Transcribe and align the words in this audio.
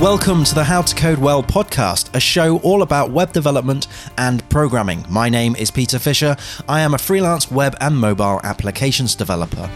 Welcome 0.00 0.44
to 0.44 0.54
the 0.54 0.64
How 0.64 0.80
to 0.80 0.94
Code 0.94 1.18
Well 1.18 1.42
podcast, 1.42 2.14
a 2.14 2.20
show 2.20 2.56
all 2.60 2.80
about 2.80 3.10
web 3.10 3.34
development 3.34 3.86
and 4.16 4.48
programming. 4.48 5.04
My 5.10 5.28
name 5.28 5.54
is 5.56 5.70
Peter 5.70 5.98
Fisher. 5.98 6.38
I 6.66 6.80
am 6.80 6.94
a 6.94 6.98
freelance 6.98 7.50
web 7.50 7.76
and 7.82 7.98
mobile 7.98 8.40
applications 8.42 9.14
developer. 9.14 9.70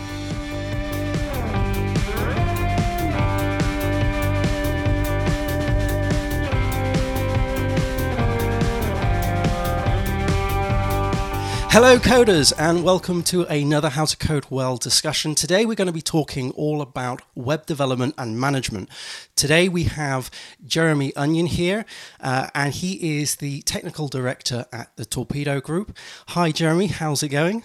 Hello, 11.75 11.99
coders, 11.99 12.53
and 12.57 12.85
welcome 12.85 13.25
to 13.25 13.43
another 13.47 13.89
How 13.89 14.05
to 14.05 14.17
Code 14.17 14.47
Well 14.49 14.77
discussion. 14.77 15.35
Today, 15.35 15.67
we're 15.67 15.75
going 15.75 15.89
to 15.89 15.93
be 15.93 16.01
talking 16.01 16.53
all 16.53 16.81
about 16.81 17.23
web 17.35 17.67
development 17.67 18.15
and 18.17 18.39
management. 18.39 18.89
Today, 19.35 19.69
we 19.69 19.83
have 19.83 20.31
Jeremy 20.65 21.13
Onion 21.17 21.47
here, 21.47 21.85
uh, 22.21 22.47
and 22.55 22.73
he 22.73 23.19
is 23.19 23.35
the 23.35 23.63
technical 23.63 24.07
director 24.07 24.67
at 24.71 24.95
the 24.95 25.05
Torpedo 25.05 25.61
Group. 25.61 25.97
Hi, 26.29 26.53
Jeremy, 26.53 26.87
how's 26.87 27.25
it 27.25 27.31
going? 27.31 27.65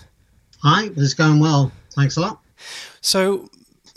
Hi, 0.64 0.90
it's 0.98 1.14
going 1.14 1.40
well. 1.40 1.72
Thanks 1.92 2.18
a 2.18 2.22
lot. 2.22 2.42
So, 3.02 3.48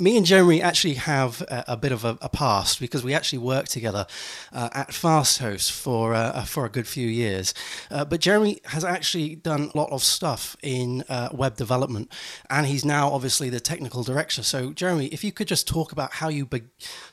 me 0.02 0.16
and 0.16 0.26
Jeremy 0.26 0.60
actually 0.60 0.94
have 0.94 1.42
a, 1.42 1.64
a 1.68 1.76
bit 1.76 1.92
of 1.92 2.04
a, 2.04 2.18
a, 2.20 2.28
past 2.28 2.80
because 2.80 3.04
we 3.04 3.14
actually 3.14 3.38
worked 3.38 3.70
together 3.70 4.06
uh, 4.52 4.68
at 4.72 4.88
FastHost 4.88 5.70
for 5.70 6.12
uh, 6.12 6.44
for 6.44 6.66
a 6.66 6.68
good 6.68 6.88
few 6.88 7.06
years. 7.06 7.54
Uh, 7.90 8.04
but 8.04 8.20
Jeremy 8.20 8.60
has 8.64 8.84
actually 8.84 9.36
done 9.36 9.70
a 9.72 9.78
lot 9.78 9.90
of 9.92 10.02
stuff 10.02 10.56
in 10.62 11.04
uh, 11.08 11.28
web 11.32 11.56
development, 11.56 12.12
and 12.50 12.66
he's 12.66 12.84
now 12.84 13.10
obviously 13.10 13.48
the 13.48 13.60
technical 13.60 14.02
director. 14.02 14.42
So, 14.42 14.72
Jeremy, 14.72 15.06
if 15.06 15.22
you 15.22 15.30
could 15.30 15.46
just 15.46 15.68
talk 15.68 15.92
about 15.92 16.14
how 16.14 16.28
you 16.28 16.46
be- 16.46 16.62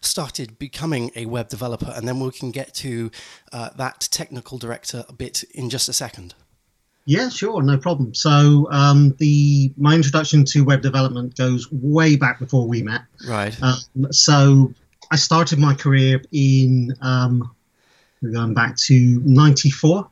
started 0.02 0.58
becoming 0.58 1.12
a 1.16 1.28
web 1.28 1.50
developer, 1.50 1.94
and 1.96 2.08
then 2.08 2.20
we 2.20 2.32
can 2.32 2.50
get 2.50 2.74
to 2.76 3.12
uh, 3.54 3.70
that 3.76 4.08
technical 4.12 4.58
director 4.58 5.06
a 5.08 5.14
bit 5.14 5.44
in 5.54 5.70
just 5.70 5.88
a 5.90 5.94
second. 5.94 6.34
Yeah, 7.06 7.30
sure, 7.30 7.62
no 7.64 7.78
problem. 7.78 8.14
So 8.14 8.68
um, 8.72 9.16
the 9.18 9.72
my 9.78 9.96
introduction 9.96 10.46
to 10.46 10.64
web 10.64 10.82
development 10.82 11.36
goes 11.36 11.72
way 11.72 12.16
back 12.16 12.40
before 12.40 12.68
we 12.68 12.84
met. 12.84 13.02
Right. 13.28 13.58
Um, 13.64 14.12
so 14.12 14.74
I 15.10 15.16
started 15.16 15.58
my 15.58 15.74
career 15.74 16.22
in 16.32 16.96
um, 17.02 17.50
going 18.22 18.54
back 18.54 18.78
to 18.78 19.22
'94. 19.26 20.08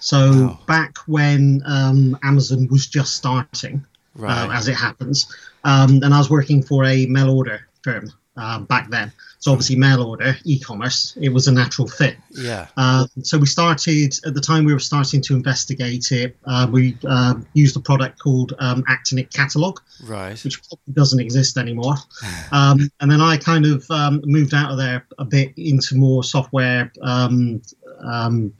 So 0.00 0.46
wow. 0.46 0.58
back 0.66 0.96
when 1.06 1.62
um, 1.66 2.18
Amazon 2.22 2.66
was 2.68 2.86
just 2.86 3.14
starting, 3.14 3.84
uh, 4.18 4.22
right. 4.22 4.48
uh, 4.48 4.52
as 4.52 4.66
it 4.66 4.74
happens, 4.74 5.32
um, 5.64 6.00
and 6.02 6.12
I 6.12 6.18
was 6.18 6.30
working 6.30 6.62
for 6.62 6.84
a 6.84 7.06
mail 7.06 7.30
order 7.30 7.68
firm 7.84 8.10
uh, 8.36 8.60
back 8.60 8.90
then. 8.90 9.12
So 9.40 9.52
obviously, 9.52 9.76
mail 9.76 10.02
order, 10.02 10.36
e-commerce, 10.44 11.16
it 11.18 11.30
was 11.30 11.48
a 11.48 11.52
natural 11.52 11.88
fit. 11.88 12.16
Yeah. 12.30 12.66
Uh, 12.76 13.06
so 13.22 13.38
we 13.38 13.46
started 13.46 14.14
at 14.26 14.34
the 14.34 14.40
time 14.40 14.66
we 14.66 14.74
were 14.74 14.78
starting 14.78 15.22
to 15.22 15.34
investigate 15.34 16.12
it. 16.12 16.36
Uh, 16.44 16.68
we 16.70 16.98
uh, 17.08 17.34
used 17.54 17.74
a 17.74 17.80
product 17.80 18.18
called 18.18 18.52
um, 18.58 18.84
Actinic 18.84 19.32
Catalog, 19.32 19.80
right, 20.04 20.42
which 20.44 20.60
doesn't 20.92 21.20
exist 21.20 21.56
anymore. 21.56 21.94
um, 22.52 22.90
and 23.00 23.10
then 23.10 23.22
I 23.22 23.38
kind 23.38 23.64
of 23.64 23.90
um, 23.90 24.20
moved 24.24 24.52
out 24.52 24.72
of 24.72 24.76
there 24.76 25.06
a 25.18 25.24
bit 25.24 25.54
into 25.56 25.96
more 25.96 26.22
software 26.22 26.92
um, 27.00 27.62
um, 28.00 28.52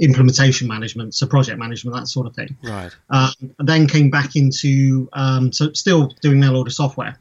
implementation 0.00 0.66
management, 0.66 1.14
so 1.14 1.26
project 1.26 1.58
management, 1.58 1.94
that 1.94 2.08
sort 2.08 2.26
of 2.26 2.34
thing. 2.34 2.56
Right. 2.62 2.90
Um, 3.10 3.32
then 3.58 3.86
came 3.86 4.08
back 4.08 4.34
into 4.34 5.10
um, 5.12 5.52
so 5.52 5.74
still 5.74 6.14
doing 6.22 6.40
mail 6.40 6.56
order 6.56 6.70
software, 6.70 7.18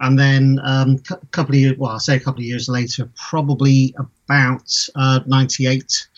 and 0.00 0.18
then 0.18 0.58
um, 0.64 0.98
a 1.10 1.26
couple 1.26 1.54
of 1.54 1.60
years, 1.60 1.78
well, 1.78 1.92
I 1.92 1.98
say 1.98 2.16
a 2.16 2.20
couple 2.20 2.40
of 2.40 2.44
years 2.44 2.68
later, 2.68 3.08
probably 3.14 3.94
about 3.96 4.68
uh, 4.96 5.20
98, 5.26 6.08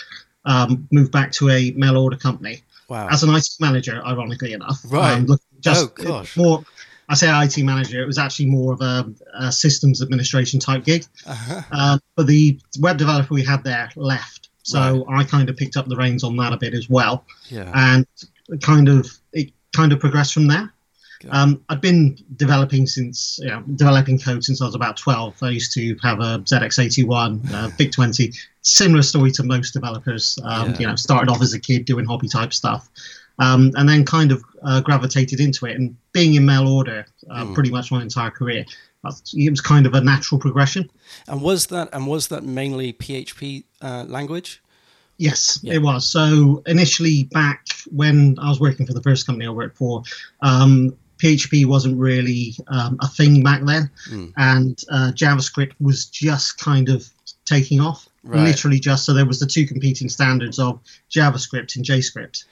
um, 0.47 0.89
moved 0.91 1.13
back 1.13 1.33
to 1.33 1.51
a 1.51 1.71
mail 1.73 1.99
order 1.99 2.17
company. 2.17 2.63
Wow. 2.89 3.09
As 3.11 3.23
an 3.23 3.35
IT 3.35 3.49
manager, 3.61 4.03
ironically 4.05 4.53
enough. 4.53 4.81
Right. 4.89 5.15
Um, 5.15 5.39
just 5.61 5.85
oh, 5.85 6.05
gosh. 6.05 6.37
More, 6.37 6.65
I 7.09 7.15
say 7.15 7.29
IT 7.45 7.59
manager, 7.59 8.03
it 8.03 8.07
was 8.07 8.19
actually 8.19 8.47
more 8.47 8.75
of 8.75 8.81
a, 8.81 9.13
a 9.35 9.53
systems 9.53 10.03
administration 10.03 10.61
type 10.61 10.85
gig. 10.85 11.05
Uh-huh. 11.27 11.63
Uh, 11.73 11.99
but 12.17 12.27
the 12.27 12.59
web 12.81 12.97
developer 12.97 13.35
we 13.35 13.43
had 13.43 13.65
there 13.65 13.91
left. 13.97 14.49
So 14.63 15.05
right. 15.07 15.21
I 15.21 15.25
kind 15.25 15.51
of 15.51 15.57
picked 15.57 15.77
up 15.77 15.89
the 15.89 15.97
reins 15.97 16.25
on 16.25 16.37
that 16.37 16.53
a 16.53 16.57
bit 16.57 16.73
as 16.73 16.89
well. 16.89 17.25
Yeah. 17.49 17.71
And 17.75 18.07
kind 18.63 18.89
of, 18.89 19.07
it 19.33 19.51
kind 19.75 19.93
of 19.93 20.01
progressed 20.01 20.33
from 20.33 20.47
there. 20.47 20.73
Um, 21.31 21.65
I've 21.69 21.81
been 21.81 22.17
developing 22.37 22.87
since, 22.87 23.39
you 23.43 23.49
know, 23.49 23.63
developing 23.77 24.19
code 24.19 24.45
since 24.45 24.61
I 24.61 24.67
was 24.67 24.75
about 24.75 24.97
12. 24.97 25.43
I 25.43 25.51
used 25.51 25.73
to 25.75 25.97
have 26.03 26.21
a 26.21 26.39
ZX81, 26.41 27.53
uh, 27.53 27.69
VIC 27.77 27.93
20. 27.93 28.33
Similar 28.63 29.03
story 29.03 29.31
to 29.33 29.43
most 29.43 29.73
developers. 29.73 30.39
Um, 30.45 30.71
yeah. 30.71 30.79
You 30.79 30.87
know, 30.89 30.97
started 30.97 31.31
off 31.31 31.43
as 31.43 31.53
a 31.53 31.61
kid 31.61 31.85
doing 31.85 32.05
hobby 32.05 32.29
type 32.29 32.53
stuff, 32.53 32.89
um, 33.39 33.73
and 33.75 33.89
then 33.89 34.05
kind 34.05 34.33
of 34.33 34.43
uh, 34.63 34.81
gravitated 34.81 35.41
into 35.41 35.67
it. 35.67 35.77
And 35.77 35.97
being 36.13 36.35
in 36.35 36.47
mail 36.47 36.69
order 36.69 37.07
uh, 37.31 37.45
mm. 37.45 37.55
pretty 37.55 37.71
much 37.71 37.91
my 37.91 38.03
entire 38.03 38.31
career, 38.31 38.65
it 39.35 39.51
was 39.51 39.61
kind 39.61 39.87
of 39.87 39.95
a 39.95 40.01
natural 40.01 40.41
progression. 40.41 40.91
And 41.29 41.43
was 41.43 41.67
that 41.67 41.89
and 41.93 42.07
was 42.07 42.29
that 42.29 42.45
mainly 42.45 42.93
PHP 42.93 43.65
uh, 43.83 44.05
language? 44.09 44.63
Yes, 45.17 45.61
yeah. 45.63 45.75
it 45.75 45.83
was. 45.83 46.07
So 46.07 46.63
initially, 46.67 47.25
back 47.25 47.67
when 47.91 48.37
I 48.41 48.49
was 48.49 48.59
working 48.61 48.85
for 48.85 48.95
the 48.95 49.03
first 49.03 49.27
company 49.27 49.47
I 49.47 49.51
worked 49.51 49.77
for, 49.77 50.03
um, 50.43 50.97
PHP 51.25 51.65
wasn't 51.65 51.99
really 51.99 52.55
um, 52.69 52.99
a 53.01 53.09
thing 53.09 53.43
back 53.43 53.63
then, 53.65 53.91
mm. 54.11 54.33
and 54.37 54.83
uh, 54.91 55.11
JavaScript 55.15 55.73
was 55.81 56.05
just 56.05 56.59
kind 56.59 56.91
of 56.91 57.09
taking 57.47 57.81
off. 57.81 58.09
Right. 58.23 58.43
Literally, 58.43 58.79
just 58.79 59.07
so 59.07 59.15
there 59.15 59.27
was 59.27 59.41
the 59.41 59.47
two 59.47 59.67
competing 59.67 60.09
standards 60.11 60.59
of 60.59 60.81
JavaScript 61.11 61.77
and 61.77 61.85
JScript. 61.85 62.45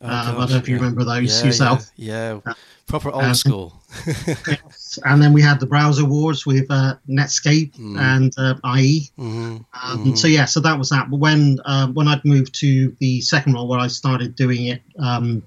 Oh, 0.00 0.06
um, 0.06 0.12
I 0.12 0.32
don't 0.40 0.50
know 0.50 0.56
if 0.56 0.68
you 0.68 0.76
remember 0.76 1.04
those 1.04 1.40
yeah, 1.40 1.46
yourself. 1.46 1.90
Yeah, 1.96 2.34
yeah. 2.34 2.52
Uh, 2.52 2.54
proper 2.86 3.10
old 3.10 3.24
um, 3.24 3.34
school. 3.34 3.80
yes. 4.06 4.98
And 5.06 5.22
then 5.22 5.32
we 5.32 5.40
had 5.40 5.58
the 5.58 5.66
browser 5.66 6.04
wars 6.04 6.44
with 6.44 6.66
uh, 6.70 6.96
Netscape 7.08 7.74
mm. 7.76 7.98
and 7.98 8.32
uh, 8.36 8.54
IE. 8.76 9.08
Mm-hmm. 9.18 9.56
Um, 9.56 9.64
mm-hmm. 9.72 10.14
So 10.14 10.28
yeah, 10.28 10.44
so 10.44 10.60
that 10.60 10.78
was 10.78 10.90
that. 10.90 11.10
But 11.10 11.16
when 11.16 11.58
uh, 11.64 11.88
when 11.88 12.08
I'd 12.08 12.24
moved 12.24 12.54
to 12.56 12.94
the 12.98 13.20
second 13.22 13.54
role 13.54 13.66
where 13.68 13.80
I 13.80 13.86
started 13.86 14.36
doing 14.36 14.66
it 14.66 14.82
um, 14.98 15.42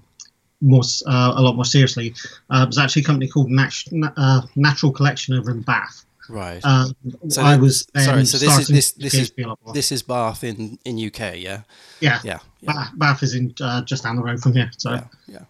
more 0.65 0.83
uh, 1.07 1.33
a 1.35 1.41
lot 1.41 1.55
more 1.55 1.65
seriously. 1.65 2.13
Uh, 2.49 2.63
it 2.63 2.67
was 2.67 2.77
actually 2.77 3.03
a 3.03 3.05
company 3.05 3.27
called 3.27 3.49
Nat- 3.49 3.83
uh, 4.17 4.41
Natural 4.55 4.91
Collection 4.91 5.35
over 5.35 5.51
in 5.51 5.61
Bath. 5.61 6.05
Right. 6.27 6.63
Um, 6.65 6.95
so 7.29 7.43
I 7.43 7.55
was 7.55 7.87
sorry. 7.95 8.25
So 8.25 8.37
this 8.37 8.59
is 8.59 8.67
this 8.67 8.91
this 8.93 9.13
is 9.13 9.31
this 9.73 9.91
is 9.91 10.01
Bath 10.01 10.43
in 10.43 10.79
in 10.83 10.97
UK. 10.97 11.37
Yeah. 11.37 11.61
Yeah. 11.99 12.19
Yeah. 12.23 12.39
Bath, 12.63 12.91
Bath 12.95 13.23
is 13.23 13.35
in 13.35 13.53
uh, 13.61 13.83
just 13.83 14.03
down 14.03 14.15
the 14.15 14.23
road 14.23 14.41
from 14.41 14.53
here. 14.53 14.71
So. 14.77 14.91
Yeah. 14.91 15.03
Yeah. 15.27 15.45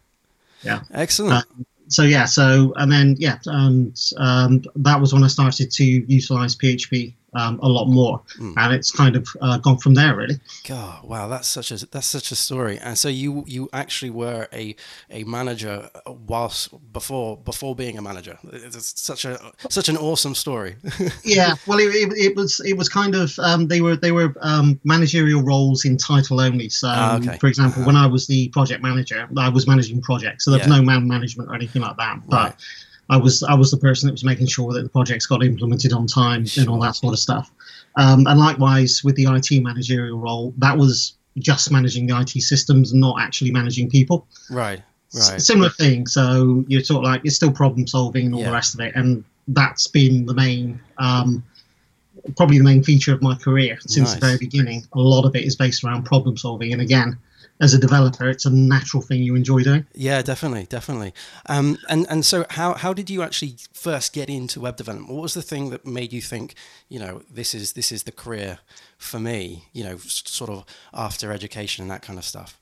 yeah. 0.64 0.80
Excellent. 0.94 1.46
Um, 1.50 1.66
so 1.88 2.04
yeah. 2.04 2.26
So 2.26 2.74
and 2.76 2.92
then 2.92 3.16
yeah, 3.18 3.40
and 3.46 3.98
um, 4.18 4.64
that 4.76 5.00
was 5.00 5.14
when 5.14 5.24
I 5.24 5.28
started 5.28 5.72
to 5.72 5.84
utilize 5.84 6.56
PHP 6.56 7.14
um, 7.36 7.60
a 7.62 7.68
lot 7.68 7.86
more, 7.86 8.22
mm. 8.40 8.54
and 8.58 8.74
it's 8.74 8.92
kind 8.92 9.16
of 9.16 9.28
uh, 9.42 9.58
gone 9.58 9.78
from 9.78 9.94
there 9.94 10.16
really. 10.16 10.36
God, 10.68 11.04
wow, 11.04 11.28
that's 11.28 11.48
such 11.48 11.72
a 11.72 11.86
that's 11.88 12.08
such 12.08 12.32
a 12.32 12.36
story. 12.36 12.78
And 12.80 12.98
so 12.98 13.10
you 13.10 13.44
you 13.48 13.70
actually 13.74 14.12
were 14.12 14.48
a 14.54 14.76
a 15.10 15.24
manager 15.26 15.90
whilst 16.06 16.70
before 16.94 17.38
before 17.38 17.76
being 17.76 17.98
a 17.98 18.02
manager. 18.02 18.38
It's 18.52 19.00
such 19.00 19.26
a 19.26 19.40
such 19.70 19.90
an 19.90 19.98
awesome 19.98 20.36
story. 20.36 20.76
yeah, 21.24 21.56
well, 21.68 21.80
it, 21.80 21.94
it, 21.94 22.14
it, 22.14 22.36
was 22.36 22.60
it 22.62 22.78
was 22.78 22.90
kind 22.90 23.16
of 23.16 23.38
um, 23.40 23.68
they 23.68 23.82
were 23.82 23.96
they 23.96 24.12
were 24.12 24.34
um, 24.42 24.80
managerial 24.84 25.42
roles 25.44 25.86
in 25.86 25.98
title 25.98 26.42
only. 26.42 26.70
So, 26.70 26.88
ah, 26.90 27.18
okay. 27.18 27.38
for 27.38 27.48
example, 27.48 27.82
uh-huh. 27.82 27.88
when 27.88 27.96
I 27.96 28.08
was 28.08 28.28
the 28.28 28.50
project 28.50 28.82
manager, 28.82 29.28
I 29.38 29.50
was 29.50 29.68
managing 29.68 30.02
projects, 30.02 30.46
so 30.46 30.52
there 30.52 30.60
was 30.60 30.68
yeah. 30.68 30.78
no 30.78 30.82
man 30.82 31.08
management 31.08 31.50
or 31.50 31.56
anything 31.56 31.82
like 31.82 31.98
that. 31.98 32.22
But 32.28 32.36
right 32.36 32.56
I 33.10 33.18
was 33.18 33.44
I 33.44 33.54
was 33.54 33.72
the 33.72 33.78
person 33.78 34.08
that 34.08 34.14
was 34.14 34.24
making 34.24 34.48
sure 34.48 34.74
that 34.74 34.82
the 34.82 34.90
projects 34.90 35.26
got 35.26 35.44
implemented 35.44 35.94
on 35.94 36.08
time 36.08 36.46
and 36.58 36.68
all 36.68 36.80
that 36.80 36.96
sort 36.96 37.14
of 37.14 37.20
stuff. 37.20 37.52
Um, 37.96 38.26
and 38.28 38.40
likewise 38.40 39.04
with 39.04 39.16
the 39.16 39.26
IT 39.26 39.62
managerial 39.62 40.18
role, 40.18 40.54
that 40.58 40.78
was 40.78 41.14
just 41.38 41.72
managing 41.72 42.08
the 42.08 42.20
IT 42.20 42.42
systems, 42.42 42.94
not 42.94 43.22
actually 43.22 43.52
managing 43.52 43.90
people. 43.90 44.28
Right. 44.50 44.82
Right. 45.14 45.36
S- 45.36 45.46
similar 45.46 45.70
thing. 45.70 46.08
So 46.08 46.66
you're 46.68 46.84
sort 46.84 47.06
of 47.06 47.12
like 47.12 47.22
it's 47.24 47.36
still 47.36 47.52
problem 47.52 47.88
solving 47.88 48.26
and 48.26 48.34
all 48.34 48.42
yeah. 48.42 48.48
the 48.48 48.54
rest 48.54 48.74
of 48.74 48.80
it, 48.82 48.96
and 48.96 49.24
that's 49.48 49.88
been 49.88 50.26
the 50.26 50.34
main. 50.34 50.80
Um, 50.98 51.44
probably 52.38 52.58
the 52.58 52.64
main 52.64 52.82
feature 52.82 53.14
of 53.14 53.22
my 53.22 53.36
career 53.36 53.78
since 53.82 54.10
nice. 54.10 54.20
the 54.20 54.26
very 54.26 54.38
beginning. 54.40 54.84
A 54.94 55.00
lot 55.00 55.26
of 55.26 55.36
it 55.36 55.44
is 55.44 55.56
based 55.56 55.84
around 55.84 56.04
problem 56.06 56.38
solving, 56.38 56.74
and 56.74 56.82
again, 56.82 57.18
as 57.62 57.74
a 57.74 57.78
developer, 57.78 58.30
it's 58.30 58.46
a 58.46 58.50
natural 58.50 59.02
thing 59.02 59.24
you 59.24 59.36
enjoy 59.36 59.64
doing. 59.64 59.86
Yeah, 59.94 60.22
definitely, 60.22 60.66
definitely. 60.66 61.14
Um, 61.46 61.78
and 61.88 62.06
and 62.10 62.26
so, 62.26 62.46
how 62.52 62.74
how 62.74 62.94
did 62.94 63.10
you 63.10 63.22
actually 63.22 63.56
first 63.74 64.14
get 64.14 64.30
into 64.30 64.60
web 64.60 64.76
development? 64.76 65.12
What 65.12 65.22
was 65.22 65.34
the 65.34 65.42
thing 65.42 65.70
that 65.70 65.86
made 65.86 66.12
you 66.12 66.22
think, 66.22 66.56
you 66.90 67.00
know, 67.00 67.22
this 67.32 67.54
is 67.54 67.74
this 67.74 67.92
is 67.92 68.04
the 68.04 68.12
career 68.12 68.60
for 68.98 69.20
me? 69.20 69.66
You 69.72 69.86
know, 69.86 69.98
sort 69.98 70.50
of 70.50 70.66
after 70.94 71.32
education 71.32 71.84
and 71.84 71.92
that 71.92 72.02
kind 72.02 72.20
of 72.20 72.26
stuff. 72.26 72.60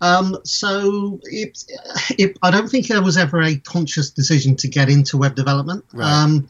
Um, 0.00 0.38
so 0.44 1.20
it, 1.24 1.64
it, 2.10 2.38
I 2.42 2.50
don't 2.50 2.68
think 2.68 2.86
there 2.86 3.02
was 3.02 3.16
ever 3.16 3.42
a 3.42 3.56
conscious 3.56 4.10
decision 4.10 4.54
to 4.56 4.68
get 4.68 4.88
into 4.88 5.18
web 5.18 5.34
development. 5.34 5.84
Right. 5.92 6.10
Um, 6.10 6.48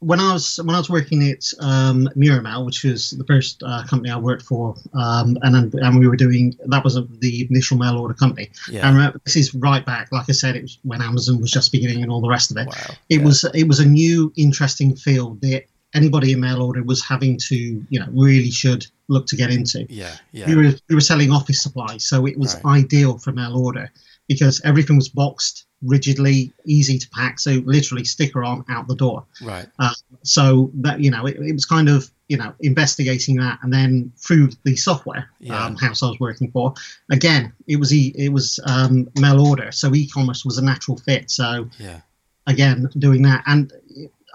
when 0.00 0.18
I 0.18 0.32
was 0.32 0.58
when 0.58 0.74
I 0.74 0.78
was 0.78 0.88
working 0.88 1.22
at 1.28 1.44
um, 1.60 2.08
Miramail, 2.16 2.64
which 2.64 2.84
was 2.84 3.10
the 3.10 3.24
first 3.24 3.62
uh, 3.62 3.84
company 3.86 4.10
I 4.10 4.16
worked 4.16 4.42
for, 4.42 4.74
um, 4.94 5.36
and 5.42 5.72
and 5.74 5.98
we 5.98 6.08
were 6.08 6.16
doing 6.16 6.56
that 6.66 6.82
was 6.82 6.96
a, 6.96 7.02
the 7.20 7.46
initial 7.48 7.76
mail 7.76 7.98
order 7.98 8.14
company. 8.14 8.50
Yeah. 8.70 8.86
And 8.86 8.96
remember, 8.96 9.20
this 9.24 9.36
is 9.36 9.54
right 9.54 9.84
back, 9.84 10.10
like 10.10 10.24
I 10.28 10.32
said, 10.32 10.56
it 10.56 10.62
was 10.62 10.78
when 10.82 11.02
Amazon 11.02 11.40
was 11.40 11.50
just 11.50 11.70
beginning 11.70 12.02
and 12.02 12.10
all 12.10 12.22
the 12.22 12.30
rest 12.30 12.50
of 12.50 12.56
it. 12.56 12.66
Wow. 12.66 12.94
It 13.10 13.18
yeah. 13.20 13.24
was 13.24 13.44
it 13.54 13.68
was 13.68 13.78
a 13.78 13.86
new, 13.86 14.32
interesting 14.36 14.96
field 14.96 15.42
that 15.42 15.64
anybody 15.94 16.32
in 16.32 16.40
mail 16.40 16.62
order 16.62 16.82
was 16.82 17.04
having 17.04 17.36
to, 17.48 17.56
you 17.56 18.00
know, 18.00 18.08
really 18.12 18.50
should 18.50 18.86
look 19.08 19.26
to 19.26 19.36
get 19.36 19.50
into. 19.50 19.84
Yeah, 19.90 20.16
yeah. 20.32 20.46
We 20.46 20.56
were 20.56 20.72
we 20.88 20.94
were 20.94 21.02
selling 21.02 21.30
office 21.30 21.62
supplies, 21.62 22.06
so 22.06 22.26
it 22.26 22.38
was 22.38 22.54
right. 22.64 22.84
ideal 22.84 23.18
for 23.18 23.32
mail 23.32 23.56
order 23.56 23.92
because 24.28 24.62
everything 24.64 24.96
was 24.96 25.10
boxed 25.10 25.66
rigidly, 25.82 26.52
easy 26.64 26.98
to 26.98 27.08
pack. 27.10 27.38
So 27.38 27.52
literally 27.64 28.04
sticker 28.04 28.44
on 28.44 28.64
out 28.68 28.86
the 28.88 28.94
door. 28.94 29.24
Right. 29.42 29.66
Uh, 29.78 29.94
so 30.22 30.70
that 30.74 31.00
you 31.00 31.10
know, 31.10 31.26
it, 31.26 31.36
it, 31.36 31.52
was 31.52 31.64
kind 31.64 31.88
of 31.88 32.10
you 32.28 32.36
know 32.36 32.52
investigating 32.60 33.36
that, 33.36 33.58
and 33.62 33.72
then 33.72 34.12
through 34.16 34.50
the 34.64 34.76
software 34.76 35.30
yeah. 35.38 35.64
um, 35.64 35.76
house 35.76 36.02
I 36.02 36.08
was 36.08 36.20
working 36.20 36.50
for, 36.50 36.74
again, 37.10 37.52
it 37.66 37.76
was 37.76 37.92
e- 37.94 38.14
it 38.16 38.32
was 38.32 38.60
um, 38.66 39.08
mail 39.18 39.46
order, 39.46 39.72
so 39.72 39.94
e-commerce 39.94 40.44
was 40.44 40.58
a 40.58 40.64
natural 40.64 40.96
fit. 40.98 41.30
So 41.30 41.68
yeah. 41.78 42.00
again, 42.46 42.88
doing 42.98 43.22
that, 43.22 43.42
and 43.46 43.72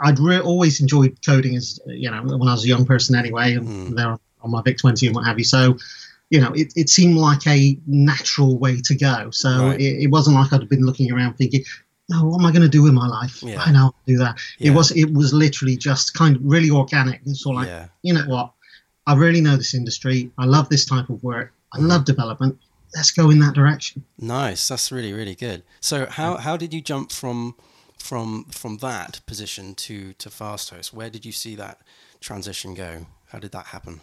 I'd 0.02 0.20
re- 0.20 0.40
always 0.40 0.82
enjoyed 0.82 1.18
coding 1.26 1.56
as 1.56 1.80
you 1.86 2.10
know 2.10 2.22
when 2.24 2.48
I 2.48 2.54
was 2.54 2.66
a 2.66 2.68
young 2.68 2.86
person 2.86 3.16
anyway, 3.16 3.54
and 3.54 3.68
mm. 3.68 3.96
there 3.96 4.18
on 4.46 4.52
my 4.52 4.62
Vic 4.62 4.78
20 4.78 5.08
and 5.08 5.16
what 5.16 5.26
have 5.26 5.38
you. 5.38 5.44
So 5.44 5.78
you 6.30 6.40
know, 6.40 6.52
it, 6.54 6.74
it 6.76 6.90
seemed 6.90 7.18
like 7.18 7.46
a 7.48 7.78
natural 7.86 8.58
way 8.58 8.82
to 8.82 8.96
go. 8.96 9.30
So 9.32 9.68
right. 9.68 9.80
it, 9.80 10.04
it, 10.04 10.12
wasn't 10.12 10.36
like 10.36 10.52
I'd 10.52 10.68
been 10.68 10.86
looking 10.86 11.12
around 11.12 11.36
thinking, 11.36 11.64
no, 12.10 12.26
what 12.26 12.40
am 12.40 12.46
I 12.46 12.52
going 12.52 12.64
to 12.64 12.70
do 12.70 12.84
with 12.84 12.94
my 12.94 13.08
life? 13.08 13.42
Yeah. 13.44 13.62
I 13.62 13.72
know 13.72 13.86
I'll 13.86 13.96
do 14.06 14.18
that. 14.18 14.40
Yeah. 14.58 14.72
It 14.72 14.76
was 14.76 14.92
it 14.92 15.14
was 15.14 15.34
literally 15.34 15.76
just 15.76 16.14
kind 16.14 16.36
of 16.36 16.42
really 16.44 16.70
organic. 16.70 17.22
It's 17.26 17.46
all 17.46 17.56
like, 17.56 17.68
yeah. 17.68 17.88
you 18.02 18.14
know 18.14 18.26
what? 18.28 18.52
I 19.08 19.16
really 19.16 19.42
know 19.42 19.56
this 19.56 19.74
industry. 19.74 20.32
I 20.38 20.46
love 20.46 20.70
this 20.70 20.86
type 20.86 21.10
of 21.10 21.24
work. 21.24 21.54
I 21.74 21.80
love 21.80 22.02
mm-hmm. 22.02 22.06
development. 22.06 22.60
Let's 22.96 23.12
go 23.12 23.30
in 23.30 23.40
that 23.40 23.54
direction. 23.54 24.04
Nice. 24.20 24.68
That's 24.68 24.92
really 24.92 25.14
really 25.14 25.36
good. 25.36 25.64
So 25.80 26.06
how 26.06 26.38
how 26.38 26.58
did 26.58 26.74
you 26.74 26.82
jump 26.82 27.12
from 27.12 27.56
from 27.98 28.46
from 28.46 28.78
that 28.78 29.22
position 29.26 29.76
to 29.76 30.14
to 30.14 30.30
Fasthost? 30.30 30.94
Where 30.94 31.10
did 31.10 31.26
you 31.26 31.32
see 31.32 31.56
that 31.56 31.82
transition 32.20 32.74
go? 32.74 33.08
How 33.28 33.40
did 33.40 33.52
that 33.52 33.68
happen? 33.68 34.02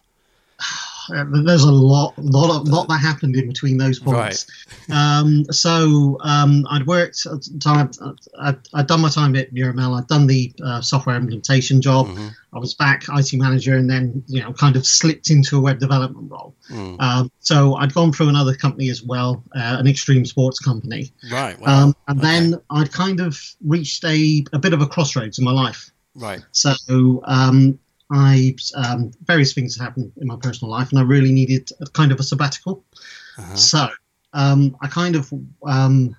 There's 1.08 1.64
a 1.64 1.70
lot, 1.70 2.16
lot, 2.18 2.60
of, 2.60 2.68
lot 2.68 2.88
that 2.88 2.98
happened 2.98 3.36
in 3.36 3.48
between 3.48 3.78
those 3.78 3.98
points. 3.98 4.46
Right. 4.46 4.46
Um, 4.92 5.44
so 5.50 6.18
um, 6.22 6.66
I'd 6.68 6.86
worked, 6.86 7.24
I'd, 7.66 7.96
I'd, 8.40 8.58
I'd, 8.74 8.86
done 8.86 9.00
my 9.00 9.08
time 9.08 9.36
at 9.36 9.54
Miramail. 9.54 9.96
I'd 9.96 10.08
done 10.08 10.26
the 10.26 10.52
uh, 10.62 10.80
software 10.80 11.14
implementation 11.16 11.80
job. 11.80 12.08
Mm-hmm. 12.08 12.28
I 12.52 12.58
was 12.58 12.74
back 12.74 13.04
IT 13.08 13.32
manager, 13.34 13.76
and 13.76 13.88
then 13.88 14.22
you 14.26 14.42
know, 14.42 14.52
kind 14.52 14.76
of 14.76 14.86
slipped 14.86 15.30
into 15.30 15.56
a 15.56 15.60
web 15.60 15.78
development 15.78 16.30
role. 16.30 16.54
Mm. 16.70 17.00
Um, 17.00 17.32
so 17.38 17.76
I'd 17.76 17.94
gone 17.94 18.12
through 18.12 18.28
another 18.28 18.54
company 18.54 18.90
as 18.90 19.02
well, 19.02 19.42
uh, 19.56 19.76
an 19.78 19.86
extreme 19.86 20.26
sports 20.26 20.58
company. 20.58 21.12
Right. 21.30 21.58
Wow. 21.60 21.84
Um, 21.84 21.96
and 22.08 22.18
okay. 22.18 22.28
then 22.28 22.60
I'd 22.70 22.92
kind 22.92 23.20
of 23.20 23.40
reached 23.64 24.04
a 24.04 24.44
a 24.52 24.58
bit 24.58 24.72
of 24.72 24.82
a 24.82 24.86
crossroads 24.86 25.38
in 25.38 25.44
my 25.44 25.52
life. 25.52 25.90
Right. 26.14 26.40
So 26.50 26.74
um, 27.24 27.78
I 28.12 28.54
um, 28.74 29.10
various 29.22 29.54
things 29.54 29.78
happened 29.78 30.12
in 30.20 30.26
my 30.26 30.36
personal 30.36 30.70
life, 30.70 30.90
and 30.90 30.98
I 30.98 31.02
really 31.02 31.32
needed 31.32 31.70
a 31.80 31.86
kind 31.86 32.12
of 32.12 32.20
a 32.20 32.22
sabbatical. 32.22 32.84
Uh-huh. 33.38 33.56
So 33.56 33.88
um, 34.34 34.76
I 34.82 34.88
kind 34.88 35.16
of 35.16 35.32
um, 35.66 36.14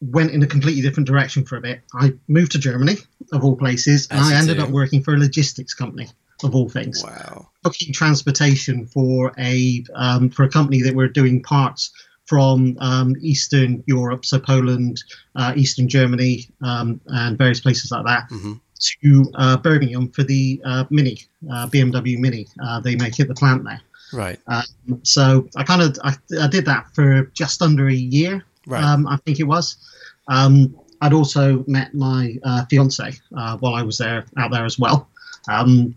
went 0.00 0.32
in 0.32 0.42
a 0.42 0.46
completely 0.46 0.82
different 0.82 1.06
direction 1.06 1.44
for 1.44 1.56
a 1.56 1.60
bit. 1.60 1.82
I 1.94 2.14
moved 2.26 2.52
to 2.52 2.58
Germany, 2.58 2.96
of 3.32 3.44
all 3.44 3.56
places, 3.56 4.08
and 4.10 4.20
I 4.20 4.34
ended 4.34 4.56
do. 4.56 4.64
up 4.64 4.70
working 4.70 5.02
for 5.02 5.14
a 5.14 5.18
logistics 5.18 5.72
company, 5.72 6.08
of 6.42 6.54
all 6.54 6.68
things. 6.68 7.02
Wow! 7.04 7.48
Booking 7.62 7.92
transportation 7.92 8.86
for 8.86 9.32
a 9.38 9.84
um, 9.94 10.30
for 10.30 10.42
a 10.42 10.48
company 10.48 10.82
that 10.82 10.96
were 10.96 11.08
doing 11.08 11.44
parts 11.44 11.92
from 12.24 12.76
um, 12.80 13.14
Eastern 13.20 13.84
Europe, 13.86 14.24
so 14.24 14.40
Poland, 14.40 15.02
uh, 15.36 15.52
Eastern 15.54 15.88
Germany, 15.88 16.48
um, 16.60 17.00
and 17.06 17.38
various 17.38 17.60
places 17.60 17.92
like 17.92 18.04
that. 18.04 18.28
Mm-hmm 18.30 18.54
to 18.82 19.30
uh, 19.34 19.56
Birmingham 19.56 20.08
for 20.10 20.22
the 20.22 20.60
uh, 20.64 20.84
Mini, 20.90 21.22
uh, 21.50 21.66
BMW 21.68 22.18
Mini. 22.18 22.46
Uh, 22.62 22.80
they 22.80 22.96
make 22.96 23.18
it 23.18 23.28
the 23.28 23.34
plant 23.34 23.64
there. 23.64 23.80
Right. 24.12 24.38
Um, 24.46 25.00
so 25.02 25.48
I 25.56 25.64
kind 25.64 25.82
of 25.82 25.98
I, 26.04 26.14
I, 26.40 26.46
did 26.48 26.66
that 26.66 26.86
for 26.94 27.24
just 27.34 27.62
under 27.62 27.88
a 27.88 27.94
year. 27.94 28.44
Right. 28.66 28.82
Um, 28.82 29.06
I 29.06 29.16
think 29.18 29.40
it 29.40 29.44
was. 29.44 29.76
Um, 30.28 30.76
I'd 31.00 31.12
also 31.12 31.64
met 31.66 31.94
my 31.94 32.36
uh, 32.44 32.64
fiance 32.66 33.12
uh, 33.36 33.56
while 33.58 33.74
I 33.74 33.82
was 33.82 33.98
there 33.98 34.24
out 34.36 34.50
there 34.50 34.64
as 34.64 34.78
well. 34.78 35.08
Um, 35.48 35.96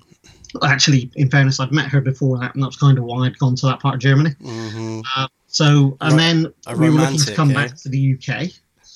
actually, 0.63 1.11
in 1.15 1.29
fairness, 1.29 1.59
I'd 1.59 1.71
met 1.71 1.89
her 1.89 2.01
before 2.01 2.39
that, 2.39 2.55
and 2.55 2.63
that's 2.63 2.77
kind 2.77 2.97
of 2.97 3.03
why 3.03 3.25
I'd 3.25 3.37
gone 3.37 3.55
to 3.57 3.65
that 3.67 3.81
part 3.81 3.95
of 3.95 4.01
Germany. 4.01 4.31
Mm-hmm. 4.41 5.25
so 5.47 5.97
and 6.01 6.17
then 6.17 6.53
we 6.77 6.89
were 6.89 6.95
looking 6.95 7.19
to 7.19 7.35
come 7.35 7.51
eh? 7.51 7.53
back 7.53 7.75
to 7.75 7.89
the 7.89 8.17
UK. 8.17 8.49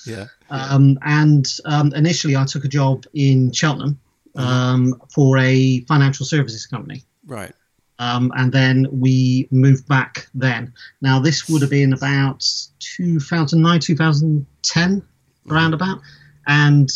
Yeah. 0.10 0.26
Um, 0.50 0.98
and 1.04 1.46
um, 1.66 1.94
initially, 1.94 2.36
I 2.36 2.46
took 2.46 2.66
a 2.66 2.68
job 2.68 3.06
in 3.14 3.52
Cheltenham 3.52 4.00
mm-hmm. 4.36 4.48
um, 4.48 5.02
for 5.14 5.38
a 5.38 5.82
financial 5.82 6.26
services 6.26 6.66
company. 6.66 7.04
Right. 7.26 7.54
Um, 8.00 8.32
and 8.36 8.52
then 8.52 8.88
we 8.92 9.48
moved 9.52 9.88
back 9.88 10.28
then. 10.34 10.74
Now, 11.02 11.20
this 11.20 11.50
would 11.50 11.62
have 11.62 11.72
been 11.72 11.94
about 11.94 12.46
2009, 12.80 13.80
2010, 13.80 15.02
mm-hmm. 15.02 15.54
around 15.54 15.74
about. 15.74 16.00
And 16.48 16.90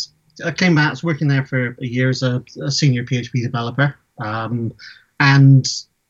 I 0.44 0.50
came 0.50 0.74
back, 0.74 0.88
I 0.88 0.90
was 0.90 1.04
working 1.04 1.28
there 1.28 1.44
for 1.44 1.76
a 1.80 1.86
year 1.86 2.08
as 2.08 2.22
a, 2.22 2.42
a 2.62 2.70
senior 2.70 3.04
PHP 3.04 3.42
developer. 3.42 3.94
Um, 4.18 4.72
and 5.20 5.66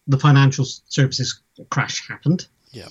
the 0.06 0.18
financial 0.18 0.64
services 0.64 1.40
crash 1.70 2.06
happened. 2.08 2.46
Yeah. 2.70 2.88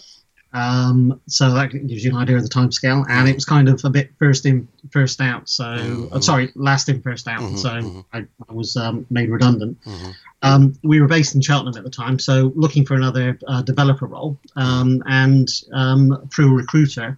Um, 0.53 1.19
so 1.27 1.51
that 1.53 1.71
gives 1.71 2.05
you 2.05 2.11
an 2.11 2.17
idea 2.17 2.37
of 2.37 2.43
the 2.43 2.49
time 2.49 2.71
scale, 2.71 3.05
and 3.09 3.27
it 3.27 3.35
was 3.35 3.45
kind 3.45 3.67
of 3.67 3.83
a 3.83 3.89
bit 3.89 4.11
first 4.19 4.45
in, 4.45 4.67
first 4.91 5.19
out. 5.19 5.49
So, 5.49 5.63
mm-hmm. 5.63 6.13
uh, 6.13 6.21
sorry, 6.21 6.51
last 6.55 6.89
in, 6.89 7.01
first 7.01 7.27
out. 7.27 7.41
Mm-hmm, 7.41 7.57
so 7.57 7.69
mm-hmm. 7.69 7.99
I, 8.13 8.25
I, 8.47 8.53
was 8.53 8.77
um, 8.77 9.05
made 9.09 9.29
redundant. 9.29 9.81
Mm-hmm. 9.83 10.11
Um, 10.43 10.77
we 10.83 11.01
were 11.01 11.07
based 11.07 11.33
in 11.33 11.41
Cheltenham 11.41 11.75
at 11.75 11.83
the 11.83 11.89
time, 11.89 12.19
so 12.19 12.53
looking 12.55 12.85
for 12.85 12.93
another 12.93 13.39
uh, 13.47 13.63
developer 13.63 14.05
role, 14.05 14.37
um, 14.55 15.01
and 15.07 15.49
um, 15.73 16.29
through 16.31 16.51
a 16.51 16.55
recruiter, 16.55 17.17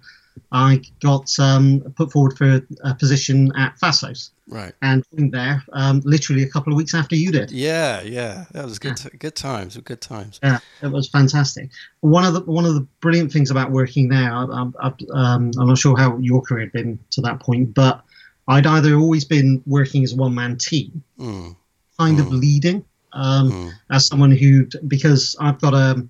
I 0.51 0.81
got 1.01 1.29
um, 1.39 1.81
put 1.95 2.11
forward 2.11 2.37
for 2.37 2.61
a 2.83 2.95
position 2.95 3.51
at 3.57 3.77
Fasthost. 3.77 4.31
Right. 4.47 4.73
And 4.81 5.03
there 5.11 5.63
um, 5.73 6.01
literally 6.05 6.43
a 6.43 6.49
couple 6.49 6.71
of 6.71 6.77
weeks 6.77 6.93
after 6.93 7.15
you 7.15 7.31
did. 7.31 7.51
Yeah, 7.51 8.01
yeah, 8.01 8.45
that 8.51 8.63
was 8.63 8.77
good. 8.77 8.99
Yeah. 9.03 9.09
T- 9.09 9.17
good 9.17 9.35
times. 9.35 9.75
Good 9.77 10.01
times. 10.01 10.39
Yeah, 10.43 10.59
it 10.83 10.91
was 10.91 11.09
fantastic. 11.09 11.71
One 12.01 12.25
of 12.25 12.33
the 12.33 12.41
one 12.41 12.65
of 12.65 12.75
the 12.75 12.87
brilliant 12.99 13.31
things 13.31 13.49
about 13.49 13.71
working 13.71 14.09
there, 14.09 14.31
I, 14.31 14.43
I, 14.79 14.91
um, 15.13 15.51
I'm 15.59 15.67
not 15.67 15.77
sure 15.77 15.97
how 15.97 16.17
your 16.17 16.41
career 16.41 16.61
had 16.61 16.71
been 16.73 16.99
to 17.11 17.21
that 17.21 17.39
point, 17.39 17.73
but 17.73 18.03
I'd 18.47 18.67
either 18.67 18.93
always 18.95 19.25
been 19.25 19.63
working 19.65 20.03
as 20.03 20.13
a 20.13 20.15
one 20.15 20.35
man 20.35 20.57
team, 20.57 21.03
mm. 21.19 21.55
kind 21.99 22.17
mm. 22.17 22.21
of 22.21 22.31
leading, 22.31 22.85
um, 23.13 23.51
mm. 23.51 23.71
as 23.89 24.05
someone 24.05 24.31
who 24.31 24.67
because 24.87 25.35
I've 25.39 25.59
got 25.59 25.73
a 25.73 26.07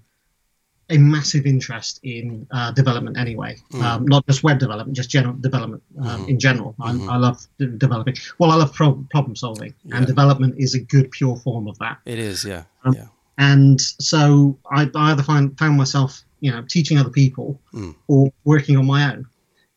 a 0.89 0.97
massive 0.97 1.45
interest 1.45 1.99
in 2.03 2.45
uh, 2.51 2.71
development 2.71 3.17
anyway, 3.17 3.57
mm. 3.71 3.81
um, 3.81 4.05
not 4.05 4.25
just 4.27 4.43
web 4.43 4.59
development, 4.59 4.95
just 4.95 5.09
general 5.09 5.33
development 5.33 5.81
um, 6.01 6.25
mm. 6.25 6.29
in 6.29 6.39
general. 6.39 6.75
Mm-hmm. 6.79 7.09
I 7.09 7.17
love 7.17 7.45
developing. 7.57 8.15
Well, 8.37 8.51
I 8.51 8.55
love 8.55 8.73
pro- 8.73 9.05
problem 9.09 9.35
solving, 9.35 9.73
yeah. 9.83 9.97
and 9.97 10.07
development 10.07 10.55
is 10.57 10.75
a 10.75 10.79
good 10.79 11.11
pure 11.11 11.37
form 11.37 11.67
of 11.67 11.77
that. 11.79 11.97
It 12.05 12.19
is, 12.19 12.45
yeah. 12.45 12.63
Um, 12.83 12.93
yeah. 12.93 13.07
And 13.37 13.81
so 13.81 14.57
I, 14.71 14.89
I 14.95 15.11
either 15.11 15.23
find, 15.23 15.57
found 15.57 15.77
myself, 15.77 16.21
you 16.39 16.51
know, 16.51 16.63
teaching 16.69 16.97
other 16.97 17.09
people 17.09 17.59
mm. 17.73 17.93
or 18.07 18.31
working 18.43 18.77
on 18.77 18.85
my 18.85 19.11
own. 19.11 19.27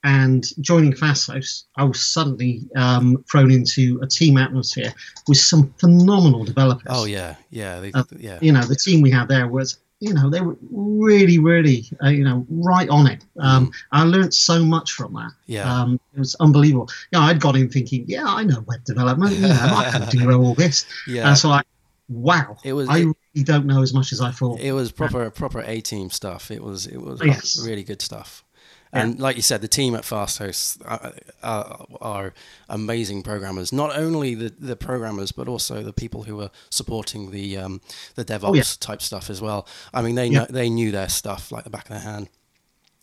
And 0.04 0.46
joining 0.60 0.92
Fasthost, 0.92 1.64
I 1.76 1.82
was 1.82 2.00
suddenly 2.00 2.68
um, 2.76 3.24
thrown 3.30 3.50
into 3.50 3.98
a 4.00 4.06
team 4.06 4.36
atmosphere 4.36 4.94
with 5.26 5.38
some 5.38 5.74
phenomenal 5.78 6.44
developers. 6.44 6.86
Oh 6.88 7.04
yeah, 7.04 7.34
yeah, 7.50 7.80
they, 7.80 7.90
uh, 7.92 8.04
yeah. 8.16 8.38
You 8.40 8.52
know, 8.52 8.62
the 8.62 8.76
team 8.76 9.02
we 9.02 9.10
had 9.10 9.26
there 9.26 9.48
was 9.48 9.78
you 10.00 10.14
know, 10.14 10.30
they 10.30 10.40
were 10.40 10.56
really, 10.70 11.38
really, 11.38 11.84
uh, 12.02 12.08
you 12.08 12.22
know, 12.22 12.46
right 12.48 12.88
on 12.88 13.06
it. 13.06 13.24
Um, 13.38 13.66
mm. 13.66 13.74
I 13.90 14.04
learned 14.04 14.32
so 14.32 14.64
much 14.64 14.92
from 14.92 15.14
that. 15.14 15.32
Yeah. 15.46 15.72
Um, 15.72 16.00
it 16.14 16.18
was 16.20 16.36
unbelievable. 16.36 16.88
Yeah, 17.12 17.20
I'd 17.20 17.40
got 17.40 17.56
in 17.56 17.68
thinking, 17.68 18.04
yeah, 18.06 18.24
I 18.24 18.44
know 18.44 18.60
web 18.66 18.84
development. 18.84 19.32
Yeah, 19.32 19.58
I 19.60 19.90
can 19.90 20.08
do 20.08 20.32
all 20.32 20.54
this. 20.54 20.86
Yeah. 21.06 21.28
And 21.28 21.38
so 21.38 21.48
like, 21.48 21.66
wow, 22.08 22.56
it 22.64 22.74
was. 22.74 22.88
I 22.88 22.98
really 22.98 23.44
don't 23.44 23.66
know 23.66 23.82
as 23.82 23.94
much 23.94 24.12
as 24.12 24.20
I 24.20 24.30
thought. 24.30 24.60
It 24.60 24.72
was 24.72 24.92
proper, 24.92 25.24
yeah. 25.24 25.30
proper 25.30 25.62
A 25.62 25.80
team 25.80 26.10
stuff. 26.10 26.50
It 26.50 26.62
was, 26.62 26.86
it 26.86 27.00
was 27.00 27.20
yes. 27.24 27.64
really 27.64 27.82
good 27.82 28.02
stuff. 28.02 28.44
And 28.92 29.20
like 29.20 29.36
you 29.36 29.42
said, 29.42 29.60
the 29.60 29.68
team 29.68 29.94
at 29.94 30.02
Fasthost 30.02 30.80
are, 30.84 31.12
are, 31.42 31.86
are, 32.00 32.34
amazing 32.68 33.22
programmers. 33.22 33.72
Not 33.72 33.96
only 33.96 34.34
the, 34.34 34.50
the 34.58 34.76
programmers, 34.76 35.32
but 35.32 35.48
also 35.48 35.82
the 35.82 35.92
people 35.92 36.22
who 36.22 36.40
are 36.40 36.50
supporting 36.70 37.30
the 37.30 37.58
um, 37.58 37.80
the 38.14 38.24
DevOps 38.24 38.44
oh, 38.44 38.54
yeah. 38.54 38.62
type 38.80 39.02
stuff 39.02 39.30
as 39.30 39.40
well. 39.40 39.66
I 39.92 40.02
mean, 40.02 40.14
they 40.14 40.26
yeah. 40.26 40.40
know, 40.40 40.46
they 40.48 40.70
knew 40.70 40.90
their 40.90 41.08
stuff 41.08 41.52
like 41.52 41.64
the 41.64 41.70
back 41.70 41.84
of 41.84 41.90
their 41.90 42.00
hand. 42.12 42.28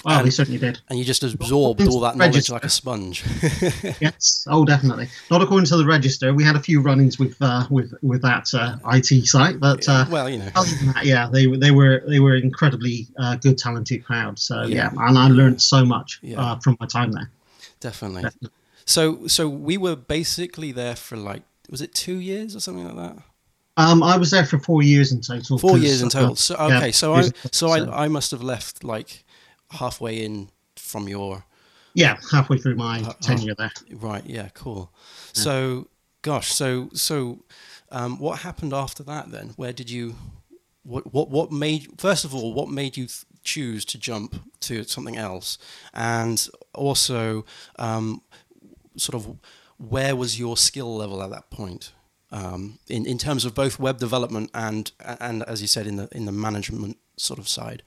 Well, 0.05 0.17
and, 0.17 0.23
we 0.23 0.29
certainly 0.29 0.59
did. 0.59 0.79
And 0.87 0.99
you 0.99 1.03
just 1.03 1.23
absorbed 1.23 1.81
all 1.87 1.99
that 2.01 2.15
knowledge 2.15 2.35
register. 2.35 2.53
like 2.53 2.63
a 2.63 2.69
sponge. 2.69 3.23
yes. 3.99 4.45
Oh, 4.47 4.63
definitely. 4.63 5.07
Not 5.31 5.41
according 5.41 5.65
to 5.67 5.77
the 5.77 5.85
register. 5.85 6.31
We 6.31 6.43
had 6.43 6.55
a 6.55 6.59
few 6.59 6.79
run-ins 6.79 7.17
with 7.17 7.35
uh, 7.41 7.65
with 7.71 7.91
with 8.03 8.21
that 8.21 8.53
uh, 8.53 8.77
IT 8.93 9.25
site, 9.25 9.59
but 9.59 9.89
uh, 9.89 10.05
well, 10.11 10.29
you 10.29 10.37
know, 10.37 10.45
that, 10.45 11.01
yeah, 11.03 11.27
they 11.31 11.47
they 11.47 11.71
were 11.71 12.03
they 12.07 12.19
were 12.19 12.35
incredibly 12.35 13.07
uh, 13.17 13.35
good, 13.37 13.57
talented 13.57 14.05
crowd. 14.05 14.37
So 14.37 14.61
yeah, 14.61 14.91
yeah 14.93 15.07
and 15.07 15.17
I 15.17 15.27
learned 15.27 15.59
so 15.59 15.83
much 15.83 16.19
yeah. 16.21 16.39
Uh, 16.39 16.59
from 16.59 16.77
my 16.79 16.85
time 16.85 17.11
there. 17.11 17.31
Definitely. 17.79 18.21
definitely. 18.21 18.49
So 18.85 19.25
so 19.25 19.49
we 19.49 19.75
were 19.75 19.95
basically 19.95 20.71
there 20.71 20.95
for 20.95 21.17
like 21.17 21.41
was 21.67 21.81
it 21.81 21.95
two 21.95 22.17
years 22.17 22.55
or 22.55 22.59
something 22.59 22.85
like 22.85 22.95
that? 22.95 23.23
Um, 23.77 24.03
I 24.03 24.17
was 24.17 24.31
there 24.31 24.45
for 24.45 24.59
four 24.59 24.83
years 24.83 25.11
in 25.11 25.19
total. 25.21 25.57
Four 25.57 25.77
years 25.77 26.01
in 26.01 26.09
total. 26.09 26.35
So 26.35 26.55
okay, 26.55 26.85
yeah, 26.87 26.91
so 26.91 27.15
I 27.15 27.23
so 27.51 27.69
I, 27.69 28.05
I 28.05 28.07
must 28.07 28.31
have 28.31 28.43
left 28.43 28.83
like 28.83 29.24
halfway 29.75 30.23
in 30.23 30.49
from 30.75 31.07
your. 31.07 31.43
Yeah, 31.93 32.17
halfway 32.31 32.57
through 32.57 32.75
my 32.75 33.01
uh, 33.01 33.13
tenure 33.21 33.55
there. 33.55 33.71
Right. 33.91 34.25
Yeah. 34.25 34.49
Cool. 34.53 34.91
Yeah. 35.33 35.41
So, 35.41 35.87
gosh. 36.21 36.51
So 36.51 36.89
so, 36.93 37.43
um, 37.91 38.19
what 38.19 38.39
happened 38.39 38.73
after 38.73 39.03
that 39.03 39.31
then? 39.31 39.53
Where 39.55 39.73
did 39.73 39.89
you? 39.89 40.15
What 40.83 41.13
what 41.13 41.29
what 41.29 41.51
made? 41.51 41.89
First 41.97 42.25
of 42.25 42.35
all, 42.35 42.53
what 42.53 42.69
made 42.69 42.97
you 42.97 43.05
th- 43.05 43.25
choose 43.43 43.85
to 43.85 43.97
jump 43.97 44.35
to 44.61 44.83
something 44.83 45.17
else? 45.17 45.57
And 45.93 46.47
also, 46.73 47.45
um, 47.79 48.21
sort 48.97 49.15
of, 49.15 49.37
where 49.77 50.15
was 50.15 50.39
your 50.39 50.57
skill 50.57 50.95
level 50.97 51.23
at 51.23 51.29
that 51.29 51.49
point? 51.49 51.91
um, 52.31 52.79
in 52.87 53.05
in 53.05 53.17
terms 53.17 53.45
of 53.45 53.55
both 53.55 53.79
web 53.79 53.97
development 53.97 54.49
and 54.53 54.91
and 54.99 55.43
as 55.43 55.61
you 55.61 55.67
said 55.67 55.87
in 55.87 55.95
the 55.95 56.07
in 56.11 56.25
the 56.25 56.31
management 56.31 56.97
sort 57.17 57.39
of 57.39 57.47
side 57.47 57.81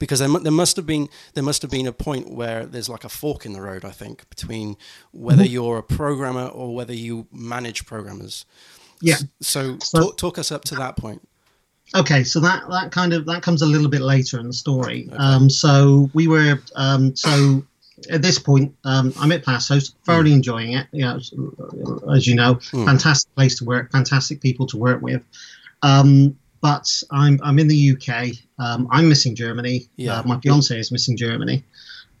because 0.00 0.18
there, 0.18 0.28
there 0.28 0.50
must 0.50 0.74
have 0.74 0.86
been 0.86 1.08
there 1.34 1.44
must 1.44 1.62
have 1.62 1.70
been 1.70 1.86
a 1.86 1.92
point 1.92 2.28
where 2.28 2.66
there's 2.66 2.88
like 2.88 3.04
a 3.04 3.08
fork 3.08 3.46
in 3.46 3.52
the 3.52 3.60
road 3.60 3.84
I 3.84 3.90
think 3.90 4.28
between 4.28 4.76
whether 5.12 5.44
mm-hmm. 5.44 5.52
you're 5.52 5.78
a 5.78 5.82
programmer 5.84 6.46
or 6.46 6.74
whether 6.74 6.94
you 6.94 7.28
manage 7.30 7.86
programmers 7.86 8.44
yeah 9.00 9.16
so, 9.40 9.78
so 9.78 10.00
talk, 10.00 10.16
talk 10.16 10.38
us 10.38 10.50
up 10.50 10.64
to 10.64 10.74
that 10.74 10.96
point 10.96 11.26
okay 11.94 12.24
so 12.24 12.40
that 12.40 12.68
that 12.70 12.90
kind 12.90 13.12
of 13.12 13.26
that 13.26 13.42
comes 13.42 13.62
a 13.62 13.66
little 13.66 13.88
bit 13.88 14.00
later 14.00 14.40
in 14.40 14.48
the 14.48 14.52
story 14.52 15.06
okay. 15.06 15.16
um, 15.16 15.48
so 15.48 16.10
we 16.12 16.26
were 16.26 16.60
um, 16.74 17.14
so 17.14 17.62
at 18.08 18.22
this 18.22 18.38
point, 18.38 18.74
um, 18.84 19.12
I'm 19.18 19.30
at 19.30 19.44
Fasthost, 19.44 19.92
thoroughly 20.06 20.30
mm. 20.30 20.36
enjoying 20.36 20.72
it. 20.72 20.86
You 20.90 21.02
know, 21.02 21.16
as 22.14 22.26
you 22.26 22.34
know, 22.34 22.54
mm. 22.54 22.84
fantastic 22.86 23.34
place 23.34 23.58
to 23.58 23.66
work, 23.66 23.92
fantastic 23.92 24.40
people 24.40 24.66
to 24.68 24.78
work 24.78 25.02
with. 25.02 25.22
Um, 25.82 26.38
but 26.60 27.02
I'm 27.10 27.40
I'm 27.42 27.58
in 27.58 27.68
the 27.68 27.92
UK. 27.92 28.36
Um, 28.58 28.88
I'm 28.90 29.08
missing 29.08 29.34
Germany. 29.34 29.88
Yeah. 29.96 30.18
Uh, 30.18 30.22
my 30.24 30.40
fiance 30.40 30.78
is 30.78 30.92
missing 30.92 31.16
Germany. 31.16 31.64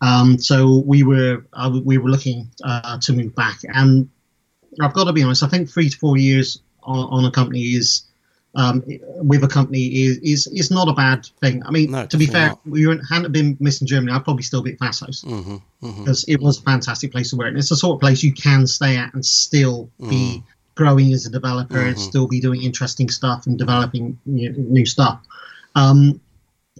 Um, 0.00 0.38
so 0.38 0.82
we 0.86 1.02
were 1.02 1.44
uh, 1.52 1.80
we 1.84 1.98
were 1.98 2.08
looking 2.08 2.50
uh, 2.64 2.98
to 3.02 3.12
move 3.12 3.34
back, 3.34 3.58
and 3.74 4.08
I've 4.80 4.94
got 4.94 5.04
to 5.04 5.12
be 5.12 5.22
honest. 5.22 5.42
I 5.42 5.48
think 5.48 5.68
three 5.68 5.90
to 5.90 5.98
four 5.98 6.16
years 6.16 6.60
on, 6.82 7.08
on 7.10 7.24
a 7.24 7.30
company 7.30 7.60
is 7.60 8.04
um, 8.54 8.82
with 9.22 9.44
a 9.44 9.48
company 9.48 9.86
is, 9.86 10.18
is 10.18 10.46
is 10.48 10.70
not 10.70 10.88
a 10.88 10.92
bad 10.92 11.26
thing. 11.40 11.62
I 11.64 11.70
mean, 11.70 11.90
no, 11.90 12.06
to 12.06 12.16
be 12.16 12.26
fair, 12.26 12.48
not. 12.48 12.66
we 12.66 12.82
hadn't 13.08 13.32
been 13.32 13.56
missing 13.60 13.86
Germany, 13.86 14.12
I'd 14.12 14.24
probably 14.24 14.42
still 14.42 14.62
be 14.62 14.72
at 14.72 14.78
Fasthost 14.78 15.24
mm-hmm, 15.24 15.56
mm-hmm. 15.86 16.00
because 16.00 16.24
it 16.26 16.40
was 16.40 16.58
a 16.58 16.62
fantastic 16.62 17.12
place 17.12 17.30
to 17.30 17.36
work. 17.36 17.48
And 17.48 17.58
it's 17.58 17.68
the 17.68 17.76
sort 17.76 17.94
of 17.94 18.00
place 18.00 18.22
you 18.22 18.32
can 18.32 18.66
stay 18.66 18.96
at 18.96 19.14
and 19.14 19.24
still 19.24 19.90
be 20.00 20.38
mm. 20.38 20.42
Growing 20.74 21.12
as 21.12 21.26
a 21.26 21.30
developer 21.30 21.74
mm-hmm. 21.74 21.88
and 21.88 21.98
still 21.98 22.26
be 22.26 22.40
doing 22.40 22.62
interesting 22.62 23.08
stuff 23.08 23.46
and 23.46 23.58
developing 23.58 24.18
you 24.26 24.50
know, 24.50 24.58
new 24.58 24.86
stuff. 24.86 25.20
Um, 25.74 26.20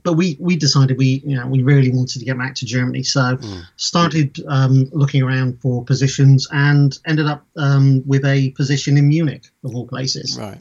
but 0.02 0.14
we 0.14 0.36
we 0.40 0.56
decided 0.56 0.96
we 0.96 1.22
you 1.26 1.36
know 1.36 1.46
we 1.46 1.62
really 1.62 1.90
wanted 1.90 2.18
to 2.18 2.24
get 2.24 2.38
back 2.38 2.54
to 2.56 2.66
Germany, 2.66 3.02
so 3.02 3.36
mm. 3.36 3.62
started 3.76 4.38
um, 4.48 4.88
looking 4.92 5.22
around 5.22 5.60
for 5.60 5.84
positions 5.84 6.48
and 6.52 6.98
ended 7.06 7.26
up 7.26 7.44
um, 7.56 8.02
with 8.06 8.24
a 8.24 8.50
position 8.52 8.96
in 8.96 9.08
Munich 9.08 9.44
of 9.64 9.74
all 9.74 9.86
places. 9.86 10.38
Right. 10.38 10.60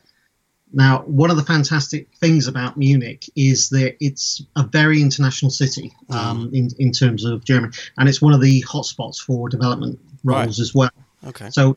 Now, 0.71 1.01
one 1.03 1.31
of 1.31 1.37
the 1.37 1.43
fantastic 1.43 2.07
things 2.17 2.47
about 2.47 2.77
Munich 2.77 3.27
is 3.35 3.69
that 3.69 3.95
it's 3.99 4.43
a 4.55 4.63
very 4.63 5.01
international 5.01 5.49
city 5.49 5.91
um, 6.11 6.49
mm. 6.49 6.53
in, 6.53 6.69
in 6.77 6.91
terms 6.91 7.25
of 7.25 7.43
Germany, 7.43 7.73
and 7.97 8.07
it's 8.07 8.21
one 8.21 8.33
of 8.33 8.41
the 8.41 8.63
hotspots 8.63 9.19
for 9.19 9.49
development 9.49 9.99
roles 10.23 10.45
right. 10.45 10.59
as 10.59 10.75
well. 10.75 10.91
Okay. 11.25 11.49
So, 11.49 11.75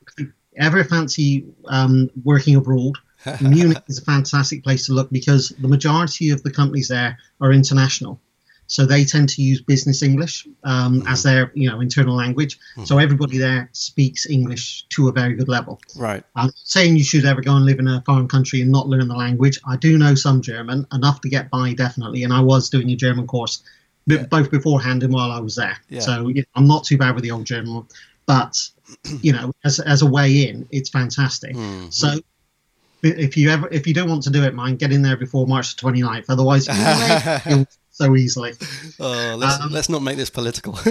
ever 0.56 0.84
fancy 0.84 1.46
um, 1.66 2.10
working 2.24 2.56
abroad, 2.56 2.94
Munich 3.40 3.82
is 3.86 3.98
a 3.98 4.04
fantastic 4.04 4.64
place 4.64 4.86
to 4.86 4.92
look 4.92 5.10
because 5.10 5.50
the 5.60 5.68
majority 5.68 6.30
of 6.30 6.42
the 6.42 6.50
companies 6.50 6.88
there 6.88 7.18
are 7.40 7.52
international. 7.52 8.20
So 8.66 8.86
they 8.86 9.04
tend 9.04 9.28
to 9.30 9.42
use 9.42 9.60
business 9.60 10.02
English 10.02 10.46
um, 10.64 11.00
mm-hmm. 11.00 11.08
as 11.08 11.22
their 11.22 11.52
you 11.54 11.68
know 11.68 11.80
internal 11.80 12.16
language. 12.16 12.56
Mm-hmm. 12.56 12.84
So 12.84 12.98
everybody 12.98 13.36
there 13.36 13.68
speaks 13.72 14.28
English 14.28 14.86
to 14.90 15.08
a 15.08 15.12
very 15.12 15.34
good 15.34 15.48
level. 15.48 15.78
Right. 15.94 16.24
I'm 16.36 16.50
saying 16.54 16.96
you 16.96 17.04
should 17.04 17.26
ever 17.26 17.42
go 17.42 17.54
and 17.54 17.66
live 17.66 17.80
in 17.80 17.88
a 17.88 18.02
foreign 18.06 18.28
country 18.28 18.62
and 18.62 18.72
not 18.72 18.88
learn 18.88 19.08
the 19.08 19.16
language. 19.16 19.60
I 19.66 19.76
do 19.76 19.98
know 19.98 20.14
some 20.14 20.40
German, 20.40 20.86
enough 20.92 21.20
to 21.20 21.28
get 21.28 21.50
by 21.50 21.74
definitely, 21.74 22.24
and 22.24 22.32
I 22.32 22.40
was 22.40 22.70
doing 22.70 22.90
a 22.90 22.96
German 22.96 23.26
course 23.26 23.62
yeah. 24.06 24.24
both 24.24 24.50
beforehand 24.50 25.02
and 25.02 25.12
while 25.12 25.30
I 25.30 25.40
was 25.40 25.56
there. 25.56 25.76
Yeah. 25.88 26.00
So 26.00 26.28
you 26.28 26.42
know, 26.42 26.48
I'm 26.54 26.66
not 26.66 26.84
too 26.84 26.98
bad 26.98 27.14
with 27.14 27.24
the 27.24 27.30
old 27.30 27.44
German, 27.44 27.86
but 28.26 28.56
you 29.20 29.32
know, 29.32 29.52
as 29.64 29.80
as 29.80 30.02
a 30.02 30.06
way 30.06 30.48
in, 30.48 30.68
it's 30.70 30.90
fantastic. 30.90 31.54
Mm-hmm. 31.54 31.90
So 31.90 32.18
if 33.02 33.36
you 33.36 33.50
ever 33.50 33.68
if 33.70 33.86
you 33.86 33.94
don't 33.94 34.08
want 34.08 34.22
to 34.24 34.30
do 34.30 34.42
it, 34.44 34.54
mind 34.54 34.78
get 34.78 34.92
in 34.92 35.02
there 35.02 35.16
before 35.16 35.46
March 35.46 35.76
the 35.76 35.82
29th. 35.82 36.26
Otherwise, 36.28 36.68
you'll, 37.46 37.66
so 37.92 38.16
easily. 38.16 38.52
Oh, 38.98 39.36
let's, 39.38 39.60
um, 39.60 39.70
let's 39.70 39.88
not 39.88 40.02
make 40.02 40.16
this 40.16 40.30
political. 40.30 40.78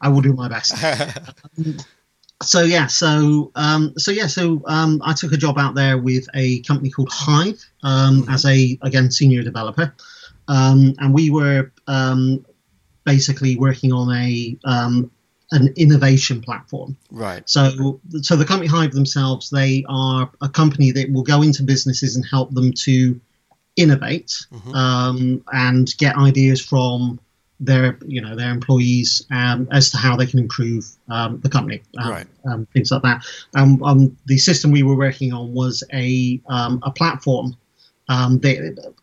I 0.00 0.08
will 0.08 0.20
do 0.20 0.32
my 0.32 0.48
best. 0.48 0.74
Um, 0.82 1.76
so 2.42 2.62
yeah, 2.62 2.88
so 2.88 3.52
um, 3.54 3.94
so 3.96 4.10
yeah, 4.10 4.26
so 4.26 4.62
um, 4.66 5.00
I 5.04 5.12
took 5.12 5.32
a 5.32 5.36
job 5.36 5.58
out 5.58 5.74
there 5.74 5.96
with 5.96 6.26
a 6.34 6.60
company 6.62 6.90
called 6.90 7.10
HYVE 7.12 7.64
um, 7.84 8.22
mm-hmm. 8.22 8.30
as 8.30 8.44
a 8.44 8.78
again 8.82 9.10
senior 9.10 9.42
developer, 9.42 9.94
um, 10.48 10.94
and 10.98 11.14
we 11.14 11.30
were 11.30 11.70
um, 11.86 12.44
basically 13.04 13.56
working 13.56 13.92
on 13.92 14.12
a 14.14 14.56
um, 14.64 15.10
an 15.52 15.72
innovation 15.76 16.40
platform. 16.40 16.96
Right. 17.10 17.48
So 17.48 18.00
so 18.22 18.36
the 18.36 18.44
company 18.44 18.68
HYVE 18.68 18.92
themselves, 18.92 19.50
they 19.50 19.84
are 19.88 20.30
a 20.40 20.48
company 20.48 20.90
that 20.92 21.12
will 21.12 21.22
go 21.22 21.42
into 21.42 21.62
businesses 21.62 22.16
and 22.16 22.24
help 22.26 22.52
them 22.52 22.72
to 22.84 23.20
innovate 23.76 24.34
mm-hmm. 24.52 24.74
um, 24.74 25.44
and 25.52 25.96
get 25.98 26.16
ideas 26.16 26.60
from 26.60 27.20
their 27.60 27.96
you 28.04 28.20
know 28.20 28.34
their 28.34 28.50
employees 28.50 29.24
um, 29.30 29.68
as 29.70 29.90
to 29.90 29.96
how 29.96 30.16
they 30.16 30.26
can 30.26 30.40
improve 30.40 30.84
um, 31.08 31.40
the 31.40 31.48
company, 31.48 31.82
um, 31.98 32.10
right. 32.10 32.26
Um, 32.50 32.66
things 32.72 32.90
like 32.90 33.02
that. 33.02 33.24
Um, 33.54 34.16
the 34.26 34.38
system 34.38 34.72
we 34.72 34.82
were 34.82 34.96
working 34.96 35.32
on 35.32 35.52
was 35.52 35.84
a 35.92 36.40
a 36.48 36.90
platform 36.90 37.56
that 38.40 38.94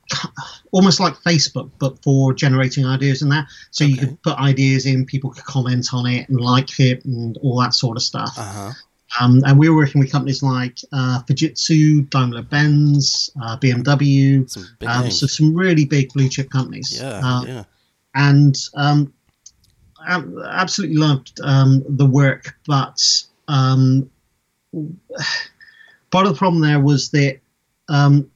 almost 0.71 0.99
like 0.99 1.13
Facebook, 1.15 1.69
but 1.79 2.01
for 2.03 2.33
generating 2.33 2.85
ideas 2.85 3.21
and 3.21 3.31
that. 3.31 3.47
So 3.71 3.85
okay. 3.85 3.91
you 3.91 3.97
could 3.97 4.21
put 4.21 4.37
ideas 4.37 4.85
in, 4.85 5.05
people 5.05 5.31
could 5.31 5.43
comment 5.45 5.87
on 5.93 6.05
it 6.05 6.29
and 6.29 6.39
like 6.39 6.79
it 6.79 7.05
and 7.05 7.37
all 7.41 7.59
that 7.61 7.73
sort 7.73 7.97
of 7.97 8.03
stuff. 8.03 8.37
Uh-huh. 8.37 8.71
Um, 9.19 9.41
and 9.45 9.57
we 9.57 9.69
were 9.69 9.75
working 9.75 9.99
with 9.99 10.11
companies 10.11 10.43
like 10.43 10.77
uh, 10.93 11.23
Fujitsu, 11.23 12.09
Daimler 12.09 12.43
Benz, 12.43 13.31
uh, 13.41 13.57
BMW, 13.57 14.47
some 14.49 14.65
um, 14.87 15.09
so 15.09 15.25
some 15.25 15.55
really 15.55 15.85
big 15.85 16.13
blue 16.13 16.29
chip 16.29 16.51
companies. 16.51 16.99
Yeah, 17.01 17.21
uh, 17.23 17.43
yeah. 17.43 17.63
And 18.13 18.55
um, 18.75 19.11
I 19.99 20.23
absolutely 20.51 20.97
loved 20.97 21.39
um, 21.43 21.83
the 21.87 22.05
work, 22.05 22.55
but 22.67 23.01
um, 23.47 24.09
part 26.11 26.27
of 26.27 26.33
the 26.33 26.37
problem 26.37 26.61
there 26.61 26.79
was 26.79 27.09
that 27.09 27.39
um, 27.89 28.29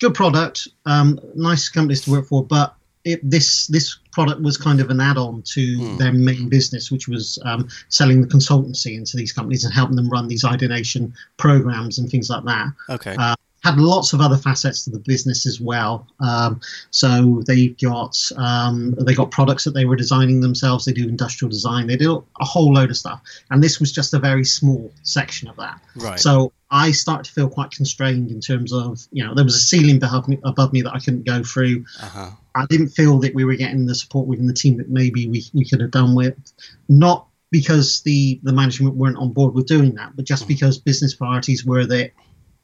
good 0.00 0.14
product, 0.14 0.68
nice 0.86 1.68
companies 1.68 2.02
to 2.02 2.10
work 2.10 2.26
for, 2.26 2.44
but 2.44 2.74
it, 3.04 3.20
this 3.22 3.66
this 3.68 3.98
product 4.12 4.42
was 4.42 4.56
kind 4.56 4.80
of 4.80 4.90
an 4.90 5.00
add-on 5.00 5.42
to 5.42 5.78
mm. 5.78 5.98
their 5.98 6.12
main 6.12 6.48
business, 6.48 6.90
which 6.90 7.08
was 7.08 7.38
um, 7.44 7.68
selling 7.88 8.20
the 8.20 8.26
consultancy 8.26 8.96
into 8.96 9.16
these 9.16 9.32
companies 9.32 9.64
and 9.64 9.72
helping 9.72 9.96
them 9.96 10.10
run 10.10 10.28
these 10.28 10.44
ideation 10.44 11.12
programs 11.36 11.98
and 11.98 12.10
things 12.10 12.28
like 12.28 12.44
that. 12.44 12.66
Okay. 12.90 13.16
Uh, 13.18 13.34
had 13.64 13.76
lots 13.78 14.12
of 14.12 14.20
other 14.20 14.36
facets 14.36 14.84
to 14.84 14.90
the 14.90 15.00
business 15.00 15.44
as 15.46 15.60
well. 15.60 16.06
Um, 16.20 16.60
so 16.90 17.42
they 17.46 17.68
got 17.68 18.16
um, 18.36 18.94
they 19.00 19.14
got 19.14 19.30
products 19.30 19.64
that 19.64 19.72
they 19.72 19.84
were 19.84 19.96
designing 19.96 20.40
themselves. 20.40 20.84
They 20.84 20.92
do 20.92 21.08
industrial 21.08 21.50
design. 21.50 21.86
They 21.86 21.96
do 21.96 22.24
a 22.40 22.44
whole 22.44 22.72
load 22.72 22.90
of 22.90 22.96
stuff. 22.96 23.20
And 23.50 23.62
this 23.62 23.80
was 23.80 23.90
just 23.90 24.14
a 24.14 24.18
very 24.18 24.44
small 24.44 24.92
section 25.02 25.48
of 25.48 25.56
that. 25.56 25.80
Right. 25.96 26.20
So 26.20 26.52
I 26.70 26.90
started 26.90 27.24
to 27.24 27.32
feel 27.32 27.48
quite 27.48 27.70
constrained 27.70 28.30
in 28.30 28.40
terms 28.40 28.72
of 28.72 29.00
you 29.10 29.24
know 29.24 29.34
there 29.34 29.44
was 29.44 29.54
a 29.54 29.60
ceiling 29.60 29.96
above 29.96 30.28
me, 30.28 30.38
above 30.44 30.72
me 30.72 30.82
that 30.82 30.94
I 30.94 30.98
couldn't 30.98 31.24
go 31.24 31.42
through. 31.42 31.84
Uh-huh. 32.02 32.30
I 32.54 32.66
didn't 32.66 32.88
feel 32.88 33.18
that 33.20 33.34
we 33.34 33.44
were 33.44 33.54
getting 33.54 33.86
the 33.86 33.94
support 33.94 34.26
within 34.26 34.46
the 34.46 34.54
team 34.54 34.76
that 34.78 34.90
maybe 34.90 35.28
we, 35.28 35.44
we 35.54 35.64
could 35.64 35.80
have 35.80 35.92
done 35.92 36.14
with. 36.14 36.36
Not 36.88 37.26
because 37.50 38.02
the, 38.02 38.40
the 38.42 38.52
management 38.52 38.96
weren't 38.96 39.16
on 39.16 39.32
board 39.32 39.54
with 39.54 39.66
doing 39.66 39.94
that, 39.94 40.16
but 40.16 40.24
just 40.24 40.44
mm. 40.44 40.48
because 40.48 40.76
business 40.76 41.14
priorities 41.14 41.64
were 41.64 41.86
that 41.86 42.10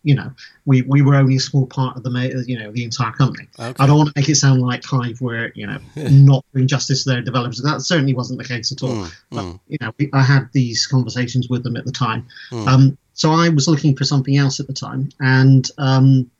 you 0.04 0.14
know, 0.14 0.30
we, 0.66 0.82
we 0.82 1.00
were 1.00 1.14
only 1.14 1.36
a 1.36 1.40
small 1.40 1.66
part 1.66 1.96
of 1.96 2.02
the 2.02 2.44
you 2.46 2.58
know 2.58 2.70
the 2.70 2.84
entire 2.84 3.10
company. 3.12 3.48
Okay. 3.58 3.82
I 3.82 3.86
don't 3.86 3.96
want 3.96 4.08
to 4.10 4.20
make 4.20 4.28
it 4.28 4.36
sound 4.36 4.60
like 4.60 4.84
HYVE 4.84 5.20
were 5.20 5.50
you 5.54 5.66
know 5.66 5.78
not 5.96 6.44
doing 6.54 6.68
justice 6.68 7.04
to 7.04 7.10
their 7.10 7.22
developers. 7.22 7.62
That 7.62 7.80
certainly 7.80 8.12
wasn't 8.12 8.38
the 8.38 8.44
case 8.44 8.70
at 8.70 8.82
all. 8.82 8.90
Mm, 8.90 9.12
but 9.30 9.42
mm. 9.42 9.60
you 9.66 9.78
know, 9.80 9.92
I 10.12 10.22
had 10.22 10.50
these 10.52 10.86
conversations 10.86 11.48
with 11.48 11.64
them 11.64 11.76
at 11.76 11.86
the 11.86 11.92
time. 11.92 12.26
Mm. 12.50 12.68
Um, 12.68 12.98
so 13.14 13.30
I 13.30 13.48
was 13.48 13.68
looking 13.68 13.96
for 13.96 14.04
something 14.04 14.36
else 14.36 14.60
at 14.60 14.66
the 14.66 14.72
time, 14.72 15.10
and 15.20 15.68
um, 15.78 16.30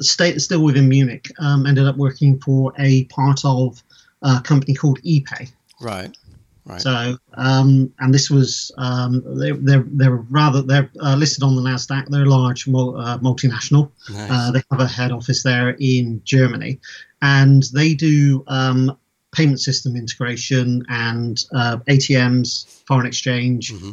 stay, 0.00 0.38
still 0.38 0.62
within 0.62 0.88
Munich, 0.88 1.30
um, 1.38 1.66
ended 1.66 1.86
up 1.86 1.96
working 1.96 2.38
for 2.40 2.72
a 2.78 3.04
part 3.04 3.40
of 3.44 3.82
a 4.22 4.40
company 4.40 4.74
called 4.74 5.00
ePay. 5.02 5.50
Right. 5.80 6.16
Right. 6.64 6.80
So, 6.80 7.16
um, 7.34 7.92
and 8.00 8.12
this 8.12 8.28
was 8.28 8.72
um, 8.76 9.22
they, 9.38 9.52
they're 9.52 9.84
they're 9.86 10.16
rather 10.16 10.62
they're 10.62 10.90
uh, 11.00 11.14
listed 11.14 11.44
on 11.44 11.54
the 11.54 11.62
Nasdaq. 11.62 12.08
They're 12.08 12.24
a 12.24 12.28
large 12.28 12.66
uh, 12.66 13.18
multinational. 13.18 13.92
Nice. 14.10 14.30
Uh, 14.30 14.50
they 14.50 14.62
have 14.72 14.80
a 14.80 14.88
head 14.88 15.12
office 15.12 15.44
there 15.44 15.76
in 15.78 16.22
Germany, 16.24 16.80
and 17.22 17.62
they 17.72 17.94
do 17.94 18.42
um, 18.48 18.98
payment 19.30 19.60
system 19.60 19.94
integration 19.94 20.84
and 20.88 21.44
uh, 21.54 21.76
ATMs, 21.88 22.66
foreign 22.84 23.06
exchange. 23.06 23.72
Mm-hmm. 23.72 23.90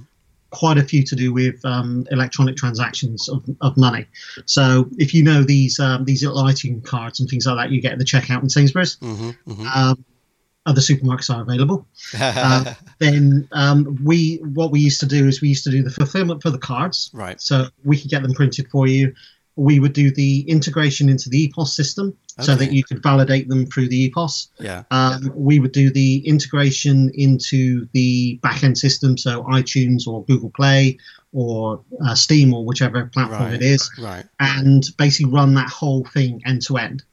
Quite 0.53 0.77
a 0.77 0.83
few 0.83 1.03
to 1.03 1.15
do 1.15 1.33
with 1.33 1.63
um, 1.65 2.05
electronic 2.11 2.55
transactions 2.55 3.27
of, 3.27 3.43
of 3.61 3.75
money. 3.75 4.05
So 4.45 4.87
if 4.97 5.13
you 5.13 5.23
know 5.23 5.43
these 5.43 5.79
um, 5.79 6.05
these 6.05 6.23
lighting 6.23 6.81
cards 6.81 7.19
and 7.19 7.29
things 7.29 7.45
like 7.45 7.57
that, 7.57 7.71
you 7.71 7.81
get 7.81 7.97
the 7.97 8.05
checkout 8.05 8.43
in 8.43 8.49
Sainsbury's. 8.49 8.97
Mm-hmm, 8.97 9.51
mm-hmm. 9.51 9.67
Um, 9.67 10.05
other 10.65 10.81
supermarkets 10.81 11.33
are 11.33 11.41
available. 11.41 11.85
uh, 12.17 12.73
then 12.99 13.47
um, 13.51 13.99
we 14.03 14.37
what 14.37 14.71
we 14.71 14.79
used 14.79 14.99
to 15.01 15.05
do 15.05 15.27
is 15.27 15.41
we 15.41 15.49
used 15.49 15.63
to 15.65 15.71
do 15.71 15.83
the 15.83 15.89
fulfillment 15.89 16.41
for 16.41 16.49
the 16.49 16.57
cards. 16.57 17.09
Right. 17.13 17.41
So 17.41 17.67
we 17.83 17.99
could 17.99 18.09
get 18.09 18.21
them 18.23 18.33
printed 18.33 18.69
for 18.69 18.87
you. 18.87 19.13
We 19.55 19.79
would 19.79 19.93
do 19.93 20.11
the 20.11 20.41
integration 20.49 21.09
into 21.09 21.29
the 21.29 21.47
EPOS 21.47 21.67
system 21.67 22.17
okay. 22.39 22.45
so 22.45 22.55
that 22.55 22.71
you 22.71 22.83
could 22.83 23.03
validate 23.03 23.47
them 23.47 23.65
through 23.67 23.89
the 23.89 24.09
EPOS. 24.09 24.47
Yeah. 24.59 24.83
Um, 24.91 25.31
we 25.35 25.59
would 25.59 25.71
do 25.71 25.91
the 25.91 26.27
integration 26.27 27.11
into 27.13 27.87
the 27.93 28.39
backend 28.43 28.77
system, 28.77 29.17
so 29.17 29.43
iTunes 29.43 30.07
or 30.07 30.25
Google 30.25 30.49
Play 30.49 30.97
or 31.33 31.81
uh, 32.05 32.15
Steam 32.15 32.53
or 32.53 32.65
whichever 32.65 33.05
platform 33.07 33.43
right. 33.43 33.53
it 33.53 33.61
is. 33.61 33.91
Right. 33.99 34.25
And 34.39 34.83
basically 34.97 35.31
run 35.31 35.53
that 35.55 35.69
whole 35.69 36.05
thing 36.05 36.41
end 36.45 36.61
to 36.63 36.77
end. 36.77 37.03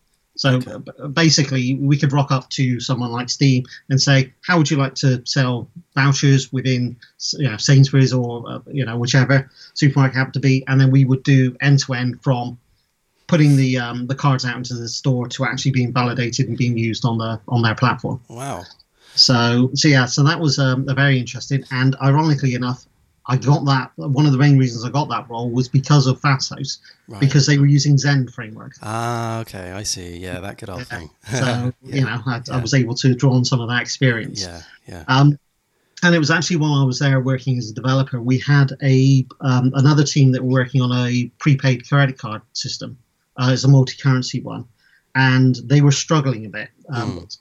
So 0.41 0.55
okay. 0.55 1.09
basically, 1.13 1.75
we 1.75 1.99
could 1.99 2.15
rock 2.15 2.31
up 2.31 2.49
to 2.51 2.81
someone 2.81 3.13
like 3.13 3.29
Steam 3.29 3.67
and 3.91 4.01
say, 4.01 4.33
"How 4.41 4.57
would 4.57 4.71
you 4.71 4.79
like 4.79 4.95
to 4.95 5.21
sell 5.27 5.69
vouchers 5.95 6.51
within, 6.51 6.97
you 7.35 7.51
know, 7.51 7.59
Sainsbury's 7.59 8.15
or 8.15 8.51
uh, 8.51 8.61
you 8.73 8.87
know 8.87 8.97
whichever 8.97 9.51
supermarket 9.75 10.17
happened 10.17 10.33
to 10.33 10.41
be?" 10.41 10.65
And 10.67 10.81
then 10.81 10.91
we 10.91 11.05
would 11.05 11.25
do 11.25 11.55
end 11.61 11.81
to 11.81 11.93
end 11.93 12.23
from 12.23 12.59
putting 13.27 13.57
the 13.57 13.79
um, 13.81 14.07
the 14.07 14.15
cards 14.15 14.47
out 14.47 14.57
into 14.57 14.73
the 14.73 14.89
store 14.89 15.29
to 15.29 15.45
actually 15.45 15.73
being 15.73 15.93
validated 15.93 16.49
and 16.49 16.57
being 16.57 16.79
used 16.79 17.05
on 17.05 17.19
the 17.19 17.39
on 17.47 17.61
their 17.61 17.75
platform. 17.75 18.23
Wow. 18.29 18.65
So 19.17 19.73
so 19.75 19.89
yeah, 19.89 20.07
so 20.07 20.25
that 20.25 20.41
was 20.41 20.59
um, 20.59 20.89
a 20.89 20.95
very 20.95 21.19
interesting. 21.19 21.65
And 21.71 21.97
ironically 22.03 22.55
enough, 22.55 22.87
I 23.31 23.37
got 23.37 23.65
that. 23.67 23.93
One 23.95 24.27
of 24.27 24.33
the 24.33 24.39
main 24.39 24.59
reasons 24.59 24.85
I 24.85 24.91
got 24.91 25.09
that 25.11 25.31
role 25.31 25.51
was 25.51 25.69
because 25.69 26.09
of 26.09 26.21
Fasthost, 26.21 26.79
right. 27.07 27.21
because 27.21 27.47
they 27.47 27.59
were 27.59 27.67
using 27.67 27.97
Zend 27.97 28.35
framework. 28.35 28.73
Ah, 28.83 29.39
okay, 29.43 29.71
I 29.71 29.85
see. 29.85 30.19
Yeah, 30.19 30.41
that 30.41 30.59
good 30.59 30.69
old 30.69 30.81
yeah. 30.81 30.85
thing. 30.99 31.11
so 31.27 31.37
yeah. 31.83 31.95
you 31.95 32.01
know, 32.01 32.21
I, 32.27 32.43
yeah. 32.45 32.57
I, 32.57 32.61
was 32.61 32.75
able 32.75 32.97
to 32.97 33.15
draw 33.15 33.33
on 33.35 33.45
some 33.45 33.61
of 33.61 33.69
that 33.69 33.83
experience. 33.83 34.43
Yeah, 34.43 34.63
yeah. 34.89 35.05
Um, 35.07 35.39
and 36.03 36.13
it 36.13 36.19
was 36.19 36.33
actually 36.33 36.57
while 36.57 36.75
I 36.75 36.83
was 36.83 36.99
there 36.99 37.21
working 37.21 37.57
as 37.57 37.71
a 37.71 37.75
developer, 37.75 38.21
we 38.21 38.39
had 38.39 38.73
a 38.83 39.25
um, 39.43 39.71
another 39.77 40.03
team 40.03 40.33
that 40.33 40.43
were 40.43 40.51
working 40.51 40.83
on 40.83 40.91
a 40.91 41.31
prepaid 41.39 41.89
credit 41.89 42.19
card 42.19 42.43
system. 42.53 42.99
Uh, 43.37 43.51
it's 43.53 43.63
a 43.63 43.69
multi-currency 43.69 44.41
one, 44.41 44.65
and 45.15 45.57
they 45.65 45.81
were 45.81 45.93
struggling 45.93 46.47
a 46.47 46.49
bit. 46.49 46.69
Um, 46.93 47.21
mm. 47.21 47.37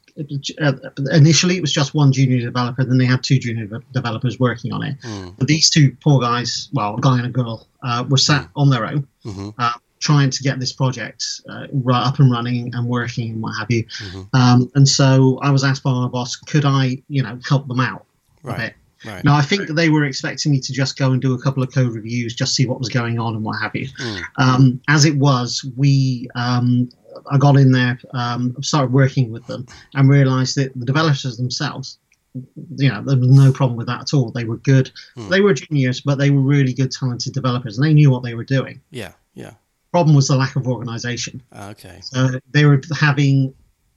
Uh, 0.62 0.74
initially 1.14 1.56
it 1.56 1.62
was 1.62 1.72
just 1.72 1.94
one 1.94 2.12
junior 2.12 2.42
developer, 2.42 2.84
then 2.84 2.98
they 2.98 3.06
had 3.06 3.24
two 3.24 3.40
junior 3.40 3.82
developers 3.94 4.40
working 4.40 4.74
on 4.74 4.84
it. 4.84 5.00
Mm. 5.02 5.36
But 5.38 5.48
these 5.48 5.70
two 5.70 5.96
poor 6.02 6.20
guys, 6.20 6.70
well, 6.74 6.96
a 6.96 7.02
guy 7.02 7.18
and 7.18 7.28
a 7.28 7.30
girl, 7.30 7.68
uh, 7.84 8.04
were 8.10 8.18
sat 8.18 8.44
mm. 8.44 8.50
on 8.56 8.70
their 8.70 8.86
own, 8.86 9.08
mm-hmm. 9.24 9.50
uh, 9.58 9.72
trying 10.00 10.30
to 10.30 10.44
get 10.44 10.60
this 10.60 10.74
project 10.74 11.24
uh, 11.50 11.68
up 11.94 12.20
and 12.20 12.32
running 12.32 12.74
and 12.76 12.88
working 12.88 13.32
and 13.32 13.42
what 13.42 13.58
have 13.58 13.72
you. 13.72 13.86
Mm-hmm. 13.86 14.36
Um, 14.36 14.72
and 14.76 14.88
so 14.88 15.40
I 15.42 15.52
was 15.52 15.64
asked 15.64 15.84
by 15.84 15.92
my 15.92 16.08
boss, 16.08 16.36
could 16.36 16.66
I, 16.66 17.02
you 17.08 17.24
know, 17.24 17.40
help 17.48 17.68
them 17.68 17.80
out 17.80 18.06
right. 18.44 18.56
a 18.56 18.62
bit? 18.62 18.74
Right. 19.06 19.24
Now, 19.24 19.36
I 19.36 19.42
think 19.44 19.68
that 19.68 19.76
they 19.76 19.88
were 19.88 20.04
expecting 20.04 20.52
me 20.52 20.60
to 20.60 20.74
just 20.74 20.98
go 20.98 21.14
and 21.14 21.22
do 21.22 21.34
a 21.34 21.42
couple 21.42 21.64
of 21.64 21.74
code 21.74 21.94
reviews, 21.94 22.36
just 22.36 22.54
see 22.54 22.66
what 22.66 22.80
was 22.80 22.90
going 22.90 23.18
on 23.18 23.34
and 23.34 23.46
what 23.46 23.58
have 23.62 23.74
you. 23.74 23.88
Mm. 23.88 24.24
Um, 24.36 24.82
as 24.90 25.06
it 25.06 25.16
was, 25.16 25.66
we 25.78 26.28
um, 26.36 26.90
I 27.30 27.38
got 27.38 27.58
in 27.58 27.72
there, 27.72 28.00
um, 28.14 28.56
started 28.62 28.94
working 28.94 29.32
with 29.32 29.46
them, 29.48 29.66
and 29.94 30.10
realised 30.10 30.56
that 30.58 30.78
the 30.78 30.86
developers 30.86 31.38
themselves, 31.38 31.98
you 32.34 32.90
know, 32.90 33.02
there 33.04 33.18
was 33.18 33.28
no 33.28 33.52
problem 33.52 33.78
with 33.78 33.88
that 33.88 34.02
at 34.02 34.14
all. 34.14 34.32
They 34.32 34.46
were 34.46 34.58
good. 34.58 34.92
Hmm. 35.16 35.30
They 35.30 35.42
were 35.42 35.54
juniors, 35.54 36.02
but 36.02 36.18
they 36.18 36.30
were 36.30 36.42
really 36.42 36.74
good, 36.74 36.92
talented 36.92 37.34
developers, 37.34 37.78
and 37.78 37.86
they 37.86 37.94
knew 37.94 38.12
what 38.12 38.24
they 38.24 38.36
were 38.36 38.44
doing. 38.44 38.82
Yeah, 38.92 39.14
yeah. 39.34 39.54
Problem 39.92 40.16
was 40.16 40.28
the 40.28 40.36
lack 40.36 40.56
of 40.56 40.68
organisation. 40.68 41.42
Ah, 41.52 41.70
okay. 41.70 42.00
So 42.02 42.40
they 42.52 42.66
were 42.66 42.82
having 43.00 43.54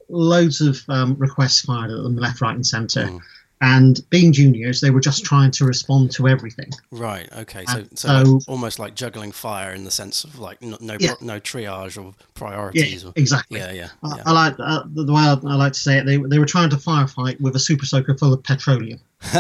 loads 0.09 0.61
of 0.61 0.83
um, 0.89 1.17
requests 1.19 1.61
fired 1.61 1.91
at 1.91 2.03
them 2.03 2.17
left, 2.17 2.41
right, 2.41 2.55
and 2.55 2.67
centre. 2.67 3.07
Hmm 3.07 3.19
and 3.63 4.01
being 4.11 4.33
juniors, 4.33 4.81
they 4.81 4.91
were 4.91 5.01
just 5.01 5.25
trying 5.25 5.53
to 5.53 5.65
respond 5.65 6.11
to 6.11 6.27
everything. 6.27 6.69
Right. 6.91 7.33
Okay. 7.33 7.65
So, 7.67 7.85
so, 7.95 8.25
so 8.25 8.41
almost 8.49 8.81
like 8.81 8.97
juggling 8.97 9.31
fire 9.31 9.73
in 9.73 9.85
the 9.85 9.91
sense 9.91 10.25
of 10.25 10.41
like 10.41 10.61
no 10.61 10.77
no, 10.81 10.97
yeah. 10.99 11.15
no 11.21 11.39
triage 11.39 11.97
or 12.03 12.13
priorities. 12.35 13.05
Yeah, 13.05 13.11
or, 13.11 13.13
exactly. 13.15 13.61
Yeah, 13.61 13.71
yeah. 13.71 13.89
I, 14.03 14.21
I 14.27 14.33
like 14.33 14.55
uh, 14.59 14.83
the 14.87 15.13
way 15.13 15.23
I, 15.23 15.33
I, 15.35 15.55
like 15.55 15.75
to 15.75 15.79
say 15.79 15.99
it. 15.99 16.07
They 16.07 16.17
they 16.17 16.41
were 16.41 16.47
trying 16.47 16.71
to 16.71 16.77
firefight 16.77 17.41
with 17.41 17.55
a 17.55 17.61
super 17.61 17.87
soaker 17.87 18.19
full 18.19 18.33
of 18.33 18.43
petroleum. 18.43 18.99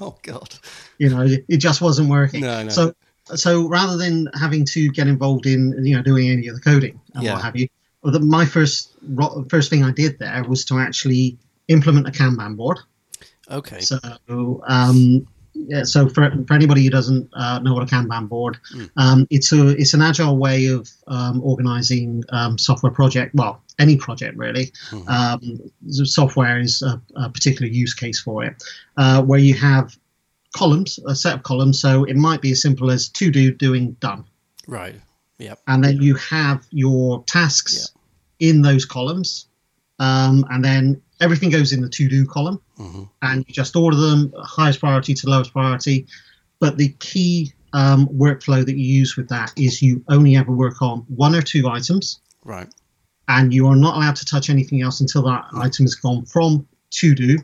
oh 0.00 0.16
God. 0.22 0.54
You 0.98 1.10
know, 1.10 1.22
it, 1.22 1.44
it 1.48 1.56
just 1.56 1.80
wasn't 1.80 2.10
working. 2.10 2.42
No, 2.42 2.62
no. 2.62 2.68
So 2.68 2.94
so 3.34 3.68
rather 3.68 3.96
than 3.96 4.28
having 4.38 4.64
to 4.66 4.88
get 4.90 5.08
involved 5.08 5.46
in 5.46 5.84
you 5.84 5.96
know 5.96 6.02
doing 6.02 6.30
any 6.30 6.46
of 6.46 6.54
the 6.54 6.60
coding 6.60 7.00
and 7.14 7.24
yeah. 7.24 7.34
what 7.34 7.42
have 7.42 7.56
you, 7.56 7.68
the, 8.04 8.20
my 8.20 8.46
first 8.46 8.94
first 9.48 9.68
thing 9.68 9.82
I 9.82 9.90
did 9.90 10.20
there 10.20 10.44
was 10.44 10.64
to 10.66 10.78
actually 10.78 11.38
implement 11.66 12.06
a 12.06 12.12
Kanban 12.12 12.56
board. 12.56 12.78
Okay. 13.50 13.80
So, 13.80 13.98
um, 14.68 15.26
yeah, 15.54 15.82
so 15.82 16.08
for, 16.08 16.30
for 16.46 16.54
anybody 16.54 16.84
who 16.84 16.90
doesn't 16.90 17.28
uh, 17.32 17.58
know 17.60 17.74
what 17.74 17.82
a 17.82 17.86
Kanban 17.86 18.28
board, 18.28 18.58
mm. 18.74 18.90
um, 18.96 19.26
it's 19.30 19.52
a 19.52 19.68
it's 19.70 19.94
an 19.94 20.02
agile 20.02 20.36
way 20.36 20.66
of 20.66 20.88
um, 21.08 21.42
organizing 21.42 22.22
um, 22.30 22.58
software 22.58 22.92
project. 22.92 23.34
Well, 23.34 23.62
any 23.78 23.96
project 23.96 24.36
really. 24.36 24.66
Mm-hmm. 24.90 26.04
software 26.04 26.58
is 26.58 26.82
a, 26.82 27.00
a, 27.16 27.30
particular 27.30 27.70
use 27.70 27.94
case 27.94 28.20
for 28.20 28.44
it, 28.44 28.62
uh, 28.96 29.22
where 29.22 29.38
you 29.38 29.54
have 29.54 29.96
columns, 30.56 30.98
a 31.06 31.14
set 31.14 31.34
of 31.34 31.42
columns. 31.42 31.80
So 31.80 32.04
it 32.04 32.16
might 32.16 32.40
be 32.40 32.52
as 32.52 32.62
simple 32.62 32.90
as 32.90 33.08
to 33.10 33.30
do, 33.30 33.52
doing, 33.52 33.92
done. 34.00 34.24
Right. 34.66 34.96
Yep. 35.38 35.60
And 35.68 35.84
then 35.84 36.02
you 36.02 36.14
have 36.16 36.66
your 36.70 37.22
tasks 37.24 37.92
yep. 38.40 38.50
in 38.50 38.62
those 38.62 38.84
columns, 38.84 39.46
um, 40.00 40.44
and 40.50 40.64
then 40.64 41.00
everything 41.20 41.50
goes 41.50 41.72
in 41.72 41.80
the 41.80 41.88
to 41.88 42.08
do 42.08 42.26
column, 42.26 42.60
mm-hmm. 42.78 43.04
and 43.22 43.44
you 43.46 43.54
just 43.54 43.76
order 43.76 43.96
them 43.96 44.32
highest 44.38 44.80
priority 44.80 45.14
to 45.14 45.28
lowest 45.28 45.52
priority. 45.52 46.06
But 46.60 46.76
the 46.76 46.90
key 46.98 47.52
um, 47.72 48.08
workflow 48.08 48.64
that 48.64 48.76
you 48.76 48.84
use 48.84 49.16
with 49.16 49.28
that 49.28 49.52
is 49.56 49.82
you 49.82 50.04
only 50.08 50.36
ever 50.36 50.52
work 50.52 50.82
on 50.82 51.00
one 51.08 51.34
or 51.34 51.42
two 51.42 51.68
items. 51.68 52.20
Right. 52.44 52.68
And 53.28 53.52
you 53.52 53.66
are 53.68 53.76
not 53.76 53.96
allowed 53.96 54.16
to 54.16 54.24
touch 54.24 54.48
anything 54.48 54.80
else 54.82 55.00
until 55.00 55.22
that 55.22 55.44
mm-hmm. 55.44 55.60
item 55.60 55.84
has 55.84 55.94
gone 55.94 56.24
from 56.24 56.66
to 56.90 57.14
do 57.14 57.38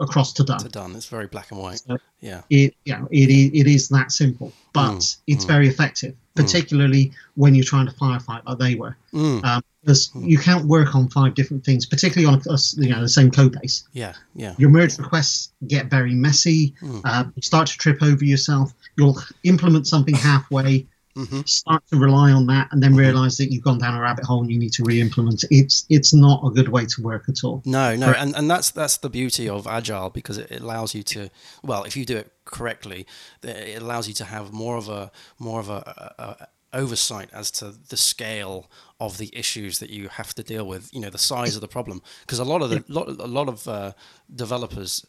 across 0.00 0.32
to 0.34 0.44
done. 0.44 0.58
To 0.58 0.68
done. 0.68 0.96
It's 0.96 1.06
very 1.06 1.26
black 1.26 1.50
and 1.50 1.60
white. 1.60 1.78
So 1.78 1.98
yeah. 2.20 2.42
It 2.50 2.74
yeah, 2.84 3.04
it, 3.10 3.30
it 3.30 3.66
is 3.66 3.88
that 3.88 4.12
simple, 4.12 4.52
but 4.72 4.96
mm, 4.96 5.16
it's 5.26 5.44
mm. 5.44 5.48
very 5.48 5.68
effective. 5.68 6.16
Particularly 6.34 7.06
mm. 7.06 7.14
when 7.34 7.54
you're 7.54 7.64
trying 7.64 7.86
to 7.86 7.92
firefight 7.92 8.44
like 8.44 8.58
they 8.58 8.74
were. 8.74 8.96
Mm. 9.12 9.44
Um, 9.44 9.62
because 9.84 10.08
mm. 10.10 10.26
you 10.26 10.38
can't 10.38 10.64
work 10.64 10.94
on 10.94 11.08
five 11.10 11.34
different 11.34 11.62
things, 11.64 11.84
particularly 11.84 12.26
on 12.26 12.40
a, 12.48 12.58
you 12.76 12.88
know 12.88 13.02
the 13.02 13.08
same 13.08 13.30
code 13.30 13.56
base. 13.60 13.86
Yeah, 13.92 14.14
yeah. 14.34 14.54
Your 14.56 14.70
merge 14.70 14.98
requests 14.98 15.52
get 15.66 15.86
very 15.86 16.14
messy. 16.14 16.74
Mm. 16.80 17.00
Uh, 17.04 17.24
you 17.34 17.42
start 17.42 17.68
to 17.68 17.76
trip 17.76 18.02
over 18.02 18.24
yourself. 18.24 18.72
You'll 18.96 19.18
implement 19.42 19.86
something 19.86 20.14
halfway, 20.14 20.86
mm-hmm. 21.16 21.40
start 21.42 21.82
to 21.88 21.96
rely 21.96 22.32
on 22.32 22.46
that, 22.46 22.68
and 22.72 22.82
then 22.82 22.90
mm-hmm. 22.90 23.00
realize 23.00 23.36
that 23.38 23.52
you've 23.52 23.64
gone 23.64 23.78
down 23.78 23.96
a 23.96 24.00
rabbit 24.00 24.24
hole 24.24 24.40
and 24.40 24.50
you 24.50 24.58
need 24.58 24.72
to 24.74 24.84
re-implement. 24.84 25.44
It's 25.50 25.86
it's 25.88 26.14
not 26.14 26.44
a 26.44 26.50
good 26.50 26.68
way 26.68 26.86
to 26.86 27.02
work 27.02 27.28
at 27.28 27.44
all. 27.44 27.62
No, 27.64 27.96
no, 27.96 28.12
and 28.12 28.34
and 28.36 28.50
that's 28.50 28.70
that's 28.70 28.98
the 28.98 29.10
beauty 29.10 29.48
of 29.48 29.66
agile 29.66 30.10
because 30.10 30.38
it 30.38 30.60
allows 30.60 30.94
you 30.94 31.02
to 31.04 31.30
well, 31.62 31.84
if 31.84 31.96
you 31.96 32.04
do 32.04 32.16
it 32.16 32.32
correctly, 32.44 33.06
it 33.42 33.80
allows 33.80 34.08
you 34.08 34.14
to 34.14 34.24
have 34.24 34.52
more 34.52 34.76
of 34.76 34.88
a 34.88 35.10
more 35.38 35.60
of 35.60 35.68
a, 35.68 36.14
a 36.18 36.46
oversight 36.74 37.30
as 37.32 37.50
to 37.52 37.72
the 37.88 37.96
scale 37.96 38.68
of 39.00 39.18
the 39.18 39.30
issues 39.32 39.78
that 39.78 39.90
you 39.90 40.08
have 40.08 40.34
to 40.34 40.42
deal 40.42 40.66
with. 40.66 40.92
You 40.92 41.00
know, 41.00 41.10
the 41.10 41.18
size 41.18 41.54
of 41.54 41.60
the 41.60 41.68
problem, 41.68 42.02
because 42.22 42.38
a 42.38 42.44
lot 42.44 42.62
of 42.62 42.70
the 42.70 42.84
lot, 42.88 43.08
a 43.08 43.26
lot 43.26 43.48
of 43.48 43.66
uh, 43.66 43.92
developers 44.34 45.06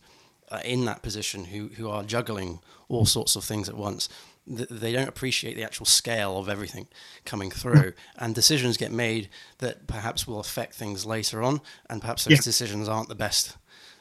are 0.52 0.62
in 0.62 0.86
that 0.86 1.02
position 1.02 1.46
who 1.46 1.70
who 1.76 1.90
are 1.90 2.04
juggling 2.04 2.60
all 2.88 3.06
sorts 3.06 3.36
of 3.36 3.44
things 3.44 3.68
at 3.68 3.76
once. 3.76 4.08
They 4.48 4.92
don't 4.92 5.10
appreciate 5.10 5.56
the 5.56 5.64
actual 5.64 5.86
scale 5.86 6.38
of 6.38 6.50
everything 6.50 6.88
coming 7.26 7.50
through, 7.50 7.94
and 8.18 8.36
decisions 8.36 8.78
get 8.78 8.92
made 8.92 9.30
that 9.58 9.88
perhaps 9.88 10.28
will 10.28 10.40
affect 10.40 10.76
things 10.76 11.06
later 11.06 11.42
on, 11.42 11.62
and 11.90 12.02
perhaps 12.02 12.26
those 12.26 12.38
yeah. 12.38 12.42
decisions 12.42 12.88
aren't 12.88 13.10
the 13.10 13.16
best. 13.16 13.58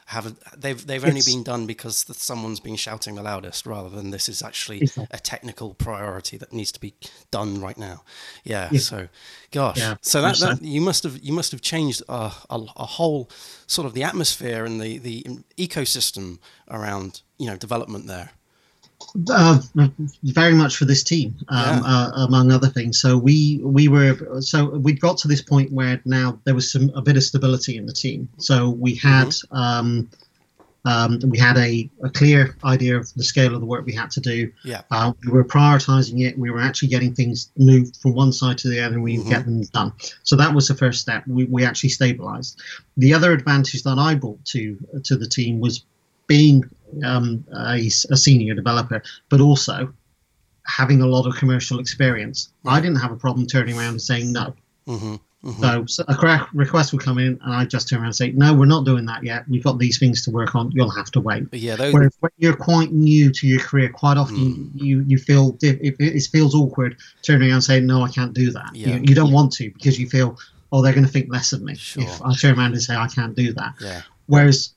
Have 0.08 0.36
they've 0.54 0.86
they've 0.86 1.04
only 1.04 1.22
been 1.24 1.42
done 1.42 1.64
because 1.64 2.04
someone's 2.18 2.60
been 2.60 2.76
shouting 2.76 3.14
the 3.14 3.22
loudest, 3.22 3.64
rather 3.64 3.88
than 3.88 4.10
this 4.10 4.28
is 4.28 4.42
actually 4.42 4.86
a 5.10 5.18
technical 5.18 5.72
priority 5.72 6.36
that 6.36 6.52
needs 6.52 6.70
to 6.72 6.80
be 6.80 6.92
done 7.30 7.58
right 7.58 7.78
now. 7.78 8.02
Yeah. 8.44 8.68
yeah. 8.70 8.80
So, 8.80 9.08
gosh. 9.50 9.78
Yeah. 9.78 9.94
So 10.02 10.20
that, 10.20 10.36
that, 10.40 10.60
you 10.60 10.82
must 10.82 11.04
have 11.04 11.20
you 11.22 11.32
must 11.32 11.52
have 11.52 11.62
changed 11.62 12.02
a, 12.06 12.32
a, 12.50 12.60
a 12.76 12.84
whole 12.84 13.30
sort 13.66 13.86
of 13.86 13.94
the 13.94 14.02
atmosphere 14.02 14.66
and 14.66 14.78
the 14.78 14.98
the 14.98 15.24
ecosystem 15.56 16.38
around 16.68 17.22
you 17.38 17.46
know 17.46 17.56
development 17.56 18.06
there. 18.06 18.32
Uh, 19.28 19.60
very 20.24 20.54
much 20.54 20.76
for 20.76 20.86
this 20.86 21.04
team, 21.04 21.36
um, 21.48 21.64
yeah. 21.64 21.82
uh, 21.84 22.10
among 22.26 22.50
other 22.50 22.66
things. 22.66 23.00
So 23.00 23.16
we 23.16 23.60
we 23.62 23.86
were 23.86 24.40
so 24.40 24.70
we 24.70 24.92
got 24.92 25.18
to 25.18 25.28
this 25.28 25.40
point 25.40 25.70
where 25.70 26.00
now 26.04 26.40
there 26.42 26.54
was 26.54 26.72
some 26.72 26.90
a 26.96 27.00
bit 27.00 27.16
of 27.16 27.22
stability 27.22 27.76
in 27.76 27.86
the 27.86 27.92
team. 27.92 28.28
So 28.38 28.70
we 28.70 28.96
had 28.96 29.28
mm-hmm. 29.28 29.56
um, 29.56 30.10
um, 30.84 31.20
we 31.28 31.38
had 31.38 31.56
a, 31.56 31.88
a 32.02 32.10
clear 32.10 32.56
idea 32.64 32.96
of 32.96 33.12
the 33.14 33.24
scale 33.24 33.54
of 33.54 33.60
the 33.60 33.66
work 33.66 33.86
we 33.86 33.94
had 33.94 34.10
to 34.12 34.20
do. 34.20 34.52
Yeah. 34.64 34.82
Uh, 34.90 35.12
we 35.24 35.30
were 35.30 35.44
prioritizing 35.44 36.26
it. 36.26 36.36
We 36.36 36.50
were 36.50 36.60
actually 36.60 36.88
getting 36.88 37.14
things 37.14 37.52
moved 37.56 37.96
from 37.98 38.14
one 38.14 38.32
side 38.32 38.58
to 38.58 38.68
the 38.68 38.80
other, 38.80 38.96
and 38.96 39.04
we 39.04 39.18
mm-hmm. 39.18 39.30
get 39.30 39.44
them 39.44 39.62
done. 39.62 39.92
So 40.24 40.34
that 40.36 40.52
was 40.52 40.66
the 40.66 40.74
first 40.74 41.00
step. 41.00 41.24
We, 41.28 41.44
we 41.44 41.64
actually 41.64 41.90
stabilized. 41.90 42.60
The 42.96 43.14
other 43.14 43.32
advantage 43.32 43.84
that 43.84 43.98
I 43.98 44.16
brought 44.16 44.44
to 44.46 44.76
to 45.04 45.16
the 45.16 45.28
team 45.28 45.60
was 45.60 45.84
being 46.26 46.64
um, 47.02 47.44
a, 47.52 47.76
a, 47.86 48.16
senior 48.16 48.54
developer, 48.54 49.02
but 49.28 49.40
also 49.40 49.92
having 50.66 51.02
a 51.02 51.06
lot 51.06 51.26
of 51.26 51.34
commercial 51.36 51.78
experience. 51.78 52.52
I 52.66 52.80
didn't 52.80 53.00
have 53.00 53.12
a 53.12 53.16
problem 53.16 53.46
turning 53.46 53.78
around 53.78 53.90
and 53.90 54.02
saying 54.02 54.32
no. 54.32 54.54
Mm-hmm, 54.86 55.14
mm-hmm. 55.48 55.62
So, 55.62 55.86
so, 55.86 56.04
a 56.08 56.46
request 56.52 56.92
would 56.92 57.02
come 57.02 57.18
in, 57.18 57.38
and 57.42 57.54
I 57.54 57.64
just 57.64 57.88
turn 57.88 58.00
around 58.00 58.06
and 58.06 58.16
say, 58.16 58.32
"No, 58.32 58.54
we're 58.54 58.66
not 58.66 58.84
doing 58.84 59.06
that 59.06 59.24
yet. 59.24 59.48
We've 59.48 59.64
got 59.64 59.78
these 59.78 59.98
things 59.98 60.22
to 60.24 60.30
work 60.30 60.54
on. 60.54 60.70
You'll 60.72 60.90
have 60.90 61.10
to 61.12 61.20
wait." 61.20 61.44
Yeah, 61.52 61.76
those... 61.76 61.92
Whereas 61.92 62.16
when 62.20 62.32
you're 62.38 62.56
quite 62.56 62.92
new 62.92 63.30
to 63.32 63.46
your 63.46 63.60
career, 63.60 63.88
quite 63.88 64.16
often 64.16 64.36
mm. 64.36 64.70
you 64.74 65.04
you 65.06 65.18
feel 65.18 65.56
it, 65.62 65.96
it, 65.98 66.22
feels 66.30 66.54
awkward 66.54 66.96
turning 67.22 67.48
around 67.48 67.56
and 67.56 67.64
saying, 67.64 67.86
"No, 67.86 68.02
I 68.02 68.10
can't 68.10 68.34
do 68.34 68.50
that." 68.52 68.74
Yeah. 68.74 68.88
You, 68.88 69.04
you 69.08 69.14
don't 69.14 69.32
want 69.32 69.52
to 69.54 69.70
because 69.70 69.98
you 69.98 70.08
feel, 70.08 70.38
"Oh, 70.70 70.82
they're 70.82 70.92
going 70.92 71.06
to 71.06 71.12
think 71.12 71.32
less 71.32 71.52
of 71.52 71.62
me 71.62 71.76
sure. 71.76 72.02
if 72.02 72.22
I 72.22 72.34
turn 72.34 72.58
around 72.58 72.72
and 72.72 72.82
say 72.82 72.94
I 72.94 73.08
can't 73.08 73.34
do 73.34 73.52
that." 73.54 73.74
Yeah. 73.80 74.02
Whereas, 74.26 74.74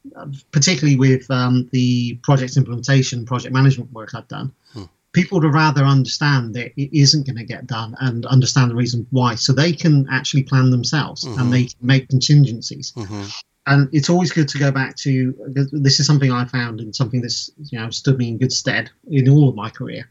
particularly 0.51 0.97
with 0.97 1.29
um, 1.31 1.69
the 1.71 2.15
project 2.23 2.57
implementation, 2.57 3.25
project 3.25 3.53
management 3.53 3.91
work 3.93 4.13
I've 4.13 4.27
done, 4.27 4.51
hmm. 4.73 4.83
people 5.13 5.39
would 5.39 5.53
rather 5.53 5.83
understand 5.83 6.53
that 6.55 6.71
it 6.75 6.97
isn't 6.97 7.25
going 7.25 7.37
to 7.37 7.45
get 7.45 7.67
done 7.67 7.95
and 7.99 8.25
understand 8.25 8.71
the 8.71 8.75
reason 8.75 9.07
why, 9.11 9.35
so 9.35 9.53
they 9.53 9.71
can 9.71 10.07
actually 10.11 10.43
plan 10.43 10.69
themselves 10.69 11.23
mm-hmm. 11.23 11.39
and 11.39 11.53
they 11.53 11.65
can 11.65 11.77
make 11.81 12.09
contingencies. 12.09 12.91
Mm-hmm. 12.95 13.23
And 13.67 13.89
it's 13.91 14.09
always 14.09 14.31
good 14.31 14.47
to 14.49 14.57
go 14.57 14.71
back 14.71 14.95
to 14.97 15.35
this 15.73 15.99
is 15.99 16.07
something 16.07 16.31
I 16.31 16.45
found 16.45 16.79
and 16.79 16.95
something 16.95 17.21
that's 17.21 17.51
you 17.69 17.77
know 17.77 17.89
stood 17.89 18.17
me 18.17 18.29
in 18.29 18.37
good 18.37 18.53
stead 18.53 18.89
in 19.09 19.27
all 19.27 19.49
of 19.49 19.55
my 19.55 19.69
career 19.69 20.09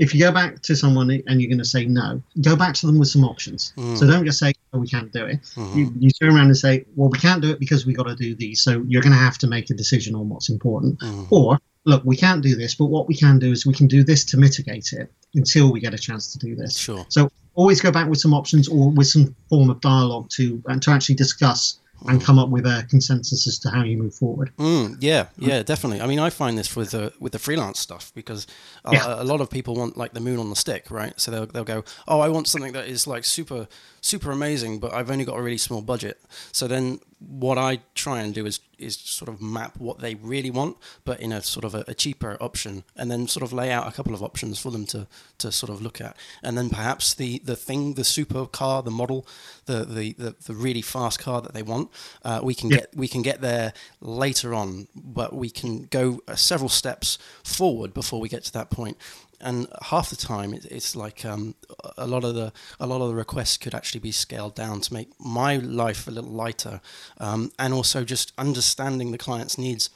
if 0.00 0.14
you 0.14 0.20
go 0.20 0.32
back 0.32 0.62
to 0.62 0.74
someone 0.74 1.10
and 1.10 1.40
you're 1.42 1.50
going 1.50 1.58
to 1.58 1.64
say 1.64 1.84
no, 1.84 2.22
go 2.40 2.56
back 2.56 2.74
to 2.74 2.86
them 2.86 2.98
with 2.98 3.08
some 3.08 3.22
options. 3.22 3.74
Mm. 3.76 3.98
So 3.98 4.06
don't 4.06 4.24
just 4.24 4.38
say, 4.38 4.54
oh, 4.72 4.78
we 4.78 4.88
can't 4.88 5.12
do 5.12 5.26
it. 5.26 5.42
Mm-hmm. 5.54 5.78
You, 5.78 5.92
you, 5.98 6.10
turn 6.10 6.34
around 6.34 6.46
and 6.46 6.56
say, 6.56 6.86
well, 6.96 7.10
we 7.10 7.18
can't 7.18 7.42
do 7.42 7.50
it 7.50 7.60
because 7.60 7.84
we 7.84 7.92
got 7.92 8.04
to 8.04 8.16
do 8.16 8.34
these. 8.34 8.62
So 8.62 8.82
you're 8.88 9.02
going 9.02 9.12
to 9.12 9.18
have 9.18 9.36
to 9.38 9.46
make 9.46 9.68
a 9.68 9.74
decision 9.74 10.14
on 10.14 10.30
what's 10.30 10.48
important. 10.48 10.98
Mm. 11.00 11.30
Or, 11.30 11.58
look, 11.84 12.02
we 12.06 12.16
can't 12.16 12.42
do 12.42 12.56
this, 12.56 12.74
but 12.74 12.86
what 12.86 13.08
we 13.08 13.14
can 13.14 13.38
do 13.38 13.52
is 13.52 13.66
we 13.66 13.74
can 13.74 13.88
do 13.88 14.02
this 14.02 14.24
to 14.26 14.38
mitigate 14.38 14.94
it 14.94 15.12
until 15.34 15.70
we 15.70 15.80
get 15.80 15.92
a 15.92 15.98
chance 15.98 16.32
to 16.32 16.38
do 16.38 16.56
this. 16.56 16.78
Sure. 16.78 17.04
So 17.10 17.28
always 17.54 17.82
go 17.82 17.92
back 17.92 18.08
with 18.08 18.20
some 18.20 18.32
options 18.32 18.68
or 18.68 18.90
with 18.90 19.08
some 19.08 19.34
form 19.50 19.68
of 19.68 19.82
dialogue 19.82 20.30
to 20.30 20.62
and 20.66 20.80
to 20.82 20.92
actually 20.92 21.16
discuss 21.16 21.79
and 22.06 22.22
come 22.22 22.38
up 22.38 22.48
with 22.48 22.66
a 22.66 22.86
consensus 22.88 23.46
as 23.46 23.58
to 23.60 23.70
how 23.70 23.82
you 23.82 23.96
move 23.96 24.14
forward. 24.14 24.52
Mm, 24.58 24.96
yeah, 25.00 25.26
yeah, 25.36 25.62
definitely. 25.62 26.00
I 26.00 26.06
mean, 26.06 26.18
I 26.18 26.30
find 26.30 26.56
this 26.56 26.74
with 26.74 26.90
the 26.90 27.12
with 27.20 27.32
the 27.32 27.38
freelance 27.38 27.78
stuff 27.78 28.12
because 28.14 28.46
a, 28.84 28.92
yeah. 28.92 29.22
a, 29.22 29.24
lot 29.24 29.40
of 29.40 29.50
people 29.50 29.74
want 29.74 29.96
like 29.96 30.12
the 30.12 30.20
moon 30.20 30.38
on 30.38 30.50
the 30.50 30.56
stick, 30.56 30.90
right? 30.90 31.18
So 31.20 31.30
they'll 31.30 31.46
they'll 31.46 31.64
go, 31.64 31.84
oh, 32.08 32.20
I 32.20 32.28
want 32.28 32.48
something 32.48 32.72
that 32.72 32.86
is 32.88 33.06
like 33.06 33.24
super 33.24 33.68
super 34.00 34.30
amazing, 34.30 34.78
but 34.78 34.92
I've 34.92 35.10
only 35.10 35.24
got 35.24 35.38
a 35.38 35.42
really 35.42 35.58
small 35.58 35.82
budget. 35.82 36.20
So 36.52 36.66
then 36.66 37.00
what 37.18 37.58
I 37.58 37.80
try 37.94 38.20
and 38.20 38.34
do 38.34 38.46
is 38.46 38.60
is 38.78 38.96
sort 38.96 39.28
of 39.28 39.42
map 39.42 39.76
what 39.78 39.98
they 39.98 40.14
really 40.14 40.50
want, 40.50 40.74
but 41.04 41.20
in 41.20 41.32
a 41.32 41.42
sort 41.42 41.66
of 41.66 41.74
a, 41.74 41.84
a, 41.86 41.92
cheaper 41.92 42.38
option, 42.40 42.82
and 42.96 43.10
then 43.10 43.28
sort 43.28 43.42
of 43.42 43.52
lay 43.52 43.70
out 43.70 43.86
a 43.86 43.92
couple 43.92 44.14
of 44.14 44.22
options 44.22 44.58
for 44.58 44.70
them 44.70 44.86
to, 44.86 45.06
to 45.36 45.52
sort 45.52 45.68
of 45.68 45.82
look 45.82 46.00
at, 46.00 46.16
and 46.42 46.56
then 46.56 46.70
perhaps 46.70 47.12
the, 47.12 47.40
the 47.40 47.56
thing, 47.56 47.92
the 47.92 48.04
super 48.04 48.46
car, 48.46 48.82
the 48.82 48.90
model, 48.90 49.26
the 49.66 49.84
the, 49.84 50.12
the, 50.14 50.34
the 50.46 50.54
really 50.54 50.80
fast 50.80 51.18
car 51.18 51.42
that 51.42 51.52
they 51.52 51.62
want, 51.62 51.90
uh, 52.24 52.40
we 52.42 52.54
can 52.54 52.70
get 52.70 52.88
we 52.96 53.06
can 53.06 53.20
get 53.20 53.42
there 53.42 53.74
later 54.00 54.54
on, 54.54 54.88
but 54.94 55.34
we 55.34 55.50
can 55.50 55.84
go 55.84 56.20
uh, 56.26 56.34
several 56.34 56.70
steps 56.70 57.18
forward 57.44 57.92
before 57.92 58.18
we 58.18 58.30
get 58.30 58.44
to 58.44 58.52
that 58.52 58.70
point 58.70 58.96
and 59.40 59.66
half 59.82 60.10
the 60.10 60.16
time 60.16 60.54
it, 60.54 60.64
it's 60.66 60.94
like 60.94 61.24
um, 61.24 61.54
a 61.96 62.06
lot 62.06 62.24
of 62.24 62.34
the 62.34 62.52
a 62.78 62.86
lot 62.86 63.00
of 63.00 63.08
the 63.08 63.14
requests 63.14 63.56
could 63.56 63.74
actually 63.74 64.00
be 64.00 64.12
scaled 64.12 64.54
down 64.54 64.80
to 64.80 64.92
make 64.94 65.08
my 65.18 65.56
life 65.56 66.06
a 66.06 66.10
little 66.10 66.30
lighter, 66.30 66.80
um, 67.18 67.52
and 67.58 67.74
also 67.74 68.04
just 68.04 68.32
understanding 68.38 69.12
the 69.12 69.18
client's 69.18 69.58
needs 69.58 69.90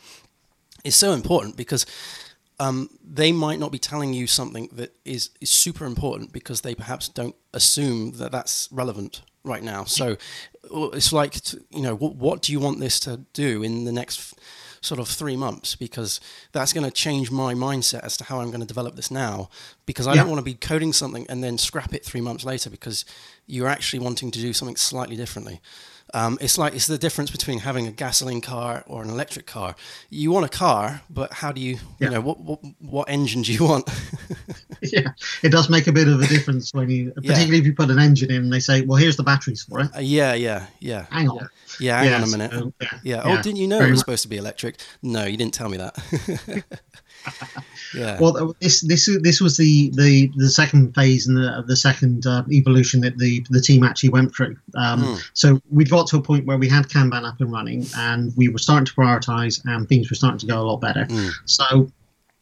is 0.85 0.95
so 0.95 1.13
important 1.13 1.57
because. 1.57 1.87
Um, 2.61 2.89
they 3.05 3.33
might 3.33 3.59
not 3.59 3.73
be 3.73 3.81
telling 3.81 4.15
you 4.15 4.29
something 4.29 4.69
that 4.71 4.95
is, 5.05 5.31
is 5.41 5.51
super 5.51 5.87
important 5.87 6.33
because 6.33 6.61
they 6.61 6.77
perhaps 6.77 7.09
don't 7.09 7.35
assume 7.53 8.13
that 8.19 8.31
that's 8.31 8.69
relevant 8.71 9.23
right 9.43 9.63
now. 9.63 9.83
So 9.85 10.17
it's 10.71 11.13
like, 11.13 11.37
you 11.71 11.83
know, 11.83 11.97
what, 11.97 12.15
what 12.15 12.43
do 12.43 12.53
you 12.53 12.61
want 12.61 12.79
this 12.79 13.01
to 13.01 13.19
do 13.33 13.65
in 13.65 13.85
the 13.85 13.93
next 13.93 14.35
sort 14.85 15.01
of 15.01 15.09
three 15.09 15.37
months 15.37 15.75
because 15.75 16.21
that's 16.53 16.73
going 16.73 16.85
to 16.85 16.91
change 16.91 17.31
my 17.31 17.55
mindset 17.55 18.05
as 18.05 18.17
to 18.19 18.25
how 18.25 18.41
I'm 18.41 18.49
going 18.49 18.61
to 18.61 18.67
develop 18.67 18.97
this 18.97 19.11
now. 19.11 19.49
Because 19.87 20.07
I 20.07 20.15
yeah. 20.15 20.21
don't 20.21 20.31
want 20.31 20.41
to 20.41 20.45
be 20.45 20.55
coding 20.55 20.93
something 20.93 21.27
and 21.29 21.43
then 21.43 21.59
scrap 21.59 21.95
it 21.95 22.05
three 22.05 22.21
months 22.21 22.45
later 22.45 22.71
because 22.71 23.05
you're 23.47 23.69
actually 23.69 24.01
wanting 24.01 24.31
to 24.31 24.41
do 24.41 24.53
something 24.53 24.77
slightly 24.77 25.17
differently. 25.17 25.61
Um, 26.13 26.39
it's 26.41 26.59
like 26.59 26.75
it's 26.75 26.87
the 26.87 26.99
difference 26.99 27.31
between 27.31 27.61
having 27.61 27.87
a 27.87 27.91
gasoline 27.91 28.41
car 28.41 28.85
or 28.87 29.03
an 29.03 29.09
electric 29.09 29.47
car. 29.47 29.75
You 30.11 30.31
want 30.31 30.47
a 30.47 30.49
car, 30.49 31.03
but 31.11 31.33
how 31.33 31.51
do 31.51 31.61
you, 31.61 31.75
yeah. 31.99 32.07
you 32.07 32.11
know, 32.11 32.21
what, 32.21 32.41
what 32.41 32.61
what 32.79 33.09
engine 33.09 33.43
do 33.43 33.53
you 33.53 33.65
want? 33.65 33.89
yeah, 34.83 35.09
it 35.43 35.51
does 35.51 35.69
make 35.69 35.87
a 35.87 35.93
bit 35.93 36.09
of 36.09 36.21
a 36.21 36.27
difference 36.27 36.73
when 36.73 36.91
you, 36.91 37.11
particularly 37.13 37.53
yeah. 37.53 37.59
if 37.59 37.67
you 37.67 37.75
put 37.75 37.91
an 37.91 37.99
engine 37.99 38.31
in 38.31 38.45
and 38.45 38.53
they 38.53 38.61
say, 38.61 38.83
"Well, 38.83 38.97
here's 38.97 39.17
the 39.17 39.23
batteries 39.23 39.63
for 39.63 39.81
it." 39.81 39.91
Uh, 39.97 40.01
yeah, 40.01 40.35
yeah, 40.35 40.67
yeah. 40.81 41.07
Hang 41.11 41.29
on. 41.29 41.49
Yeah, 41.81 42.03
hang 42.03 42.15
on 42.15 42.23
a 42.23 42.27
minute. 42.27 42.53
So, 42.53 42.73
yeah. 43.03 43.23
Oh, 43.25 43.43
didn't 43.43 43.57
you 43.57 43.67
know 43.67 43.81
it 43.81 43.91
was 43.91 44.01
supposed 44.01 44.23
to 44.23 44.29
be 44.29 44.37
electric? 44.37 44.77
No, 45.03 45.25
you 45.25 45.37
didn't 45.37 45.55
tell 45.55 45.69
me 45.69 45.79
that. 45.79 46.65
yeah. 47.95 48.19
Well, 48.21 48.55
this 48.61 48.81
this 48.83 49.09
this 49.23 49.41
was 49.41 49.57
the 49.57 49.91
the, 49.95 50.31
the 50.37 50.51
second 50.51 50.95
phase 50.95 51.27
and 51.27 51.37
the 51.37 51.65
the 51.67 51.77
second 51.77 52.27
uh, 52.27 52.45
evolution 52.51 53.01
that 53.03 53.19
the 53.19 53.45
the 53.51 53.61
team 53.61 53.85
actually 53.85 54.11
went 54.11 54.35
through. 54.35 54.57
Um, 54.77 55.03
mm. 55.03 55.31
So 55.35 55.61
we 55.71 55.85
got 55.85 56.07
to 56.09 56.19
a 56.19 56.23
point 56.23 56.47
where 56.47 56.59
we 56.59 56.69
had 56.69 56.89
Kanban 56.89 57.25
up 57.25 57.41
and 57.41 57.53
running, 57.53 57.87
and 57.97 58.33
we 58.37 58.49
were 58.49 58.59
starting 58.59 58.87
to 58.87 58.93
prioritize, 58.95 59.61
and 59.65 59.89
things 59.89 60.11
were 60.11 60.17
starting 60.17 60.39
to 60.39 60.47
go 60.47 60.61
a 60.61 60.65
lot 60.65 60.81
better. 60.81 61.07
Mm. 61.07 61.31
So 61.47 61.91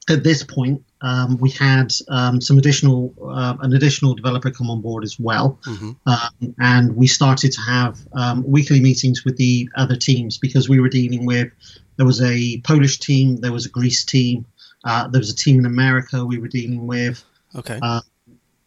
at 0.09 0.25
this 0.25 0.43
point, 0.43 0.83
um, 1.01 1.37
we 1.39 1.51
had 1.51 1.93
um, 2.09 2.41
some 2.41 2.59
additional 2.59 3.15
uh, 3.23 3.57
an 3.61 3.73
additional 3.75 4.15
developer 4.15 4.51
come 4.51 4.71
on 4.71 4.81
board 4.81 5.05
as 5.05 5.19
well, 5.19 5.59
mm-hmm. 5.67 5.93
um, 6.07 6.55
and 6.61 6.97
we 6.97 7.07
started 7.07 7.53
to 7.53 7.61
have 7.61 7.99
um, 8.15 8.45
weekly 8.47 8.81
meetings 8.81 9.25
with 9.25 9.37
the 9.37 9.69
other 9.77 9.97
teams 9.97 10.39
because 10.39 10.69
we 10.69 10.81
were 10.81 10.89
dealing 10.89 11.27
with 11.27 11.53
there 11.97 12.07
was 12.07 12.23
a 12.23 12.61
Polish 12.63 12.99
team, 12.99 13.37
there 13.37 13.53
was 13.53 13.67
a 13.67 13.69
Greece 13.69 14.05
team, 14.05 14.47
uh, 14.85 15.09
there 15.09 15.19
was 15.19 15.31
a 15.31 15.37
team 15.37 15.59
in 15.59 15.67
America 15.67 16.25
we 16.25 16.39
were 16.39 16.49
dealing 16.49 16.87
with. 16.87 17.23
Okay. 17.55 17.79
Uh, 17.83 18.01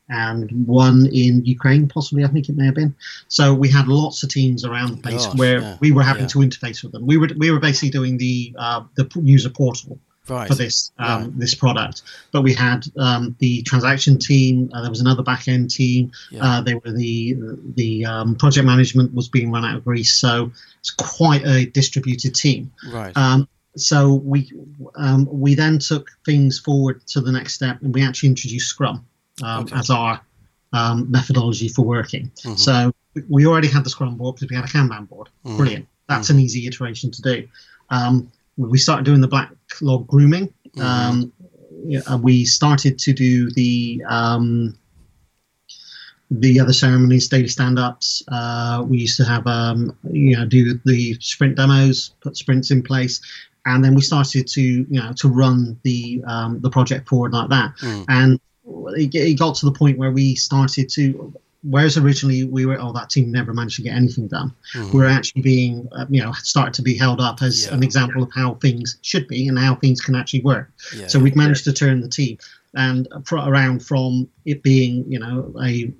and 0.09 0.67
one 0.67 1.07
in 1.07 1.43
Ukraine, 1.45 1.87
possibly, 1.87 2.23
I 2.23 2.27
think 2.27 2.47
it 2.47 2.55
may 2.55 2.65
have 2.65 2.75
been. 2.75 2.95
So 3.27 3.53
we 3.53 3.69
had 3.69 3.87
lots 3.87 4.21
of 4.23 4.29
teams 4.29 4.63
around 4.63 4.91
the 4.91 5.01
place 5.01 5.25
Gosh, 5.25 5.35
where 5.35 5.59
yeah, 5.61 5.77
we 5.79 5.91
were 5.91 6.03
having 6.03 6.23
yeah. 6.23 6.27
to 6.27 6.39
interface 6.39 6.83
with 6.83 6.91
them. 6.91 7.07
We 7.07 7.17
were 7.17 7.29
we 7.37 7.49
were 7.49 7.59
basically 7.59 7.89
doing 7.89 8.17
the 8.17 8.53
uh, 8.57 8.83
the 8.95 9.09
user 9.23 9.49
portal 9.49 9.99
right. 10.29 10.47
for 10.47 10.53
this 10.53 10.91
um, 10.99 11.23
right. 11.23 11.39
this 11.39 11.55
product, 11.55 12.03
but 12.31 12.43
we 12.43 12.53
had 12.53 12.85
um, 12.97 13.35
the 13.39 13.63
transaction 13.63 14.19
team. 14.19 14.69
Uh, 14.73 14.81
there 14.81 14.91
was 14.91 15.01
another 15.01 15.23
back 15.23 15.47
end 15.47 15.71
team. 15.71 16.11
Yeah. 16.29 16.43
Uh, 16.43 16.61
they 16.61 16.75
were 16.75 16.91
the 16.91 17.35
the 17.75 18.05
um, 18.05 18.35
project 18.35 18.65
management 18.65 19.13
was 19.13 19.27
being 19.27 19.51
run 19.51 19.65
out 19.65 19.75
of 19.75 19.85
Greece, 19.85 20.13
so 20.13 20.51
it's 20.79 20.91
quite 20.91 21.45
a 21.47 21.65
distributed 21.65 22.35
team. 22.35 22.71
Right. 22.91 23.15
So 23.77 24.15
we 24.15 24.51
um, 24.95 25.27
we 25.31 25.55
then 25.55 25.79
took 25.79 26.09
things 26.25 26.59
forward 26.59 27.05
to 27.07 27.21
the 27.21 27.31
next 27.31 27.55
step, 27.55 27.81
and 27.81 27.93
we 27.93 28.03
actually 28.03 28.29
introduced 28.29 28.69
Scrum 28.69 29.05
um, 29.43 29.63
okay. 29.63 29.75
as 29.75 29.89
our 29.89 30.21
um, 30.73 31.09
methodology 31.11 31.67
for 31.67 31.83
working. 31.83 32.31
Mm-hmm. 32.37 32.55
So 32.55 32.93
we 33.29 33.45
already 33.45 33.67
had 33.67 33.83
the 33.83 33.89
Scrum 33.89 34.15
board 34.15 34.35
because 34.35 34.49
we 34.49 34.55
had 34.55 34.65
a 34.65 34.67
Kanban 34.67 35.09
board. 35.09 35.29
Mm-hmm. 35.45 35.57
Brilliant. 35.57 35.87
That's 36.07 36.29
mm-hmm. 36.29 36.37
an 36.37 36.43
easy 36.43 36.67
iteration 36.67 37.11
to 37.11 37.21
do. 37.21 37.47
Um, 37.89 38.31
we 38.57 38.77
started 38.77 39.05
doing 39.05 39.21
the 39.21 39.27
backlog 39.27 40.07
grooming. 40.07 40.53
Mm-hmm. 40.77 40.81
Um, 40.81 42.21
we 42.21 42.45
started 42.45 42.97
to 42.99 43.13
do 43.13 43.51
the 43.51 44.03
um, 44.09 44.77
the 46.31 46.59
other 46.59 46.73
ceremonies, 46.73 47.27
daily 47.27 47.47
stand-ups. 47.47 48.23
Uh, 48.29 48.83
we 48.87 48.97
used 48.99 49.17
to 49.17 49.23
have, 49.23 49.45
um, 49.45 49.95
you 50.11 50.35
know, 50.35 50.45
do 50.45 50.79
the 50.85 51.15
sprint 51.19 51.55
demos, 51.55 52.15
put 52.21 52.35
sprints 52.35 52.71
in 52.71 52.81
place, 52.81 53.21
and 53.65 53.83
then 53.83 53.95
we 53.95 54.01
started 54.01 54.47
to, 54.47 54.61
you 54.61 54.85
know, 54.89 55.13
to 55.13 55.27
run 55.27 55.79
the 55.83 56.23
um, 56.27 56.59
the 56.61 56.69
project 56.69 57.07
forward 57.07 57.33
like 57.33 57.49
that. 57.49 57.75
Mm. 57.77 58.05
And 58.07 58.39
it, 58.97 59.13
it, 59.15 59.39
got 59.39 59.55
to 59.55 59.65
the 59.65 59.71
point 59.71 59.97
where 59.97 60.11
we 60.11 60.35
started 60.35 60.89
to. 60.91 61.33
Whereas 61.67 61.97
originally 61.97 62.43
we 62.43 62.67
were, 62.67 62.79
oh, 62.79 62.93
that 62.93 63.09
team 63.09 63.31
never 63.31 63.51
managed 63.51 63.77
to 63.77 63.81
get 63.81 63.95
anything 63.95 64.27
done. 64.27 64.53
Mm. 64.75 64.93
We 64.93 65.03
are 65.03 65.09
actually 65.09 65.41
being, 65.41 65.89
uh, 65.93 66.05
you 66.11 66.21
know, 66.21 66.31
started 66.33 66.75
to 66.75 66.83
be 66.83 66.95
held 66.95 67.19
up 67.19 67.41
as 67.41 67.65
yeah. 67.65 67.73
an 67.73 67.81
example 67.81 68.21
of 68.21 68.31
how 68.31 68.53
things 68.55 68.99
should 69.01 69.27
be 69.27 69.47
and 69.47 69.57
how 69.57 69.73
things 69.73 69.99
can 69.99 70.13
actually 70.13 70.41
work. 70.41 70.71
Yeah. 70.95 71.07
So 71.07 71.17
we've 71.17 71.35
managed 71.35 71.63
to 71.63 71.73
turn 71.73 72.01
the 72.01 72.07
team 72.07 72.37
and 72.75 73.07
around 73.31 73.83
from 73.83 74.29
it 74.45 74.61
being, 74.61 75.11
you 75.11 75.17
know, 75.17 75.51
a 75.59 75.91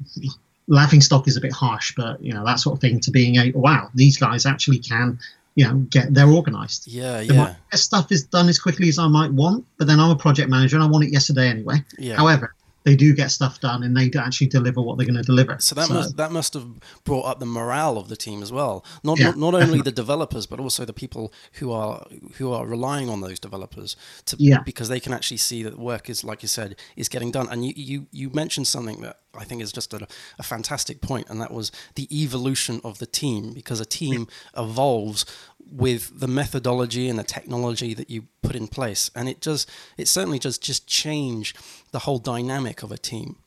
laughing 0.68 1.02
stock 1.02 1.28
is 1.28 1.38
a 1.38 1.42
bit 1.42 1.54
harsh, 1.54 1.94
but 1.96 2.22
you 2.24 2.34
know 2.34 2.46
that 2.46 2.60
sort 2.60 2.76
of 2.76 2.82
thing 2.82 3.00
to 3.02 3.12
being 3.12 3.38
a 3.38 3.52
wow, 3.52 3.90
these 3.94 4.18
guys 4.18 4.46
actually 4.46 4.80
can, 4.80 5.20
you 5.56 5.66
know, 5.66 5.76
get 5.90 6.14
they're 6.14 6.30
organised. 6.30 6.88
Yeah, 6.88 7.22
yeah. 7.22 7.56
stuff 7.74 8.12
is 8.12 8.26
done 8.26 8.50
as 8.50 8.60
quickly 8.60 8.90
as 8.90 9.00
I 9.00 9.08
might 9.08 9.32
want, 9.32 9.66
but 9.78 9.88
then 9.88 10.00
I'm 10.00 10.12
a 10.12 10.16
project 10.16 10.50
manager 10.50 10.76
and 10.76 10.84
I 10.84 10.88
want 10.88 11.06
it 11.06 11.12
yesterday 11.12 11.48
anyway. 11.48 11.78
Yeah. 11.98 12.18
However, 12.18 12.54
they 12.86 12.96
do 12.96 13.14
get 13.14 13.32
stuff 13.32 13.60
done 13.60 13.84
and 13.84 13.98
they 13.98 14.12
actually 14.18 14.48
deliver 14.48 14.80
what 14.80 14.98
they're 14.98 15.08
going 15.08 15.18
to 15.18 15.24
deliver. 15.24 15.58
So 15.60 15.76
that 15.76 15.88
so, 15.88 15.96
must 15.96 16.18
that 16.18 16.32
must 16.32 16.54
have 16.54 16.68
brought 17.04 17.26
up 17.26 17.40
the 17.40 17.46
morale 17.46 17.98
of 17.98 18.08
the 18.08 18.16
team 18.16 18.42
as 18.42 18.52
well. 18.52 18.86
Not 19.04 19.20
yeah, 19.20 19.32
not, 19.32 19.38
not 19.38 19.54
only 19.56 19.82
the 19.90 19.92
developers 19.92 20.46
but 20.46 20.60
also 20.60 20.86
the 20.86 20.94
people 20.94 21.34
who 21.54 21.72
are 21.72 22.06
who 22.36 22.54
are 22.54 22.66
relying 22.66 23.10
on 23.10 23.22
those 23.22 23.40
developers 23.40 23.98
to 24.26 24.38
yeah. 24.40 24.60
because 24.64 24.88
they 24.88 25.00
can 25.00 25.14
actually 25.14 25.38
see 25.38 25.64
that 25.64 25.78
work 25.80 26.10
is 26.10 26.24
like 26.24 26.44
you 26.44 26.48
said 26.48 26.76
is 26.96 27.10
getting 27.10 27.32
done. 27.32 27.50
And 27.50 27.66
you 27.66 27.74
you, 27.76 28.08
you 28.12 28.30
mentioned 28.30 28.68
something 28.68 29.02
that 29.02 29.20
I 29.38 29.44
think 29.44 29.62
is 29.62 29.72
just 29.72 29.94
a, 29.94 30.08
a 30.38 30.44
fantastic 30.44 31.02
point, 31.02 31.28
and 31.30 31.42
that 31.42 31.52
was 31.52 31.72
the 31.96 32.08
evolution 32.24 32.82
of 32.84 33.00
the 33.00 33.08
team 33.08 33.54
because 33.54 33.80
a 33.80 33.86
team 33.86 34.28
evolves 34.56 35.26
with 35.72 36.20
the 36.20 36.28
methodology 36.28 37.10
and 37.10 37.18
the 37.18 37.24
technology 37.24 37.94
that 37.94 38.10
you 38.10 38.28
put 38.42 38.56
in 38.56 38.68
place. 38.68 39.10
And 39.16 39.28
it 39.28 39.42
does 39.42 39.66
it 39.98 40.08
certainly 40.08 40.40
does 40.40 40.58
just 40.58 40.88
change 40.88 41.56
the 41.92 42.00
whole 42.00 42.20
dynamic 42.20 42.84
of 42.84 42.92
a 42.92 42.98
team. 42.98 43.38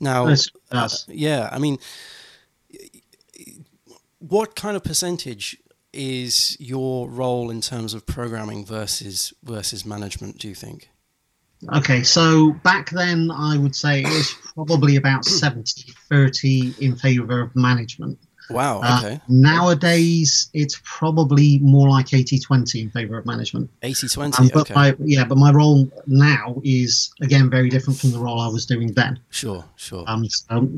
Now 0.00 0.26
uh, 0.26 0.88
yeah 1.08 1.48
i 1.52 1.58
mean 1.58 1.78
what 4.18 4.56
kind 4.56 4.76
of 4.76 4.84
percentage 4.84 5.56
is 5.92 6.56
your 6.60 7.08
role 7.08 7.50
in 7.50 7.60
terms 7.60 7.94
of 7.94 8.06
programming 8.06 8.64
versus 8.64 9.32
versus 9.42 9.86
management 9.86 10.38
do 10.38 10.48
you 10.48 10.54
think? 10.54 10.90
Okay 11.74 12.02
so 12.02 12.52
back 12.62 12.90
then 12.90 13.30
i 13.30 13.56
would 13.56 13.74
say 13.74 14.02
it 14.02 14.08
was 14.08 14.34
probably 14.54 14.96
about 14.96 15.24
70 15.24 15.92
30 16.08 16.74
in 16.80 16.96
favor 16.96 17.40
of 17.40 17.54
management 17.56 18.18
Wow. 18.50 18.80
Uh, 18.82 19.00
okay. 19.02 19.14
Uh, 19.14 19.18
nowadays, 19.28 20.48
it's 20.54 20.80
probably 20.84 21.58
more 21.58 21.88
like 21.88 22.12
80 22.14 22.38
20 22.38 22.82
in 22.82 22.90
favor 22.90 23.18
of 23.18 23.26
management. 23.26 23.70
80 23.82 24.08
20. 24.08 24.42
Um, 24.42 24.50
but 24.52 24.60
okay. 24.62 24.74
my, 24.74 24.96
yeah, 25.00 25.24
but 25.24 25.38
my 25.38 25.52
role 25.52 25.90
now 26.06 26.60
is, 26.64 27.12
again, 27.20 27.50
very 27.50 27.68
different 27.68 27.98
from 27.98 28.12
the 28.12 28.18
role 28.18 28.40
I 28.40 28.48
was 28.48 28.66
doing 28.66 28.92
then. 28.92 29.18
Sure, 29.30 29.64
sure. 29.76 30.04
Um, 30.06 30.26
so, 30.28 30.70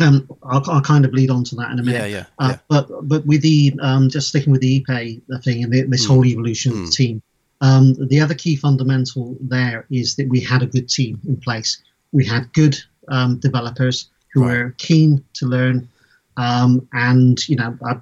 um, 0.00 0.28
I'll, 0.42 0.62
I'll, 0.68 0.82
kind 0.82 1.04
of 1.04 1.12
lead 1.12 1.30
on 1.30 1.44
to 1.44 1.56
that 1.56 1.70
in 1.70 1.78
a 1.78 1.82
minute. 1.82 2.10
Yeah, 2.10 2.18
yeah. 2.18 2.24
Uh, 2.38 2.48
yeah. 2.50 2.58
But 2.68 3.08
but 3.08 3.26
with 3.26 3.42
the 3.42 3.72
um, 3.80 4.10
just 4.10 4.28
sticking 4.28 4.52
with 4.52 4.60
the 4.60 4.80
ePay 4.82 5.22
thing 5.42 5.64
and 5.64 5.72
the, 5.72 5.82
this 5.82 6.04
mm. 6.04 6.08
whole 6.08 6.24
evolution 6.24 6.72
mm. 6.72 6.74
of 6.74 6.80
the 6.80 6.84
hmm. 6.86 6.90
team, 6.90 7.22
um, 7.60 7.94
the 8.08 8.20
other 8.20 8.34
key 8.34 8.56
fundamental 8.56 9.36
there 9.40 9.86
is 9.90 10.16
that 10.16 10.28
we 10.28 10.40
had 10.40 10.62
a 10.62 10.66
good 10.66 10.88
team 10.88 11.20
in 11.26 11.36
place. 11.38 11.82
We 12.12 12.24
had 12.24 12.52
good 12.52 12.76
um, 13.08 13.38
developers 13.38 14.10
who 14.32 14.42
right. 14.42 14.58
were 14.58 14.74
keen 14.78 15.24
to 15.34 15.46
learn, 15.46 15.88
um, 16.36 16.86
and 16.92 17.38
you 17.48 17.56
know, 17.56 17.76
I, 17.84 17.96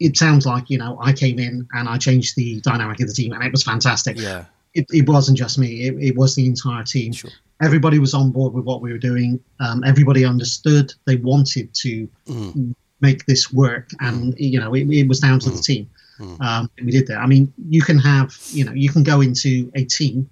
it 0.00 0.16
sounds 0.16 0.46
like 0.46 0.70
you 0.70 0.78
know 0.78 0.98
I 1.00 1.12
came 1.12 1.38
in 1.38 1.66
and 1.72 1.88
I 1.88 1.98
changed 1.98 2.36
the 2.36 2.60
dynamic 2.60 3.00
of 3.00 3.08
the 3.08 3.14
team, 3.14 3.32
and 3.32 3.42
it 3.42 3.52
was 3.52 3.62
fantastic. 3.62 4.18
Yeah. 4.18 4.44
It, 4.74 4.86
it 4.90 5.08
wasn't 5.08 5.38
just 5.38 5.58
me; 5.58 5.86
it, 5.88 5.94
it 5.98 6.16
was 6.16 6.34
the 6.34 6.46
entire 6.46 6.84
team. 6.84 7.12
Sure. 7.12 7.30
Everybody 7.60 7.98
was 7.98 8.14
on 8.14 8.30
board 8.30 8.52
with 8.52 8.64
what 8.64 8.80
we 8.80 8.92
were 8.92 8.98
doing. 8.98 9.40
Um, 9.60 9.82
everybody 9.84 10.24
understood. 10.24 10.92
They 11.06 11.16
wanted 11.16 11.74
to 11.74 12.08
mm. 12.26 12.74
make 13.00 13.24
this 13.26 13.52
work, 13.52 13.88
and 14.00 14.34
mm. 14.34 14.38
you 14.38 14.60
know, 14.60 14.74
it, 14.74 14.88
it, 14.90 15.08
was 15.08 15.20
down 15.20 15.40
to 15.40 15.50
mm. 15.50 15.56
the 15.56 15.62
team. 15.62 15.90
Mm. 16.20 16.40
Um, 16.40 16.70
we 16.84 16.92
did 16.92 17.06
that. 17.08 17.18
I 17.18 17.26
mean, 17.26 17.52
you 17.68 17.82
can 17.82 17.98
have, 17.98 18.36
you 18.50 18.64
know, 18.64 18.72
you 18.72 18.90
can 18.90 19.02
go 19.02 19.20
into 19.20 19.70
a 19.74 19.84
team 19.84 20.28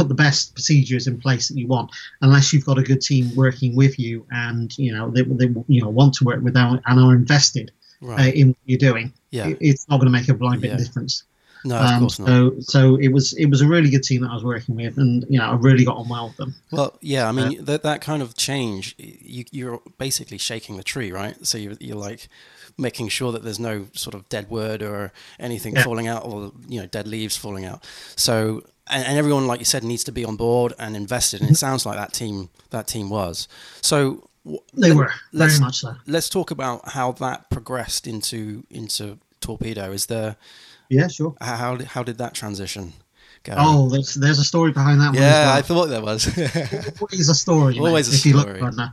put 0.00 0.08
the 0.08 0.14
best 0.14 0.54
procedures 0.54 1.06
in 1.06 1.20
place 1.20 1.48
that 1.48 1.58
you 1.58 1.66
want 1.66 1.90
unless 2.22 2.52
you've 2.52 2.64
got 2.64 2.78
a 2.78 2.82
good 2.82 3.02
team 3.02 3.30
working 3.36 3.76
with 3.76 3.98
you 3.98 4.26
and 4.30 4.76
you 4.78 4.92
know 4.92 5.10
they, 5.10 5.22
they 5.22 5.48
you 5.68 5.82
know 5.82 5.90
want 5.90 6.14
to 6.14 6.24
work 6.24 6.40
with 6.42 6.54
them 6.54 6.80
and 6.86 7.00
are 7.00 7.14
invested 7.14 7.70
right. 8.00 8.20
uh, 8.20 8.32
in 8.32 8.48
what 8.48 8.56
you're 8.64 8.78
doing 8.78 9.12
yeah. 9.30 9.48
It, 9.48 9.58
it's 9.60 9.88
not 9.88 9.98
going 9.98 10.10
to 10.10 10.18
make 10.18 10.28
a 10.28 10.34
blind 10.34 10.62
bit 10.62 10.70
yeah. 10.70 10.78
difference 10.78 11.24
no, 11.64 11.76
of 11.76 11.86
um, 11.86 12.00
course 12.00 12.18
not. 12.18 12.26
So, 12.26 12.54
so 12.60 12.96
it 12.96 13.08
was 13.08 13.34
it 13.34 13.46
was 13.46 13.60
a 13.60 13.66
really 13.66 13.90
good 13.90 14.02
team 14.02 14.22
that 14.22 14.30
I 14.30 14.34
was 14.34 14.44
working 14.44 14.76
with, 14.76 14.96
and 14.96 15.26
you 15.28 15.38
know 15.38 15.44
I 15.44 15.54
really 15.56 15.84
got 15.84 15.98
on 15.98 16.08
well 16.08 16.28
with 16.28 16.36
them. 16.38 16.54
Well, 16.70 16.96
yeah, 17.02 17.28
I 17.28 17.32
mean 17.32 17.60
uh, 17.60 17.64
that 17.64 17.82
that 17.82 18.00
kind 18.00 18.22
of 18.22 18.34
change, 18.34 18.94
you, 18.96 19.44
you're 19.50 19.82
basically 19.98 20.38
shaking 20.38 20.78
the 20.78 20.82
tree, 20.82 21.12
right? 21.12 21.36
So 21.46 21.58
you're, 21.58 21.74
you're 21.78 21.98
like 21.98 22.28
making 22.78 23.08
sure 23.08 23.30
that 23.32 23.42
there's 23.42 23.60
no 23.60 23.88
sort 23.92 24.14
of 24.14 24.26
dead 24.28 24.48
word 24.48 24.82
or 24.82 25.12
anything 25.38 25.74
yeah. 25.74 25.82
falling 25.82 26.08
out, 26.08 26.24
or 26.24 26.52
you 26.66 26.80
know 26.80 26.86
dead 26.86 27.06
leaves 27.06 27.36
falling 27.36 27.66
out. 27.66 27.84
So 28.16 28.62
and, 28.90 29.06
and, 29.06 29.18
everyone, 29.18 29.46
like 29.46 29.58
you 29.58 29.64
said, 29.64 29.84
needs 29.84 30.04
to 30.04 30.12
be 30.12 30.24
on 30.24 30.36
board 30.36 30.72
and 30.78 30.96
invested. 30.96 31.40
And 31.40 31.50
it 31.50 31.52
mm-hmm. 31.52 31.66
sounds 31.66 31.86
like 31.86 31.96
that 31.96 32.12
team 32.12 32.50
that 32.70 32.86
team 32.86 33.10
was. 33.10 33.48
So 33.82 34.28
they 34.74 34.92
were 34.92 35.12
very 35.32 35.58
much 35.58 35.78
so. 35.80 35.94
Let's 36.06 36.28
talk 36.28 36.50
about 36.50 36.90
how 36.90 37.12
that 37.12 37.50
progressed 37.50 38.06
into 38.06 38.64
into 38.70 39.18
torpedo. 39.40 39.92
Is 39.92 40.06
there? 40.06 40.36
Yeah, 40.88 41.08
sure. 41.08 41.34
How 41.40 41.78
how 41.84 42.02
did 42.02 42.18
that 42.18 42.34
transition? 42.34 42.94
Go? 43.42 43.54
Oh, 43.56 43.88
there's, 43.88 44.14
there's 44.14 44.38
a 44.38 44.44
story 44.44 44.70
behind 44.70 45.00
that 45.00 45.08
one. 45.08 45.14
Yeah, 45.14 45.46
well. 45.46 45.56
I 45.56 45.62
thought 45.62 45.86
there 45.86 46.02
was. 46.02 46.26
Always 47.00 47.28
a 47.30 47.34
story. 47.34 47.78
Always 47.78 48.10
mate, 48.10 48.34
a 48.34 48.42
story. 48.42 48.60
Right 48.60 48.90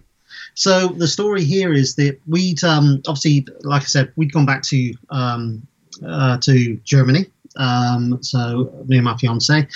so 0.54 0.88
the 0.88 1.08
story 1.08 1.44
here 1.44 1.74
is 1.74 1.96
that 1.96 2.18
we'd 2.28 2.64
um, 2.64 3.02
obviously, 3.08 3.46
like 3.62 3.82
I 3.82 3.86
said, 3.86 4.14
we'd 4.16 4.32
gone 4.32 4.46
back 4.46 4.64
to 4.64 4.94
um, 5.10 5.68
uh, 6.06 6.38
to 6.38 6.78
Germany 6.78 7.26
um, 7.58 8.22
so 8.22 8.72
me 8.88 8.98
and 8.98 9.06
my 9.06 9.18
fiance. 9.18 9.68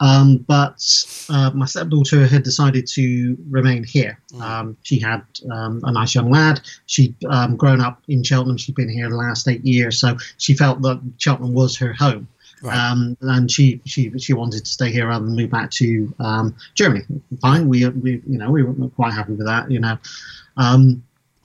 Um, 0.00 0.38
but 0.48 0.82
uh, 1.28 1.50
my 1.54 1.66
stepdaughter 1.66 2.26
had 2.26 2.42
decided 2.42 2.86
to 2.88 3.36
remain 3.50 3.84
here. 3.84 4.18
Mm. 4.32 4.40
Um, 4.40 4.76
she 4.82 4.98
had 4.98 5.22
um, 5.52 5.82
a 5.84 5.92
nice 5.92 6.14
young 6.14 6.30
lad. 6.30 6.60
She'd 6.86 7.14
um, 7.26 7.56
grown 7.56 7.82
up 7.82 8.02
in 8.08 8.22
Cheltenham. 8.22 8.56
She'd 8.56 8.74
been 8.74 8.88
here 8.88 9.10
the 9.10 9.16
last 9.16 9.46
eight 9.46 9.64
years, 9.64 10.00
so 10.00 10.16
she 10.38 10.54
felt 10.54 10.80
that 10.82 11.00
Cheltenham 11.18 11.52
was 11.52 11.76
her 11.76 11.92
home. 11.92 12.26
Right. 12.62 12.76
Um, 12.76 13.16
and 13.22 13.50
she, 13.50 13.80
she 13.86 14.10
she 14.18 14.34
wanted 14.34 14.66
to 14.66 14.70
stay 14.70 14.90
here 14.90 15.08
rather 15.08 15.24
than 15.24 15.34
move 15.34 15.50
back 15.50 15.70
to 15.72 16.14
um, 16.18 16.54
Germany. 16.74 17.04
Fine, 17.40 17.68
we, 17.68 17.88
we 17.88 18.22
you 18.26 18.38
know 18.38 18.50
we 18.50 18.62
were 18.62 18.88
quite 18.88 19.14
happy 19.14 19.32
with 19.32 19.46
that. 19.46 19.70
You 19.70 19.80
know, 19.80 19.98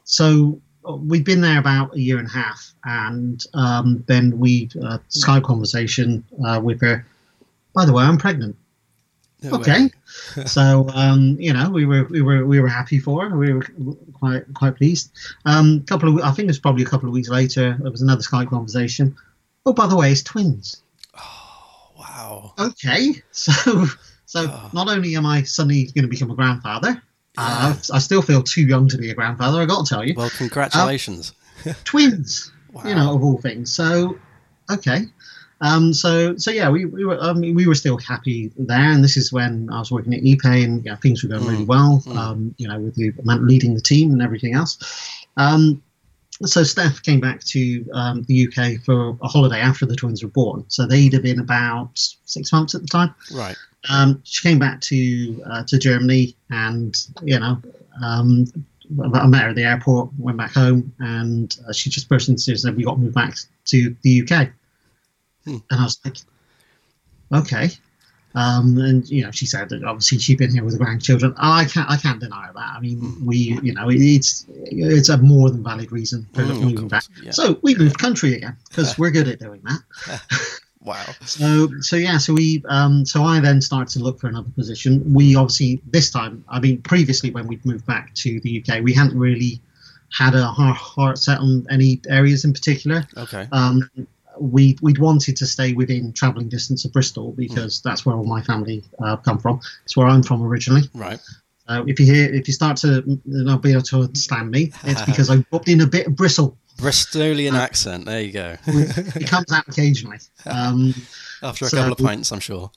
so 0.06 0.60
we've 0.94 1.24
been 1.24 1.42
there 1.42 1.60
about 1.60 1.96
a 1.96 2.00
year 2.00 2.20
and 2.20 2.28
a 2.28 2.32
half, 2.32 2.74
and 2.84 3.44
um, 3.54 4.04
then 4.08 4.38
we 4.38 4.70
uh, 4.84 4.98
Skype 5.10 5.44
conversation 5.44 6.24
uh, 6.46 6.60
with 6.64 6.82
her. 6.82 7.06
By 7.74 7.86
the 7.86 7.94
way, 7.94 8.04
I'm 8.04 8.18
pregnant. 8.18 8.56
No 9.44 9.56
okay, 9.56 9.90
so 10.46 10.88
um, 10.94 11.38
you 11.40 11.54
know 11.54 11.70
we 11.70 11.86
were 11.86 12.06
we 12.06 12.22
were 12.22 12.46
we 12.46 12.60
were 12.60 12.68
happy 12.68 13.00
for 13.00 13.30
her. 13.30 13.38
We 13.38 13.54
were 13.54 13.68
quite 14.14 14.54
quite 14.54 14.76
pleased. 14.76 15.12
Um, 15.46 15.84
couple 15.84 16.10
of 16.10 16.24
I 16.24 16.32
think 16.32 16.46
it 16.46 16.48
was 16.48 16.60
probably 16.60 16.84
a 16.84 16.88
couple 16.88 17.10
of 17.10 17.14
weeks 17.14 17.30
later. 17.30 17.78
There 17.80 17.92
was 17.92 18.02
another 18.02 18.22
Skype 18.22 18.50
conversation. 18.50 19.16
Oh, 19.66 19.74
by 19.74 19.88
the 19.88 19.96
way, 19.96 20.12
it's 20.12 20.24
twins. 20.24 20.82
Oh 21.18 21.92
wow. 21.98 22.54
Okay, 22.60 23.16
so 23.32 23.86
so 24.26 24.48
oh. 24.50 24.70
not 24.74 24.88
only 24.88 25.16
am 25.16 25.26
I 25.26 25.44
suddenly 25.44 25.86
going 25.86 26.04
to 26.04 26.10
become 26.10 26.32
a 26.32 26.36
grandfather, 26.36 27.02
uh, 27.38 27.76
I 27.94 28.00
still 28.00 28.22
feel 28.22 28.44
too 28.44 28.64
young 28.64 28.88
to 28.90 28.98
be 28.98 29.10
a 29.10 29.16
grandfather. 29.16 29.62
I 29.62 29.66
got 29.66 29.86
to 29.86 29.94
tell 29.94 30.04
you. 30.04 30.14
Well, 30.16 30.30
congratulations. 30.30 31.34
Uh, 31.66 31.74
twins, 31.84 32.52
wow. 32.72 32.84
you 32.86 32.96
know, 32.96 33.16
of 33.16 33.24
all 33.24 33.38
things. 33.38 33.72
So, 33.72 34.18
okay. 34.72 35.06
Um, 35.62 35.94
so, 35.94 36.38
so 36.38 36.52
yeah, 36.52 36.70
we, 36.70 36.86
we 36.86 37.06
were 37.06 37.18
I 37.20 37.34
mean, 37.34 37.56
we 37.56 37.68
were 37.68 37.76
still 37.76 37.98
happy 37.98 38.52
there, 38.58 38.92
and 38.92 39.04
this 39.04 39.16
is 39.18 39.32
when 39.32 39.70
I 39.72 39.80
was 39.80 39.92
working 39.92 40.14
at 40.14 40.22
ePay, 40.22 40.64
and 40.64 40.86
yeah, 40.86 40.96
things 40.96 41.24
were 41.24 41.30
going 41.30 41.44
mm. 41.44 41.50
really 41.50 41.64
well. 41.64 42.04
Mm. 42.06 42.18
Um, 42.18 42.56
you 42.58 42.68
know, 42.68 42.80
with 42.80 42.96
the 42.96 43.14
leading 43.24 43.74
the 43.74 43.82
team 43.82 44.12
and 44.12 44.22
everything 44.22 44.54
else. 44.54 44.78
Um, 45.38 45.82
so 46.44 46.64
Steph 46.64 47.02
came 47.02 47.20
back 47.20 47.44
to 47.46 47.86
um, 47.94 48.24
the 48.24 48.48
UK 48.48 48.82
for 48.84 49.18
a 49.22 49.28
holiday 49.28 49.60
after 49.60 49.86
the 49.86 49.96
twins 49.96 50.22
were 50.22 50.30
born. 50.30 50.66
So 50.68 50.86
they'd 50.86 51.14
have 51.14 51.24
been 51.24 51.40
about 51.40 51.92
six 52.26 52.52
months 52.52 52.76
at 52.76 52.82
the 52.82 52.88
time. 52.88 53.16
Right. 53.34 53.56
Um, 53.90 54.22
she 54.26 54.48
came 54.48 54.60
back 54.60 54.82
to 54.82 55.44
uh, 55.46 55.64
to 55.64 55.78
Germany, 55.78 56.36
and 56.50 56.96
you 57.24 57.40
know, 57.40 57.62
um, 58.04 58.46
I 59.14 59.28
met 59.28 59.44
her 59.44 59.50
at 59.50 59.56
the 59.56 59.64
airport. 59.64 60.10
Went 60.18 60.38
back 60.38 60.54
home, 60.54 60.94
and 61.00 61.56
uh, 61.68 61.72
she 61.72 61.90
just 61.90 62.10
burst 62.10 62.28
into 62.28 62.44
tears 62.44 62.66
and 62.66 62.74
said, 62.74 62.78
"We 62.78 62.84
got 62.84 62.96
to 62.96 63.02
move 63.02 63.14
back 63.14 63.36
to 63.66 63.96
the 64.02 64.22
UK." 64.22 64.50
Hmm. 65.46 65.58
And 65.70 65.80
I 65.80 65.84
was 65.84 66.00
like, 66.04 66.18
"Okay." 67.32 67.70
Um, 68.36 68.78
and 68.80 69.10
you 69.10 69.24
know, 69.24 69.32
she 69.32 69.46
said 69.46 69.70
that 69.70 69.84
obviously 69.86 70.20
she'd 70.20 70.38
been 70.38 70.52
here 70.52 70.64
with 70.64 70.74
the 70.74 70.84
grandchildren. 70.84 71.34
I 71.38 71.66
can't, 71.66 71.90
I 71.90 71.96
can't 71.96 72.20
deny 72.20 72.50
that. 72.54 72.74
I 72.76 72.80
mean, 72.82 73.00
mm. 73.00 73.26
we, 73.26 73.60
you 73.64 73.74
know, 73.74 73.88
it's 73.90 74.46
it's 74.50 75.08
a 75.08 75.18
more 75.18 75.50
than 75.50 75.64
valid 75.64 75.92
reason 75.92 76.28
for 76.34 76.42
mm, 76.42 76.62
moving 76.62 76.88
back. 76.90 77.06
Yeah. 77.24 77.32
So 77.32 77.58
we 77.62 77.76
moved 77.76 77.98
country 77.98 78.36
again 78.36 78.58
because 78.68 78.98
we're 78.98 79.12
good 79.12 79.30
at 79.30 79.40
doing 79.40 79.62
that. 79.64 80.22
wow. 80.82 81.06
So 81.26 81.70
so 81.80 81.96
yeah, 81.96 82.18
so 82.18 82.34
we 82.34 82.62
um, 82.68 83.06
so 83.06 83.24
I 83.24 83.40
then 83.40 83.62
started 83.62 83.98
to 83.98 84.04
look 84.04 84.20
for 84.20 84.28
another 84.28 84.52
position. 84.52 85.14
We 85.14 85.36
obviously 85.36 85.82
this 85.90 86.12
time, 86.12 86.44
I 86.50 86.60
mean, 86.60 86.82
previously 86.82 87.32
when 87.32 87.48
we'd 87.48 87.66
moved 87.66 87.86
back 87.86 88.14
to 88.16 88.42
the 88.42 88.62
UK, 88.62 88.84
we 88.84 88.94
hadn't 88.94 89.18
really 89.18 89.62
had 90.12 90.36
a 90.36 90.46
heart 90.46 91.18
set 91.18 91.40
on 91.40 91.66
any 91.70 92.02
areas 92.10 92.44
in 92.44 92.54
particular. 92.54 93.08
Okay. 93.18 93.48
Um, 93.52 93.90
we 94.40 94.78
we'd 94.82 95.00
wanted 95.00 95.38
to 95.38 95.46
stay 95.46 95.74
within 95.74 96.14
travelling 96.14 96.50
distance 96.50 96.86
of 96.86 96.94
Bristol 96.94 97.32
because 97.34 97.80
mm. 97.80 97.84
that's 97.84 98.06
where 98.06 98.16
all 98.16 98.26
my 98.26 98.42
family 98.42 98.84
uh, 99.04 99.18
come 99.18 99.40
from. 99.40 99.60
It's 99.84 99.96
where 99.96 100.08
I'm 100.08 100.24
from 100.24 100.44
originally. 100.44 100.90
Right. 100.94 101.20
So 101.68 101.84
if 101.88 102.00
you 102.00 102.06
hear 102.06 102.34
if 102.34 102.48
you 102.48 102.54
start 102.54 102.78
to 102.78 103.04
not 103.26 103.62
be 103.62 103.72
able 103.72 103.82
to 103.84 104.02
understand 104.02 104.52
me, 104.52 104.72
it's 104.84 105.02
because 105.06 105.30
I 105.30 105.42
popped 105.44 105.68
in 105.68 105.82
a 105.82 105.88
bit 105.88 106.08
of 106.08 106.16
Bristol. 106.16 106.58
Bristolian 106.78 107.54
uh, 107.54 107.60
accent. 107.60 108.06
There 108.06 108.22
you 108.22 108.32
go. 108.32 108.58
it 108.68 109.28
comes 109.28 109.52
out 109.52 109.68
occasionally. 109.68 110.18
Um, 110.46 110.94
After 111.42 111.66
a 111.66 111.70
so, 111.70 111.78
couple 111.78 111.94
of 111.94 112.00
pints, 112.00 112.32
I'm 112.32 112.40
sure. 112.40 112.72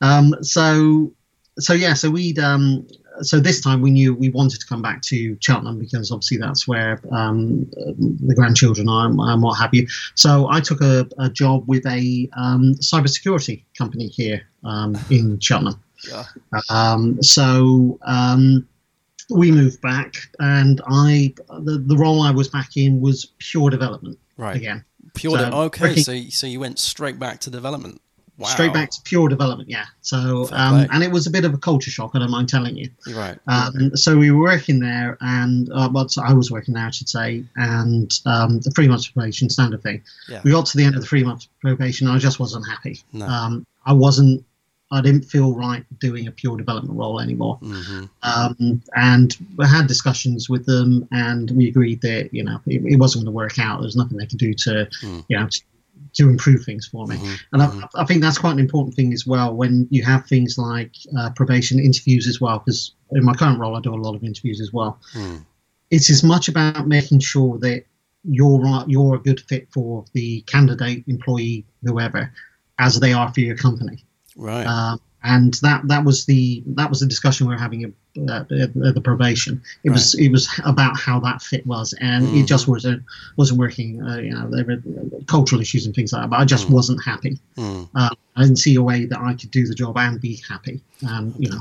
um, 0.00 0.34
so 0.42 1.12
so 1.58 1.72
yeah, 1.72 1.94
so 1.94 2.10
we'd 2.10 2.38
um, 2.38 2.86
so 3.22 3.40
this 3.40 3.60
time 3.60 3.80
we 3.80 3.90
knew 3.90 4.14
we 4.14 4.28
wanted 4.30 4.60
to 4.60 4.66
come 4.66 4.82
back 4.82 5.02
to 5.02 5.36
Cheltenham 5.40 5.78
because 5.78 6.10
obviously 6.10 6.38
that's 6.38 6.66
where 6.68 7.00
um, 7.10 7.70
the 7.70 8.34
grandchildren 8.34 8.88
are 8.88 9.06
and 9.06 9.42
what 9.42 9.54
have 9.58 9.72
you. 9.72 9.86
So 10.14 10.48
I 10.50 10.60
took 10.60 10.80
a, 10.80 11.08
a 11.18 11.30
job 11.30 11.64
with 11.66 11.86
a 11.86 12.28
um, 12.36 12.74
cybersecurity 12.74 13.64
company 13.76 14.08
here 14.08 14.42
um, 14.64 14.98
in 15.10 15.38
Cheltenham. 15.40 15.82
Yeah. 16.08 16.24
Um, 16.68 17.22
so 17.22 17.98
um, 18.02 18.66
we 19.30 19.52
moved 19.52 19.80
back, 19.80 20.14
and 20.40 20.80
I 20.86 21.34
the, 21.48 21.82
the 21.84 21.96
role 21.96 22.22
I 22.22 22.30
was 22.30 22.48
back 22.48 22.76
in 22.76 23.00
was 23.00 23.32
pure 23.38 23.70
development. 23.70 24.18
Right. 24.36 24.56
Again. 24.56 24.84
Pure. 25.14 25.38
So 25.38 25.50
de- 25.50 25.56
okay. 25.56 25.96
So 25.96 26.20
so 26.30 26.46
you 26.46 26.60
went 26.60 26.78
straight 26.78 27.18
back 27.18 27.40
to 27.40 27.50
development. 27.50 28.00
Wow. 28.38 28.48
Straight 28.48 28.72
back 28.72 28.90
to 28.90 29.02
pure 29.02 29.28
development, 29.28 29.68
yeah. 29.68 29.84
So, 30.00 30.48
um, 30.52 30.86
and 30.90 31.04
it 31.04 31.12
was 31.12 31.26
a 31.26 31.30
bit 31.30 31.44
of 31.44 31.52
a 31.52 31.58
culture 31.58 31.90
shock. 31.90 32.12
I 32.14 32.18
don't 32.18 32.30
mind 32.30 32.48
telling 32.48 32.76
you. 32.76 32.88
Right. 33.14 33.38
Um, 33.46 33.94
so 33.94 34.16
we 34.16 34.30
were 34.30 34.40
working 34.40 34.80
there, 34.80 35.18
and 35.20 35.70
uh, 35.72 35.90
well, 35.92 36.08
so 36.08 36.22
I 36.22 36.32
was 36.32 36.50
working 36.50 36.72
there, 36.72 36.86
I 36.86 36.90
should 36.90 37.10
say, 37.10 37.44
and 37.56 38.10
um, 38.24 38.60
the 38.60 38.70
three 38.70 38.88
months 38.88 39.06
probation 39.06 39.50
standard 39.50 39.82
thing. 39.82 40.02
Yeah. 40.28 40.40
We 40.44 40.50
got 40.50 40.64
to 40.66 40.76
the 40.78 40.84
end 40.84 40.94
of 40.94 41.02
the 41.02 41.06
three 41.06 41.22
months 41.22 41.46
probation, 41.60 42.06
and 42.06 42.16
I 42.16 42.18
just 42.18 42.40
wasn't 42.40 42.66
happy. 42.66 43.00
No. 43.12 43.26
Um, 43.26 43.66
I 43.84 43.92
wasn't. 43.92 44.44
I 44.90 45.00
didn't 45.00 45.22
feel 45.22 45.54
right 45.54 45.84
doing 46.00 46.26
a 46.26 46.30
pure 46.30 46.56
development 46.56 46.98
role 46.98 47.18
anymore. 47.18 47.58
Mm-hmm. 47.62 48.04
Um, 48.22 48.82
and 48.94 49.34
we 49.56 49.66
had 49.66 49.86
discussions 49.86 50.50
with 50.50 50.66
them, 50.66 51.06
and 51.12 51.50
we 51.52 51.68
agreed 51.68 52.00
that 52.00 52.32
you 52.32 52.44
know 52.44 52.60
it, 52.66 52.82
it 52.84 52.96
wasn't 52.96 53.24
going 53.24 53.32
to 53.32 53.36
work 53.36 53.58
out. 53.58 53.82
There's 53.82 53.96
nothing 53.96 54.16
they 54.16 54.26
could 54.26 54.38
do 54.38 54.54
to, 54.54 54.88
mm. 55.02 55.24
you 55.28 55.38
know, 55.38 55.48
to 55.48 55.60
to 56.14 56.28
improve 56.28 56.64
things 56.64 56.86
for 56.86 57.06
me. 57.06 57.16
Mm-hmm. 57.16 57.34
And 57.52 57.62
I, 57.62 57.66
mm-hmm. 57.66 57.84
I, 57.94 58.04
think 58.04 58.22
that's 58.22 58.38
quite 58.38 58.52
an 58.52 58.58
important 58.58 58.94
thing 58.94 59.12
as 59.12 59.26
well 59.26 59.54
when 59.54 59.86
you 59.90 60.02
have 60.04 60.26
things 60.26 60.58
like 60.58 60.94
uh, 61.18 61.30
probation 61.30 61.78
interviews 61.78 62.26
as 62.26 62.40
well, 62.40 62.58
because 62.58 62.94
in 63.12 63.24
my 63.24 63.34
current 63.34 63.58
role, 63.58 63.76
I 63.76 63.80
do 63.80 63.94
a 63.94 63.96
lot 63.96 64.14
of 64.14 64.22
interviews 64.24 64.60
as 64.60 64.72
well. 64.72 64.98
Mm. 65.14 65.44
It's 65.90 66.10
as 66.10 66.22
much 66.22 66.48
about 66.48 66.86
making 66.86 67.20
sure 67.20 67.58
that 67.58 67.84
you're 68.24 68.60
right, 68.60 68.84
you're 68.88 69.16
a 69.16 69.18
good 69.18 69.40
fit 69.40 69.68
for 69.72 70.04
the 70.12 70.42
candidate, 70.42 71.04
employee, 71.06 71.66
whoever, 71.82 72.32
as 72.78 73.00
they 73.00 73.12
are 73.12 73.32
for 73.32 73.40
your 73.40 73.56
company. 73.56 74.04
Right. 74.36 74.64
Um, 74.64 75.00
and 75.24 75.54
that 75.62 75.86
that 75.88 76.04
was 76.04 76.24
the 76.26 76.62
that 76.66 76.90
was 76.90 77.00
the 77.00 77.06
discussion 77.06 77.46
we 77.46 77.54
were 77.54 77.60
having 77.60 77.94
at 78.16 78.48
the 78.48 79.00
probation. 79.02 79.62
It 79.84 79.88
right. 79.88 79.94
was 79.94 80.14
it 80.14 80.30
was 80.30 80.48
about 80.64 80.98
how 80.98 81.18
that 81.20 81.42
fit 81.42 81.66
was, 81.66 81.94
and 82.00 82.26
mm. 82.26 82.42
it 82.42 82.46
just 82.46 82.68
wasn't 82.68 83.02
wasn't 83.36 83.58
working. 83.58 84.02
Uh, 84.02 84.18
you 84.18 84.30
know, 84.34 84.50
there 84.50 84.64
were 84.64 84.82
cultural 85.26 85.60
issues 85.60 85.86
and 85.86 85.94
things 85.94 86.12
like 86.12 86.22
that. 86.22 86.30
But 86.30 86.40
I 86.40 86.44
just 86.44 86.68
mm. 86.68 86.72
wasn't 86.72 87.02
happy. 87.04 87.38
Mm. 87.56 87.88
Uh, 87.94 88.10
I 88.36 88.42
didn't 88.42 88.56
see 88.56 88.74
a 88.74 88.82
way 88.82 89.06
that 89.06 89.18
I 89.18 89.34
could 89.34 89.50
do 89.50 89.66
the 89.66 89.74
job 89.74 89.96
and 89.96 90.20
be 90.20 90.42
happy. 90.48 90.80
And 91.02 91.34
you 91.38 91.50
know, 91.50 91.60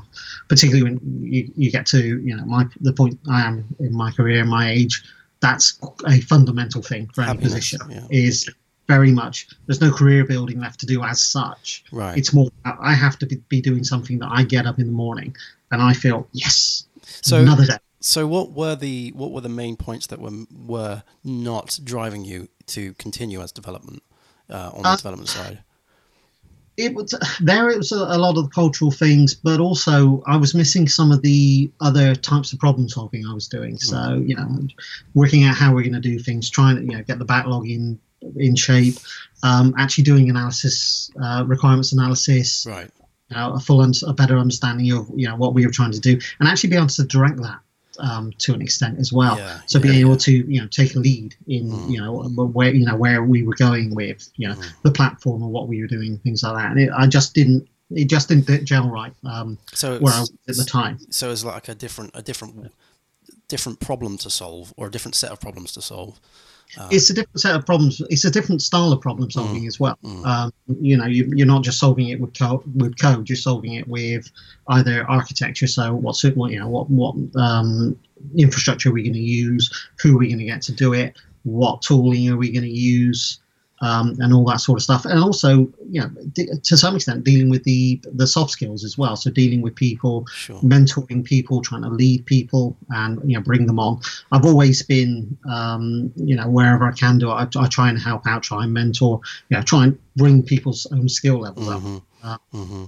particularly 0.49 0.83
when 0.83 0.99
you, 1.21 1.51
you 1.55 1.71
get 1.71 1.85
to 1.87 2.19
you 2.19 2.35
know 2.35 2.45
my 2.45 2.65
the 2.81 2.93
point 2.93 3.19
I 3.29 3.43
am 3.43 3.65
in 3.79 3.93
my 3.93 4.11
career, 4.11 4.43
my 4.45 4.69
age. 4.69 5.03
That's 5.39 5.79
a 6.05 6.21
fundamental 6.21 6.83
thing 6.83 7.09
for 7.15 7.23
any 7.23 7.39
position. 7.39 7.79
Yeah. 7.89 8.05
Is 8.11 8.47
very 8.87 9.11
much 9.11 9.47
there's 9.65 9.81
no 9.81 9.91
career 9.91 10.25
building 10.25 10.59
left 10.59 10.79
to 10.81 10.85
do 10.85 11.01
as 11.01 11.21
such. 11.21 11.83
Right. 11.91 12.17
It's 12.17 12.33
more 12.33 12.49
I 12.65 12.93
have 12.93 13.17
to 13.19 13.25
be, 13.25 13.37
be 13.47 13.61
doing 13.61 13.83
something 13.83 14.19
that 14.19 14.29
I 14.31 14.43
get 14.43 14.67
up 14.67 14.79
in 14.79 14.85
the 14.85 14.91
morning 14.91 15.35
and 15.71 15.81
I 15.81 15.93
feel 15.93 16.27
yes, 16.31 16.85
so, 17.21 17.39
another 17.39 17.65
day. 17.65 17.77
So 17.99 18.25
what 18.27 18.51
were 18.51 18.75
the 18.75 19.11
what 19.15 19.31
were 19.31 19.41
the 19.41 19.49
main 19.49 19.75
points 19.75 20.07
that 20.07 20.19
were 20.19 20.45
were 20.51 21.03
not 21.23 21.79
driving 21.83 22.25
you 22.25 22.49
to 22.67 22.93
continue 22.95 23.41
as 23.41 23.51
development 23.51 24.03
uh, 24.49 24.71
on 24.73 24.83
the 24.83 24.89
uh, 24.89 24.95
development 24.97 25.29
side? 25.29 25.59
It 26.77 26.95
was 26.95 27.13
there. 27.41 27.69
It 27.69 27.77
was 27.77 27.91
a, 27.91 27.97
a, 27.97 28.17
lot 28.17 28.37
of 28.37 28.45
the 28.45 28.49
cultural 28.49 28.91
things, 28.91 29.35
but 29.35 29.59
also 29.59 30.23
I 30.25 30.37
was 30.37 30.55
missing 30.55 30.87
some 30.87 31.11
of 31.11 31.21
the 31.21 31.69
other 31.79 32.15
types 32.15 32.53
of 32.53 32.59
problem 32.59 32.89
solving 32.89 33.25
I 33.25 33.33
was 33.33 33.47
doing. 33.47 33.77
So 33.77 33.95
mm. 33.95 34.27
you 34.27 34.35
know, 34.35 34.67
working 35.13 35.43
out 35.43 35.55
how 35.55 35.73
we're 35.73 35.83
going 35.83 35.93
to 35.93 35.99
do 35.99 36.17
things, 36.17 36.49
trying 36.49 36.77
to 36.77 36.81
you 36.81 36.97
know 36.97 37.03
get 37.03 37.19
the 37.19 37.25
backlog 37.25 37.67
in 37.67 37.99
in 38.35 38.55
shape, 38.55 38.95
um, 39.43 39.73
actually 39.77 40.05
doing 40.05 40.29
analysis, 40.29 41.11
uh, 41.21 41.43
requirements 41.45 41.91
analysis, 41.91 42.65
right. 42.67 42.89
A 43.35 43.59
full, 43.59 43.81
un- 43.81 43.93
a 44.07 44.13
better 44.13 44.37
understanding 44.37 44.91
of 44.91 45.09
you 45.15 45.27
know 45.27 45.35
what 45.35 45.53
we 45.53 45.65
were 45.65 45.71
trying 45.71 45.91
to 45.91 45.99
do, 45.99 46.19
and 46.39 46.47
actually 46.47 46.69
be 46.69 46.75
able 46.75 46.87
to 46.87 47.03
direct 47.03 47.37
that 47.37 47.59
um, 47.99 48.31
to 48.39 48.53
an 48.53 48.61
extent 48.61 48.99
as 48.99 49.13
well. 49.13 49.37
Yeah, 49.37 49.59
so 49.65 49.79
yeah, 49.79 49.83
being 49.83 49.99
able 49.99 50.11
yeah. 50.11 50.17
to 50.17 50.31
you 50.31 50.61
know 50.61 50.67
take 50.67 50.95
a 50.95 50.99
lead 50.99 51.35
in 51.47 51.71
mm. 51.71 51.89
you 51.89 51.99
know 52.01 52.23
where 52.45 52.73
you 52.73 52.85
know 52.85 52.95
where 52.95 53.23
we 53.23 53.43
were 53.43 53.55
going 53.55 53.95
with 53.95 54.29
you 54.35 54.47
know 54.47 54.55
mm. 54.55 54.73
the 54.83 54.91
platform 54.91 55.43
and 55.43 55.51
what 55.51 55.67
we 55.67 55.81
were 55.81 55.87
doing, 55.87 56.17
things 56.19 56.43
like 56.43 56.55
that. 56.55 56.71
And 56.71 56.79
it, 56.79 56.89
I 56.95 57.07
just 57.07 57.33
didn't. 57.33 57.67
It 57.93 58.05
just 58.05 58.29
didn't 58.29 58.63
gel 58.63 58.89
right. 58.89 59.13
Um, 59.25 59.57
so 59.73 59.99
where 59.99 60.13
I 60.13 60.21
was 60.21 60.31
at 60.47 60.55
the 60.55 60.63
time. 60.63 60.97
So 61.09 61.29
it's 61.29 61.43
like 61.43 61.67
a 61.67 61.75
different, 61.75 62.11
a 62.13 62.21
different, 62.21 62.71
different 63.49 63.81
problem 63.81 64.17
to 64.19 64.29
solve, 64.29 64.73
or 64.77 64.87
a 64.87 64.89
different 64.91 65.15
set 65.15 65.29
of 65.29 65.41
problems 65.41 65.73
to 65.73 65.81
solve. 65.81 66.17
Uh, 66.77 66.87
it's 66.91 67.09
a 67.09 67.13
different 67.13 67.41
set 67.41 67.55
of 67.55 67.65
problems. 67.65 68.01
It's 68.09 68.25
a 68.25 68.31
different 68.31 68.61
style 68.61 68.91
of 68.91 69.01
problem 69.01 69.29
solving 69.29 69.63
mm, 69.63 69.67
as 69.67 69.79
well. 69.79 69.97
Mm. 70.03 70.25
Um, 70.25 70.53
you 70.79 70.95
know, 70.95 71.05
you, 71.05 71.43
are 71.43 71.45
not 71.45 71.63
just 71.63 71.79
solving 71.79 72.09
it 72.09 72.19
with 72.19 72.37
code, 72.37 72.63
with 72.75 72.97
code. 72.99 73.29
You're 73.29 73.35
solving 73.35 73.73
it 73.73 73.87
with 73.87 74.31
either 74.69 75.09
architecture. 75.09 75.67
So, 75.67 75.93
what's 75.93 76.23
it? 76.23 76.37
What 76.37 76.51
you 76.51 76.59
know? 76.59 76.69
What 76.69 76.89
what 76.89 77.15
um, 77.35 77.99
infrastructure 78.37 78.89
are 78.89 78.93
we 78.93 79.03
going 79.03 79.13
to 79.13 79.19
use? 79.19 79.69
Who 80.01 80.15
are 80.15 80.19
we 80.19 80.27
going 80.27 80.39
to 80.39 80.45
get 80.45 80.61
to 80.63 80.71
do 80.71 80.93
it? 80.93 81.17
What 81.43 81.81
tooling 81.81 82.29
are 82.29 82.37
we 82.37 82.51
going 82.51 82.63
to 82.63 82.69
use? 82.69 83.40
Um, 83.81 84.15
and 84.19 84.33
all 84.33 84.45
that 84.45 84.61
sort 84.61 84.79
of 84.79 84.83
stuff. 84.83 85.05
And 85.05 85.19
also, 85.19 85.67
you 85.89 86.01
know, 86.01 86.09
to 86.63 86.77
some 86.77 86.95
extent, 86.95 87.23
dealing 87.23 87.49
with 87.49 87.63
the 87.63 87.99
the 88.13 88.27
soft 88.27 88.51
skills 88.51 88.83
as 88.83 88.97
well. 88.97 89.15
So 89.15 89.31
dealing 89.31 89.61
with 89.61 89.75
people, 89.75 90.25
sure. 90.27 90.59
mentoring 90.61 91.23
people, 91.23 91.61
trying 91.61 91.81
to 91.81 91.89
lead 91.89 92.25
people, 92.25 92.77
and 92.89 93.19
you 93.29 93.37
know, 93.37 93.43
bring 93.43 93.65
them 93.65 93.79
on. 93.79 93.99
I've 94.31 94.45
always 94.45 94.83
been, 94.83 95.37
um, 95.49 96.11
you 96.15 96.35
know, 96.35 96.47
wherever 96.47 96.85
I 96.85 96.91
can 96.91 97.17
do, 97.17 97.29
I, 97.29 97.47
I, 97.57 97.67
try 97.67 97.89
and 97.89 97.99
help 97.99 98.27
out, 98.27 98.43
try 98.43 98.63
and 98.63 98.73
mentor, 98.73 99.19
you 99.49 99.57
know, 99.57 99.63
try 99.63 99.85
and 99.85 99.99
bring 100.15 100.43
people's 100.43 100.85
own 100.91 101.09
skill 101.09 101.39
levels 101.39 101.67
mm-hmm. 101.67 101.97
up. 102.23 102.41
Uh, 102.53 102.57
mm-hmm. 102.57 102.85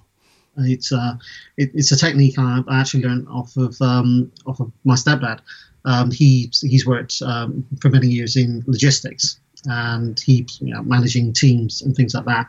It's 0.57 0.91
uh, 0.91 1.15
it, 1.57 1.71
it's 1.73 1.91
a 1.91 1.97
technique 1.97 2.37
I 2.37 2.61
actually 2.69 3.03
learned 3.03 3.27
off 3.27 3.57
of 3.57 3.81
um, 3.81 4.31
off 4.45 4.59
of 4.59 4.71
my 4.83 4.93
stepdad. 4.93 5.39
Um, 5.85 6.11
he 6.11 6.51
he's 6.61 6.85
worked 6.85 7.21
um, 7.25 7.65
for 7.81 7.89
many 7.89 8.07
years 8.07 8.35
in 8.35 8.63
logistics, 8.67 9.39
and 9.65 10.19
he's 10.19 10.59
you 10.61 10.73
know, 10.73 10.83
managing 10.83 11.33
teams 11.33 11.81
and 11.81 11.95
things 11.95 12.13
like 12.13 12.25
that. 12.25 12.47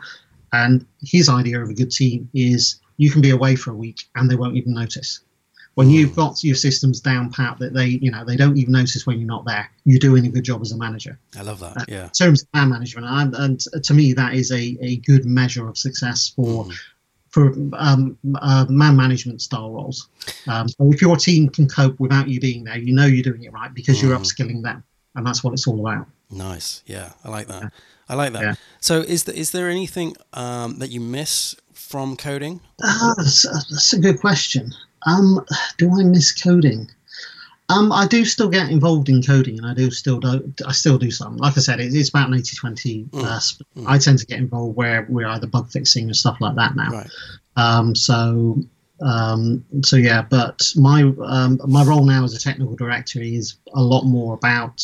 And 0.53 0.87
his 1.03 1.29
idea 1.29 1.61
of 1.61 1.69
a 1.69 1.75
good 1.75 1.91
team 1.91 2.29
is 2.33 2.81
you 2.97 3.11
can 3.11 3.21
be 3.21 3.31
away 3.31 3.57
for 3.57 3.71
a 3.71 3.75
week 3.75 4.05
and 4.15 4.31
they 4.31 4.37
won't 4.37 4.57
even 4.57 4.75
notice. 4.75 5.21
When 5.75 5.91
you've 5.91 6.11
hmm. 6.11 6.17
got 6.21 6.45
your 6.45 6.55
systems 6.55 7.01
down 7.01 7.31
pat 7.31 7.59
that 7.59 7.75
they, 7.75 7.87
you 7.87 8.11
know, 8.11 8.25
they 8.25 8.37
don't 8.37 8.57
even 8.57 8.73
notice 8.73 9.07
when 9.07 9.19
you're 9.19 9.27
not 9.27 9.45
there, 9.45 9.71
you're 9.85 9.99
doing 9.99 10.27
a 10.27 10.29
good 10.29 10.45
job 10.45 10.63
as 10.63 10.73
a 10.73 10.77
manager. 10.77 11.19
I 11.37 11.43
love 11.43 11.61
that. 11.61 11.77
Uh, 11.77 11.85
yeah. 11.89 12.05
In 12.05 12.11
terms 12.11 12.43
of 12.43 12.49
man 12.55 12.71
management, 12.71 13.07
and, 13.09 13.35
and, 13.35 13.61
to 13.85 13.95
me, 13.95 14.13
that 14.13 14.35
is 14.35 14.53
a, 14.53 14.79
a 14.81 14.97
good 14.99 15.25
measure 15.25 15.69
of 15.69 15.77
success 15.77 16.33
for. 16.35 16.65
Mm. 16.65 16.75
For 17.31 17.53
um, 17.77 18.17
uh, 18.37 18.65
man 18.69 18.95
management 18.97 19.43
style 19.43 19.73
roles, 19.73 20.09
um, 20.47 20.69
so 20.69 20.93
if 20.93 21.03
your 21.03 21.17
team 21.17 21.49
can 21.49 21.67
cope 21.67 21.99
without 21.99 22.29
you 22.29 22.39
being 22.39 22.63
there, 22.63 22.79
you 22.79 22.95
know 22.95 23.07
you're 23.07 23.25
doing 23.25 23.43
it 23.43 23.53
right 23.53 23.75
because 23.75 23.99
mm. 23.99 24.03
you're 24.03 24.17
hmm. 24.17 24.23
upskilling 24.23 24.63
them, 24.63 24.85
and 25.15 25.27
that's 25.27 25.43
what 25.45 25.53
it's 25.53 25.67
all 25.67 25.81
about. 25.81 26.07
Nice. 26.31 26.83
Yeah, 26.87 27.13
I 27.25 27.29
like 27.29 27.47
that. 27.49 27.73
I 28.09 28.15
like 28.15 28.33
that. 28.33 28.43
Yeah. 28.43 28.55
So, 28.81 29.01
is 29.01 29.25
there, 29.25 29.35
is 29.35 29.51
there 29.53 29.69
anything 29.69 30.17
um, 30.33 30.79
that 30.79 30.91
you 30.91 31.01
miss 31.01 31.57
from 31.73 32.17
coding? 32.17 32.61
Uh, 32.83 33.15
that's, 33.17 33.43
that's, 33.43 33.93
a 33.93 34.01
good 34.01 34.21
question. 34.21 34.73
Um, 35.07 35.45
do 35.79 35.91
I 35.91 36.05
miss 36.05 36.33
coding? 36.33 36.91
Um, 37.71 37.93
I 37.93 38.07
do 38.07 38.25
still 38.27 38.49
get 38.49 38.71
involved 38.71 39.09
in 39.09 39.23
coding, 39.23 39.59
and 39.59 39.67
I 39.67 39.75
do 39.75 39.91
still 39.91 40.21
do. 40.21 40.53
I 40.67 40.73
still 40.73 40.99
do 40.99 41.11
some. 41.11 41.37
Like 41.39 41.57
I 41.57 41.61
said, 41.61 41.81
it, 41.81 41.95
it's 41.95 42.11
about 42.11 42.29
an 42.29 42.35
80-20. 42.35 43.09
Mm. 43.09 43.25
Uh, 43.25 43.27
mm. 43.81 43.85
I 43.87 43.99
tend 43.99 44.19
to 44.19 44.27
get 44.27 44.39
involved 44.39 44.77
where 44.77 45.07
we're 45.09 45.27
either 45.29 45.47
bug 45.47 45.71
fixing 45.71 46.05
and 46.05 46.17
stuff 46.17 46.39
like 46.41 46.57
that 46.57 46.77
now. 46.77 46.91
Right. 46.91 47.11
Um, 47.57 47.95
so 47.95 48.59
um, 49.01 49.65
so 49.83 49.97
yeah, 49.97 50.23
but 50.23 50.63
my 50.77 51.13
um, 51.25 51.61
my 51.67 51.85
role 51.85 52.05
now 52.05 52.25
as 52.25 52.35
a 52.35 52.39
technical 52.39 52.77
director 52.77 53.21
is 53.21 53.57
a 53.75 53.83
lot 53.83 54.05
more 54.05 54.35
about 54.35 54.83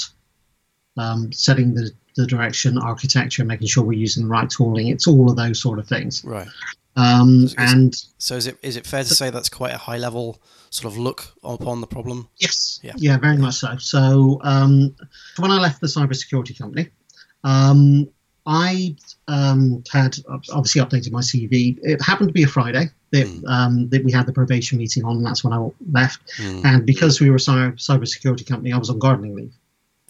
um, 0.96 1.32
setting 1.32 1.74
the, 1.74 1.90
the 2.16 2.26
direction, 2.26 2.78
architecture, 2.78 3.44
making 3.44 3.68
sure 3.68 3.84
we're 3.84 3.98
using 3.98 4.24
the 4.24 4.30
right 4.30 4.48
tooling. 4.48 4.88
It's 4.88 5.06
all 5.06 5.30
of 5.30 5.36
those 5.36 5.60
sort 5.60 5.78
of 5.78 5.86
things. 5.86 6.24
Right. 6.24 6.48
Um, 6.96 7.48
and 7.56 7.94
so 8.18 8.34
is 8.34 8.46
it 8.46 8.58
is 8.62 8.76
it 8.76 8.84
fair 8.86 9.04
to 9.04 9.14
say 9.14 9.30
that's 9.30 9.48
quite 9.48 9.72
a 9.72 9.78
high 9.78 9.96
level 9.96 10.42
sort 10.70 10.92
of 10.92 10.98
look 10.98 11.32
upon 11.44 11.80
the 11.80 11.86
problem? 11.86 12.28
Yes. 12.38 12.80
Yeah. 12.82 12.92
Yeah, 12.96 13.16
very 13.18 13.36
much 13.36 13.54
so. 13.54 13.76
So 13.78 14.40
um, 14.42 14.94
when 15.38 15.50
I 15.50 15.58
left 15.58 15.80
the 15.80 15.86
cybersecurity 15.86 16.58
company, 16.58 16.88
um, 17.44 18.08
I 18.46 18.96
um, 19.28 19.84
had 19.92 20.16
obviously 20.28 20.80
updated 20.80 21.12
my 21.12 21.20
CV. 21.20 21.78
It 21.82 22.02
happened 22.02 22.30
to 22.30 22.32
be 22.32 22.42
a 22.42 22.48
Friday 22.48 22.86
that, 23.12 23.26
mm. 23.26 23.48
um, 23.48 23.88
that 23.90 24.04
we 24.04 24.12
had 24.12 24.26
the 24.26 24.32
probation 24.32 24.78
meeting 24.78 25.04
on, 25.04 25.18
and 25.18 25.26
that's 25.26 25.44
when 25.44 25.52
I 25.52 25.68
left. 25.92 26.20
Mm. 26.38 26.64
And 26.64 26.86
because 26.86 27.20
we 27.20 27.30
were 27.30 27.36
a 27.36 27.40
cyber 27.40 27.74
cybersecurity 27.74 28.46
company, 28.46 28.72
I 28.72 28.78
was 28.78 28.90
on 28.90 28.98
gardening 28.98 29.36
leave. 29.36 29.52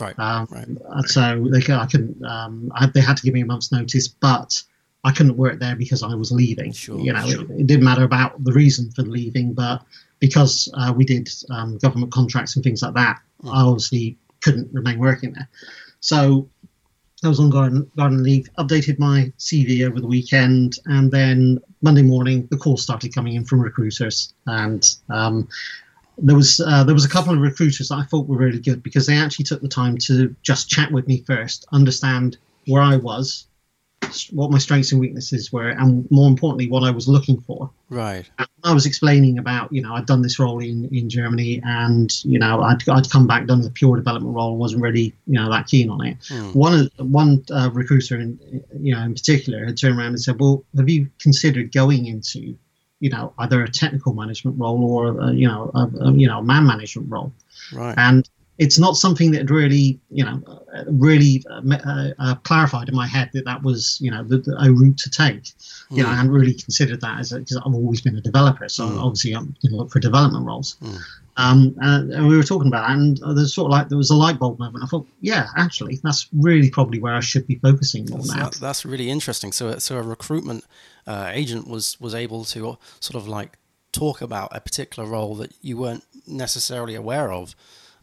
Right. 0.01 0.19
Um, 0.19 0.49
right. 0.51 1.05
So 1.07 1.47
they, 1.51 1.61
I 1.73 1.87
couldn't. 1.87 2.25
Um, 2.25 2.73
I, 2.75 2.87
they 2.87 3.01
had 3.01 3.17
to 3.19 3.23
give 3.23 3.35
me 3.35 3.43
a 3.43 3.47
month's 3.47 3.73
notice, 3.73 4.09
but 4.09 4.63
I 5.05 5.13
couldn't 5.13 5.37
work 5.37 5.59
there 5.59 5.77
because 5.77 6.03
I 6.03 6.15
was 6.15 6.33
leaving. 6.33 6.73
Sure, 6.73 7.01
you 7.01 7.13
know, 7.13 7.27
sure. 7.27 7.43
it, 7.43 7.51
it, 7.51 7.67
didn't 7.67 7.85
matter 7.85 8.05
about 8.05 8.43
the 8.45 8.53
reason 8.53 8.91
for 8.91 9.03
leaving, 9.03 9.55
but 9.55 9.83
because 10.19 10.69
uh, 10.75 10.93
we 10.95 11.05
did 11.05 11.29
um, 11.51 11.79
government 11.79 12.13
contracts 12.13 12.57
and 12.57 12.65
things 12.65 12.83
like 12.83 12.95
that, 12.95 13.19
mm. 13.43 13.51
I 13.51 13.63
obviously 13.63 14.19
couldn't 14.43 14.73
remain 14.73 14.99
working 14.99 15.33
there. 15.33 15.49
So 16.01 16.49
I 17.25 17.29
was 17.29 17.41
on 17.41 17.51
garden, 17.51 17.91
garden 17.97 18.23
leave, 18.23 18.49
updated 18.59 18.99
my 18.99 19.33
CV 19.39 19.87
over 19.87 20.01
the 20.01 20.07
weekend, 20.07 20.79
and 20.87 21.11
then 21.11 21.61
Monday 21.83 22.03
morning 22.03 22.47
the 22.51 22.57
calls 22.57 22.83
started 22.83 23.15
coming 23.15 23.35
in 23.35 23.45
from 23.45 23.61
recruiters, 23.61 24.35
and 24.47 24.87
um, 25.09 25.49
there 26.23 26.37
was 26.37 26.61
uh, 26.61 26.85
there 26.85 26.95
was 26.95 27.05
a 27.05 27.09
couple 27.09 27.33
of 27.33 27.41
recruiters 27.41 27.89
that 27.89 27.97
I 27.97 28.05
thought 28.05 28.29
were 28.29 28.37
really 28.37 28.61
good 28.61 28.83
because 28.83 29.07
they 29.07 29.17
actually 29.17 29.45
took 29.45 29.63
the 29.63 29.69
time 29.69 29.99
to 29.99 30.35
just 30.43 30.69
chat 30.69 30.93
with 30.93 31.07
me 31.07 31.23
first, 31.27 31.67
understand 31.73 32.37
where 32.67 32.83
I 32.83 32.97
was, 32.97 33.47
what 34.33 34.51
my 34.51 34.59
strengths 34.59 34.93
and 34.93 35.01
weaknesses 35.01 35.53
were, 35.53 35.71
and 35.71 36.11
more 36.11 36.29
importantly, 36.29 36.69
what 36.69 36.83
I 36.83 36.91
was 36.91 37.09
looking 37.09 37.41
for. 37.41 37.71
Right. 37.89 38.29
I 38.65 38.73
was 38.75 38.87
explaining 38.87 39.39
about, 39.39 39.73
you 39.73 39.83
know, 39.83 39.95
I'd 39.95 40.07
done 40.07 40.23
this 40.23 40.39
role 40.39 40.61
in, 40.61 40.89
in 40.95 41.09
Germany, 41.09 41.61
and 41.65 42.13
you 42.25 42.39
know, 42.39 42.63
I'd, 42.63 42.87
I'd 42.89 43.11
come 43.11 43.27
back, 43.27 43.47
done 43.47 43.63
the 43.63 43.71
pure 43.71 43.97
development 43.97 44.35
role, 44.35 44.51
and 44.51 44.59
wasn't 44.59 44.83
really, 44.83 45.15
you 45.27 45.35
know, 45.35 45.51
that 45.51 45.67
keen 45.67 45.91
on 45.91 46.05
it. 46.07 46.19
Mm. 46.29 46.55
One 46.55 46.91
one 46.99 47.45
uh, 47.51 47.71
recruiter, 47.73 48.19
in, 48.19 48.39
you 48.79 48.95
know, 48.95 49.03
in 49.03 49.15
particular, 49.15 49.65
had 49.65 49.77
turned 49.77 49.99
around 49.99 50.09
and 50.09 50.21
said, 50.21 50.39
"Well, 50.39 50.65
have 50.77 50.89
you 50.89 51.09
considered 51.19 51.73
going 51.73 52.07
into, 52.07 52.57
you 53.01 53.11
know, 53.11 53.33
either 53.39 53.63
a 53.63 53.71
technical 53.71 54.15
management 54.15 54.59
role 54.59 54.85
or, 54.85 55.21
a, 55.21 55.33
you 55.33 55.49
know, 55.49 55.71
a, 55.75 55.89
a 56.01 56.13
you 56.13 56.27
know, 56.27 56.39
a 56.39 56.43
man 56.43 56.67
management 56.67 57.11
role?" 57.11 57.33
Right. 57.73 57.95
And 57.97 58.29
it's 58.61 58.79
not 58.79 58.95
something 58.95 59.31
that 59.33 59.49
really, 59.49 59.99
you 60.11 60.23
know, 60.23 60.43
really 60.87 61.43
uh, 61.51 62.11
uh, 62.19 62.35
clarified 62.45 62.91
in 62.91 62.95
my 62.95 63.07
head 63.07 63.31
that 63.33 63.47
that 63.47 63.63
was, 63.63 63.99
you 64.03 64.11
know, 64.11 64.23
the, 64.23 64.37
the, 64.37 64.55
a 64.61 64.71
route 64.71 64.99
to 64.99 65.09
take. 65.09 65.45
Mm. 65.45 65.97
You 65.97 66.03
know, 66.03 66.11
I 66.11 66.15
hadn't 66.15 66.31
really 66.31 66.53
considered 66.53 67.01
that 67.01 67.21
as 67.21 67.33
because 67.33 67.57
I've 67.57 67.75
always 67.75 68.03
been 68.03 68.17
a 68.17 68.21
developer, 68.21 68.69
so 68.69 68.85
mm. 68.85 69.03
obviously 69.03 69.33
I'm 69.33 69.57
going 69.63 69.71
to 69.71 69.77
look 69.77 69.91
for 69.91 69.99
development 69.99 70.45
roles. 70.45 70.77
Mm. 70.83 70.99
Um, 71.37 71.75
and, 71.81 72.13
and, 72.13 72.29
we 72.29 72.37
were 72.37 72.43
talking 72.43 72.69
about 72.69 72.89
that, 72.89 72.97
and 72.97 73.19
there's 73.37 73.55
sort 73.55 73.67
of 73.67 73.71
like 73.71 73.89
there 73.89 73.97
was 73.97 74.11
a 74.11 74.15
light 74.15 74.39
bulb 74.39 74.59
moment. 74.59 74.85
I 74.85 74.87
thought, 74.87 75.07
yeah, 75.21 75.47
actually, 75.57 75.99
that's 76.03 76.29
really 76.33 76.71
probably 76.71 77.01
where 77.01 77.15
I 77.15 77.21
should 77.21 77.47
be 77.47 77.55
focusing 77.57 78.07
more 78.11 78.19
that's, 78.19 78.35
now. 78.35 78.45
That, 78.51 78.55
that's 78.57 78.85
really 78.85 79.09
interesting. 79.09 79.53
So, 79.53 79.79
so 79.79 79.97
a 79.97 80.03
recruitment 80.03 80.65
uh, 81.07 81.31
agent 81.33 81.69
was 81.69 81.99
was 82.01 82.15
able 82.15 82.45
to 82.47 82.79
sort 83.01 83.15
of 83.15 83.29
like 83.29 83.59
talk 83.93 84.21
about 84.21 84.51
a 84.55 84.61
particular 84.61 85.09
role 85.09 85.35
that 85.37 85.53
you 85.63 85.77
weren't 85.77 86.05
necessarily 86.27 86.95
aware 86.95 87.33
of. 87.33 87.55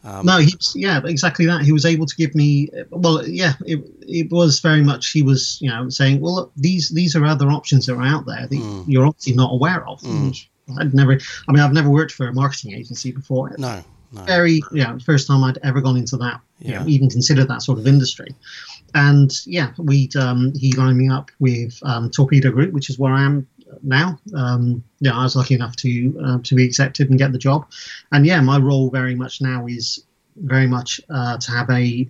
Um, 0.04 0.26
no, 0.26 0.38
he 0.38 0.54
yeah, 0.76 1.02
exactly 1.04 1.46
that. 1.48 1.64
He 1.64 1.74
was 1.74 1.86
able 1.86 2.06
to 2.06 2.16
give 2.16 2.34
me, 2.36 2.70
well, 2.92 3.28
yeah, 3.28 3.54
it, 3.66 3.80
it 4.02 4.32
was 4.32 4.60
very 4.60 4.84
much. 4.84 5.12
He 5.12 5.22
was, 5.22 5.58
you 5.62 5.70
know, 5.70 5.90
saying, 5.90 6.22
well, 6.22 6.36
look, 6.36 6.52
these 6.56 6.90
these 6.90 7.16
are 7.16 7.26
other 7.26 7.50
options 7.50 7.88
that 7.88 7.96
are 7.96 8.04
out 8.04 8.26
there 8.26 8.48
that 8.48 8.56
mm. 8.56 8.86
you're 8.88 9.06
obviously 9.06 9.34
not 9.34 9.52
aware 9.52 9.86
of. 9.88 10.00
Mm. 10.02 10.48
I'd 10.80 10.94
never, 10.94 11.20
I 11.48 11.52
mean, 11.52 11.62
I've 11.62 11.74
never 11.74 11.90
worked 11.90 12.12
for 12.12 12.28
a 12.28 12.34
marketing 12.34 12.74
agency 12.74 13.12
before. 13.12 13.56
No, 13.58 13.84
no. 14.12 14.22
very, 14.24 14.62
yeah, 14.72 14.98
first 15.00 15.28
time 15.28 15.44
I'd 15.44 15.60
ever 15.64 15.82
gone 15.82 15.98
into 15.98 16.18
that, 16.18 16.42
yeah. 16.60 16.72
you 16.72 16.80
know, 16.80 16.88
even 16.88 17.10
considered 17.10 17.48
that 17.48 17.62
sort 17.62 17.80
of 17.80 17.88
industry. 17.88 18.36
And 18.94 19.32
yeah, 19.46 19.74
we 19.78 20.10
um, 20.18 20.54
he 20.56 20.72
lined 20.74 20.98
me 20.98 21.10
up 21.10 21.30
with 21.40 21.78
um, 21.84 22.10
Torpedo 22.10 22.52
Group, 22.52 22.74
which 22.74 22.90
is 22.90 22.98
where 22.98 23.14
I 23.14 23.24
am 23.24 23.48
now. 23.84 24.20
Um, 24.34 24.84
yeah, 25.00 25.14
I 25.14 25.24
was 25.24 25.36
lucky 25.36 25.56
enough 25.56 25.76
to 25.78 26.20
uh, 26.24 26.38
to 26.44 26.56
be 26.56 26.66
accepted 26.66 27.10
and 27.10 27.20
get 27.20 27.32
the 27.32 27.38
job, 27.38 27.68
and 28.12 28.26
yeah, 28.26 28.40
my 28.42 28.58
role 28.58 28.90
very 28.90 29.14
much 29.14 29.42
now 29.42 29.68
is 29.68 30.04
very 30.38 30.68
much 30.68 31.02
uh, 31.10 31.38
to 31.38 31.52
have 31.52 31.70
a, 31.70 32.08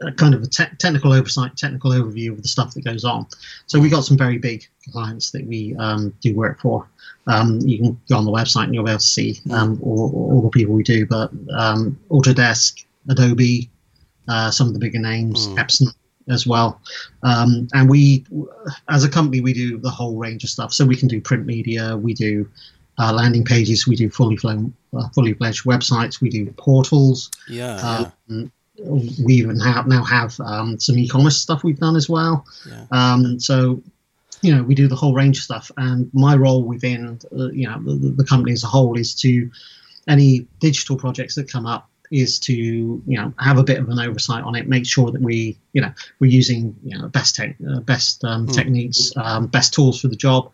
a 0.00 0.12
kind 0.12 0.34
of 0.34 0.42
a 0.42 0.46
te- 0.46 0.76
technical 0.78 1.12
oversight, 1.12 1.56
technical 1.56 1.92
overview 1.92 2.32
of 2.32 2.42
the 2.42 2.48
stuff 2.48 2.74
that 2.74 2.84
goes 2.84 3.04
on. 3.04 3.26
So 3.66 3.80
we 3.80 3.88
got 3.88 4.04
some 4.04 4.16
very 4.16 4.38
big 4.38 4.66
clients 4.92 5.30
that 5.30 5.46
we 5.46 5.74
um, 5.76 6.14
do 6.20 6.34
work 6.34 6.60
for. 6.60 6.88
Um, 7.26 7.60
you 7.60 7.78
can 7.78 8.00
go 8.08 8.16
on 8.16 8.24
the 8.24 8.30
website 8.30 8.64
and 8.64 8.74
you'll 8.74 8.84
be 8.84 8.90
able 8.90 8.98
to 8.98 9.04
see 9.04 9.40
um, 9.50 9.78
all, 9.82 10.10
all, 10.14 10.42
the 10.42 10.50
people 10.50 10.74
we 10.74 10.82
do. 10.82 11.06
But 11.06 11.30
um, 11.54 11.98
Autodesk, 12.10 12.84
Adobe, 13.08 13.70
uh, 14.28 14.50
some 14.50 14.66
of 14.66 14.72
the 14.72 14.80
bigger 14.80 14.98
names, 14.98 15.48
mm. 15.48 15.56
Epson, 15.56 15.94
as 16.28 16.46
well. 16.46 16.80
Um, 17.22 17.68
and 17.74 17.88
we, 17.88 18.24
as 18.88 19.04
a 19.04 19.08
company, 19.08 19.40
we 19.40 19.52
do 19.52 19.78
the 19.78 19.90
whole 19.90 20.16
range 20.16 20.44
of 20.44 20.50
stuff. 20.50 20.72
So 20.72 20.86
we 20.86 20.96
can 20.96 21.08
do 21.08 21.20
print 21.20 21.46
media, 21.46 21.96
we 21.96 22.14
do 22.14 22.48
uh, 22.98 23.12
landing 23.12 23.44
pages, 23.44 23.86
we 23.86 23.96
do 23.96 24.10
fully 24.10 24.36
flown, 24.36 24.74
uh, 24.96 25.08
fully 25.10 25.34
fledged 25.34 25.64
websites, 25.64 26.20
we 26.20 26.30
do 26.30 26.46
portals. 26.52 27.30
Yeah. 27.48 28.10
Um, 28.28 28.52
we 29.22 29.34
even 29.34 29.60
have 29.60 29.86
now 29.86 30.02
have 30.04 30.38
um, 30.40 30.78
some 30.78 30.98
e-commerce 30.98 31.36
stuff 31.36 31.64
we've 31.64 31.78
done 31.78 31.96
as 31.96 32.08
well. 32.08 32.46
Yeah. 32.66 32.86
Um, 32.90 33.38
so 33.38 33.82
you 34.42 34.54
know 34.54 34.62
we 34.62 34.74
do 34.74 34.88
the 34.88 34.96
whole 34.96 35.14
range 35.14 35.38
of 35.38 35.44
stuff 35.44 35.70
and 35.76 36.10
my 36.14 36.34
role 36.34 36.62
within 36.64 37.18
uh, 37.32 37.50
you 37.50 37.66
know 37.68 37.80
the, 37.82 38.10
the, 38.16 38.24
company 38.24 38.52
as 38.52 38.64
a 38.64 38.66
whole 38.66 38.96
is 38.98 39.14
to 39.14 39.50
any 40.08 40.46
digital 40.60 40.96
projects 40.96 41.34
that 41.34 41.50
come 41.50 41.66
up 41.66 41.90
is 42.10 42.38
to 42.40 42.52
you 42.52 43.16
know 43.16 43.32
have 43.38 43.58
a 43.58 43.62
bit 43.62 43.78
of 43.78 43.88
an 43.88 43.98
oversight 43.98 44.42
on 44.42 44.56
it, 44.56 44.68
make 44.68 44.86
sure 44.86 45.10
that 45.10 45.22
we 45.22 45.58
you 45.72 45.80
know 45.80 45.92
we're 46.18 46.30
using 46.30 46.74
you 46.82 46.98
know 46.98 47.08
best 47.08 47.36
tech, 47.36 47.56
uh, 47.70 47.80
best 47.80 48.24
um, 48.24 48.46
mm. 48.46 48.54
techniques, 48.54 49.12
um, 49.16 49.46
best 49.46 49.72
tools 49.72 50.00
for 50.00 50.08
the 50.08 50.16
job. 50.16 50.50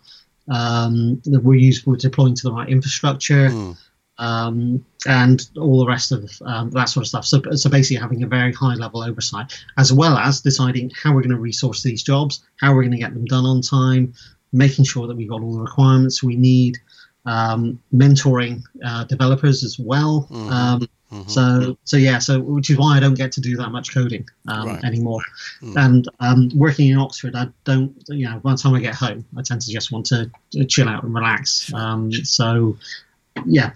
Um, 0.49 1.21
that 1.25 1.41
we're 1.43 1.59
using, 1.59 1.83
we're 1.87 1.97
deploying 1.97 2.37
to 2.37 2.43
the 2.45 2.53
right 2.53 2.69
infrastructure. 2.69 3.49
Mm. 3.49 3.77
Um, 4.19 4.85
and 5.07 5.49
all 5.59 5.79
the 5.79 5.87
rest 5.87 6.11
of 6.11 6.31
um, 6.45 6.71
that 6.71 6.87
sort 6.87 7.05
of 7.05 7.09
stuff. 7.09 7.27
So, 7.27 7.43
so 7.55 7.71
basically, 7.71 8.01
having 8.01 8.23
a 8.23 8.27
very 8.27 8.53
high 8.53 8.75
level 8.75 9.03
oversight, 9.03 9.53
as 9.77 9.93
well 9.93 10.17
as 10.17 10.41
deciding 10.41 10.91
how 11.01 11.15
we're 11.15 11.23
going 11.23 11.31
to 11.31 11.39
resource 11.39 11.83
these 11.83 12.03
jobs, 12.03 12.43
how 12.61 12.75
we're 12.75 12.83
going 12.83 12.93
to 12.93 12.99
get 12.99 13.15
them 13.15 13.27
done 13.27 13.45
on 13.45 13.61
time, 13.61 14.15
making 14.53 14.85
sure 14.85 15.07
that 15.07 15.17
we've 15.17 15.29
got 15.29 15.43
all 15.43 15.53
the 15.53 15.61
requirements 15.61 16.23
we 16.23 16.37
need, 16.37 16.79
um, 17.27 17.81
mentoring 17.95 18.63
uh, 18.85 19.05
developers 19.05 19.63
as 19.63 19.79
well. 19.79 20.27
Mm-hmm. 20.31 20.53
Um, 20.53 20.89
Mm-hmm. 21.13 21.29
So, 21.29 21.79
so 21.85 21.97
yeah, 21.97 22.19
so 22.19 22.41
which 22.41 22.69
is 22.69 22.79
why 22.79 22.97
I 22.97 23.01
don't 23.01 23.15
get 23.15 23.31
to 23.33 23.41
do 23.41 23.57
that 23.57 23.71
much 23.71 23.95
coding 23.95 24.29
um, 24.49 24.69
right. 24.69 24.85
anymore. 24.85 25.21
Mm. 25.63 25.77
And 25.77 26.09
um, 26.19 26.51
working 26.55 26.91
in 26.91 26.99
Oxford, 26.99 27.37
I 27.37 27.49
don't, 27.65 27.95
you 28.09 28.29
know, 28.29 28.41
by 28.41 28.53
the 28.53 28.59
time 28.59 28.75
I 28.75 28.81
get 28.81 28.95
home, 28.95 29.25
I 29.37 29.43
tend 29.43 29.61
to 29.63 29.71
just 29.71 29.93
want 29.93 30.07
to, 30.07 30.31
to 30.53 30.65
chill 30.65 30.89
out 30.89 31.05
and 31.05 31.15
relax. 31.15 31.73
Um, 31.73 32.13
so, 32.13 32.77
yeah, 33.45 33.71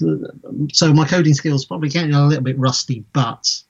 so 0.73 0.93
my 0.93 1.07
coding 1.07 1.35
skills 1.35 1.65
probably 1.65 1.89
getting 1.89 2.15
a 2.15 2.27
little 2.27 2.45
bit 2.45 2.59
rusty, 2.59 3.05
but 3.13 3.63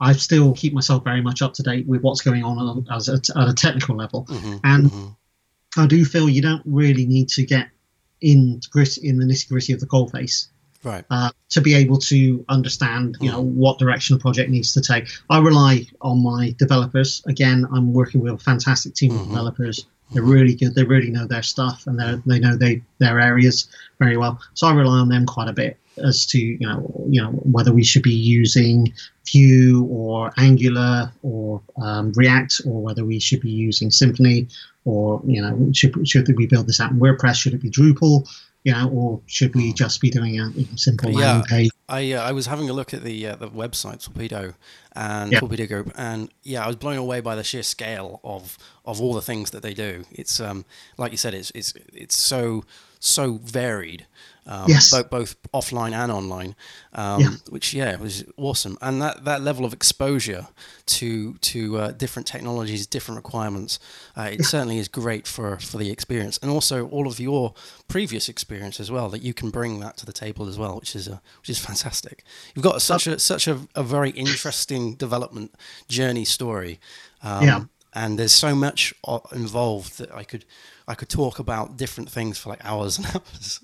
I 0.00 0.12
still 0.12 0.52
keep 0.54 0.72
myself 0.72 1.04
very 1.04 1.22
much 1.22 1.42
up 1.42 1.54
to 1.54 1.62
date 1.62 1.86
with 1.86 2.02
what's 2.02 2.20
going 2.20 2.44
on 2.44 2.86
as 2.92 3.08
a, 3.08 3.14
at 3.38 3.48
a 3.48 3.54
technical 3.54 3.96
level. 3.96 4.26
Mm-hmm. 4.26 4.56
And 4.64 4.90
mm-hmm. 4.90 5.80
I 5.80 5.86
do 5.86 6.04
feel 6.04 6.28
you 6.28 6.42
don't 6.42 6.62
really 6.64 7.06
need 7.06 7.28
to 7.30 7.44
get 7.44 7.68
in 8.20 8.60
grit 8.70 8.98
in 8.98 9.18
the 9.18 9.24
nitty 9.24 9.48
gritty 9.48 9.72
of 9.72 9.80
the 9.80 9.86
coalface 9.86 10.48
right 10.82 11.04
uh, 11.10 11.30
to 11.50 11.60
be 11.60 11.74
able 11.74 11.98
to 11.98 12.44
understand 12.48 13.16
you 13.20 13.30
know 13.30 13.42
mm. 13.42 13.52
what 13.52 13.78
direction 13.78 14.16
a 14.16 14.18
project 14.18 14.50
needs 14.50 14.72
to 14.72 14.80
take 14.80 15.08
i 15.28 15.38
rely 15.38 15.84
on 16.00 16.22
my 16.22 16.54
developers 16.58 17.22
again 17.26 17.66
i'm 17.72 17.92
working 17.92 18.20
with 18.20 18.32
a 18.32 18.38
fantastic 18.38 18.94
team 18.94 19.12
mm-hmm. 19.12 19.20
of 19.22 19.28
developers 19.28 19.86
they're 20.12 20.22
really 20.22 20.54
good 20.54 20.74
they 20.74 20.84
really 20.84 21.10
know 21.10 21.26
their 21.26 21.42
stuff 21.42 21.86
and 21.86 21.98
they 21.98 22.14
they 22.26 22.38
know 22.38 22.56
they 22.56 22.82
their 22.98 23.20
areas 23.20 23.68
very 23.98 24.16
well 24.16 24.40
so 24.54 24.66
i 24.66 24.72
rely 24.72 24.98
on 24.98 25.08
them 25.08 25.26
quite 25.26 25.48
a 25.48 25.52
bit 25.52 25.78
as 25.98 26.26
to 26.26 26.38
you 26.38 26.66
know 26.66 27.06
you 27.08 27.22
know 27.22 27.30
whether 27.30 27.72
we 27.72 27.82
should 27.82 28.02
be 28.02 28.14
using 28.14 28.92
Vue 29.26 29.84
or 29.90 30.32
Angular 30.36 31.12
or 31.22 31.60
um, 31.82 32.12
React 32.14 32.62
or 32.66 32.82
whether 32.82 33.04
we 33.04 33.18
should 33.18 33.40
be 33.40 33.50
using 33.50 33.90
Symfony 33.90 34.52
or 34.84 35.20
you 35.26 35.42
know 35.42 35.72
should 35.72 36.08
should 36.08 36.28
we 36.36 36.46
build 36.46 36.66
this 36.66 36.80
out 36.80 36.92
in 36.92 37.00
WordPress? 37.00 37.36
Should 37.36 37.54
it 37.54 37.62
be 37.62 37.70
Drupal? 37.70 38.28
Know, 38.72 38.88
or 38.90 39.20
should 39.26 39.54
we 39.54 39.72
just 39.72 40.00
be 40.00 40.10
doing 40.10 40.40
a 40.40 40.50
simple 40.76 41.10
yeah, 41.10 41.18
landing 41.18 41.44
page? 41.46 41.70
I 41.88 42.12
uh, 42.12 42.22
I 42.22 42.32
was 42.32 42.46
having 42.46 42.68
a 42.68 42.72
look 42.72 42.92
at 42.92 43.02
the 43.02 43.26
uh, 43.26 43.36
the 43.36 43.48
website 43.48 44.04
Torpedo 44.04 44.54
and 44.92 45.32
yeah. 45.32 45.40
Torpedo 45.40 45.66
Group, 45.66 45.92
and 45.96 46.30
yeah, 46.42 46.64
I 46.64 46.66
was 46.66 46.76
blown 46.76 46.96
away 46.96 47.20
by 47.20 47.36
the 47.36 47.44
sheer 47.44 47.62
scale 47.62 48.20
of 48.24 48.58
of 48.84 49.00
all 49.00 49.14
the 49.14 49.22
things 49.22 49.50
that 49.50 49.62
they 49.62 49.74
do. 49.74 50.04
It's 50.10 50.40
um 50.40 50.64
like 50.98 51.12
you 51.12 51.18
said, 51.18 51.34
it's 51.34 51.52
it's 51.54 51.74
it's 51.92 52.16
so 52.16 52.64
so 53.00 53.34
varied 53.42 54.06
um, 54.48 54.66
yes. 54.68 54.90
both, 54.90 55.10
both 55.10 55.42
offline 55.52 55.92
and 55.92 56.12
online, 56.12 56.54
um, 56.92 57.20
yeah. 57.20 57.28
which 57.48 57.74
yeah 57.74 57.96
was 57.96 58.24
awesome. 58.36 58.78
And 58.80 59.02
that, 59.02 59.24
that 59.24 59.42
level 59.42 59.64
of 59.64 59.72
exposure 59.72 60.46
to 60.86 61.34
to 61.34 61.78
uh, 61.78 61.90
different 61.92 62.28
technologies, 62.28 62.86
different 62.86 63.16
requirements, 63.16 63.78
uh, 64.16 64.28
it 64.32 64.40
yeah. 64.40 64.46
certainly 64.46 64.78
is 64.78 64.88
great 64.88 65.26
for 65.26 65.58
for 65.58 65.78
the 65.78 65.90
experience, 65.90 66.38
and 66.38 66.50
also 66.50 66.88
all 66.88 67.08
of 67.08 67.18
your 67.18 67.54
previous 67.88 68.28
experience 68.28 68.78
as 68.78 68.90
well. 68.90 69.08
That 69.08 69.22
you 69.22 69.34
can 69.34 69.50
bring 69.50 69.80
that 69.80 69.96
to 69.98 70.06
the 70.06 70.12
table 70.12 70.48
as 70.48 70.58
well, 70.58 70.76
which 70.76 70.94
is 70.94 71.08
a, 71.08 71.20
which 71.40 71.50
is 71.50 71.58
fantastic. 71.58 72.22
You've 72.54 72.64
got 72.64 72.80
such 72.82 73.06
a 73.06 73.18
such 73.18 73.48
a, 73.48 73.60
a 73.74 73.82
very 73.82 74.10
interesting 74.10 74.94
development 74.94 75.54
journey 75.88 76.24
story. 76.24 76.78
Um, 77.22 77.44
yeah. 77.44 77.64
And 77.92 78.18
there's 78.18 78.34
so 78.34 78.54
much 78.54 78.92
uh, 79.04 79.20
involved 79.32 79.96
that 79.96 80.14
I 80.14 80.22
could 80.22 80.44
I 80.88 80.94
could 80.94 81.08
talk 81.08 81.38
about 81.38 81.76
different 81.76 82.10
things 82.10 82.38
for 82.38 82.50
like 82.50 82.64
hours 82.64 82.98
and 82.98 83.06
hours. 83.14 83.60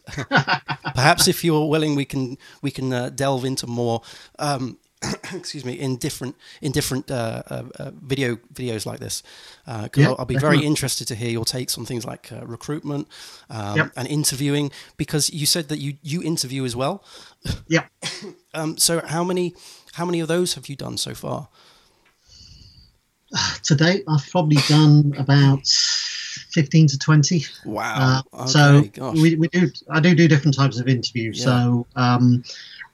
Perhaps 0.95 1.29
if 1.29 1.45
you're 1.45 1.69
willing, 1.69 1.95
we 1.95 2.05
can 2.05 2.37
we 2.63 2.71
can 2.71 2.93
uh, 2.93 3.11
delve 3.11 3.45
into 3.45 3.67
more. 3.67 4.03
Um, 4.39 4.79
excuse 5.35 5.65
me, 5.65 5.73
in 5.73 5.97
different 5.97 6.37
in 6.61 6.71
different 6.71 7.11
uh, 7.11 7.43
uh, 7.49 7.65
uh 7.79 7.91
video 8.03 8.37
videos 8.55 8.87
like 8.87 9.01
this, 9.01 9.23
because 9.65 9.85
uh, 9.85 9.89
yeah, 9.97 10.09
I'll, 10.09 10.17
I'll, 10.21 10.25
be 10.27 10.39
very 10.39 10.65
interested 10.65 11.09
to 11.09 11.17
hear 11.17 11.31
your 11.31 11.45
takes 11.45 11.77
on 11.77 11.85
things 11.85 12.05
like 12.05 12.31
uh, 12.31 12.47
recruitment 12.47 13.09
um, 13.51 13.77
yep. 13.77 13.93
and 13.97 14.07
interviewing. 14.07 14.71
Because 14.97 15.29
you 15.31 15.47
said 15.47 15.69
that 15.69 15.79
you 15.79 15.97
you 16.03 16.23
interview 16.23 16.65
as 16.65 16.77
well. 16.77 17.05
Yeah. 17.67 17.87
um, 18.55 18.79
so 18.79 19.01
how 19.05 19.25
many 19.25 19.55
how 19.95 20.05
many 20.05 20.21
of 20.21 20.29
those 20.29 20.55
have 20.55 20.69
you 20.69 20.77
done 20.77 20.97
so 20.97 21.15
far? 21.15 21.49
To 23.65 23.75
date, 23.75 24.05
I've 24.09 24.29
probably 24.31 24.59
done 24.69 25.15
about 25.17 25.67
15 26.51 26.89
to 26.89 26.99
20. 26.99 27.45
Wow. 27.65 28.23
Uh, 28.33 28.43
okay, 28.43 28.51
so 28.51 29.13
we, 29.13 29.37
we 29.37 29.49
do, 29.49 29.71
I 29.91 30.01
do 30.01 30.15
do 30.15 30.29
different 30.29 30.57
types 30.57 30.81
of 30.81 30.89
interviews. 30.89 31.39
Yeah. 31.39 31.45
So 31.45 31.87
um, 31.97 32.45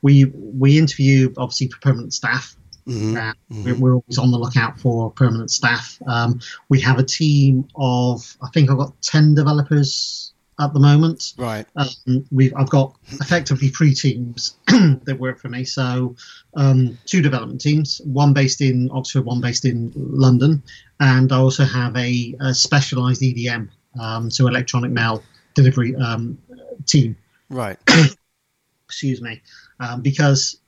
we, 0.03 0.27
we 0.27 0.79
interview 0.79 1.33
obviously 1.37 1.69
for 1.69 1.79
permanent 1.81 2.13
staff. 2.13 2.57
Mm-hmm. 2.87 3.17
Uh, 3.17 3.33
mm-hmm. 3.53 3.81
We're, 3.81 3.95
always 3.95 4.19
on 4.19 4.31
the 4.31 4.39
lookout 4.39 4.81
for 4.81 5.11
permanent 5.11 5.51
staff. 5.51 6.01
Um, 6.07 6.41
we 6.69 6.81
have 6.81 6.99
a 6.99 7.05
team 7.05 7.69
of, 7.77 8.37
I 8.43 8.49
think 8.55 8.71
I've 8.71 8.79
got 8.79 9.01
10 9.03 9.35
developers 9.35 10.33
at 10.61 10.73
the 10.73 10.81
moment. 10.81 11.35
Right. 11.37 11.67
Um, 11.77 12.25
we've 12.31 12.53
I've 12.57 12.71
got 12.71 12.95
effectively 13.13 13.69
three 13.69 13.95
teams 13.95 14.57
that 14.67 15.17
work 15.19 15.39
for 15.39 15.49
me. 15.49 15.65
So 15.65 16.17
um, 16.55 16.99
two 17.07 17.23
development 17.23 17.61
teams, 17.61 18.01
one 18.05 18.33
based 18.33 18.61
in 18.61 18.91
Oxford, 18.93 19.25
one 19.25 19.41
based 19.41 19.65
in 19.65 19.93
London, 19.95 20.63
and 21.01 21.33
I 21.33 21.37
also 21.37 21.65
have 21.65 21.97
a, 21.97 22.35
a 22.41 22.55
specialised 22.55 23.23
EDM, 23.23 23.69
um, 24.01 24.31
so 24.31 24.47
electronic 24.47 24.91
mail 24.91 25.23
delivery 25.55 25.95
um, 25.97 26.39
team. 26.87 27.17
Right. 27.49 27.79
Excuse 28.87 29.21
me, 29.21 29.43
um, 29.81 30.01
because 30.01 30.61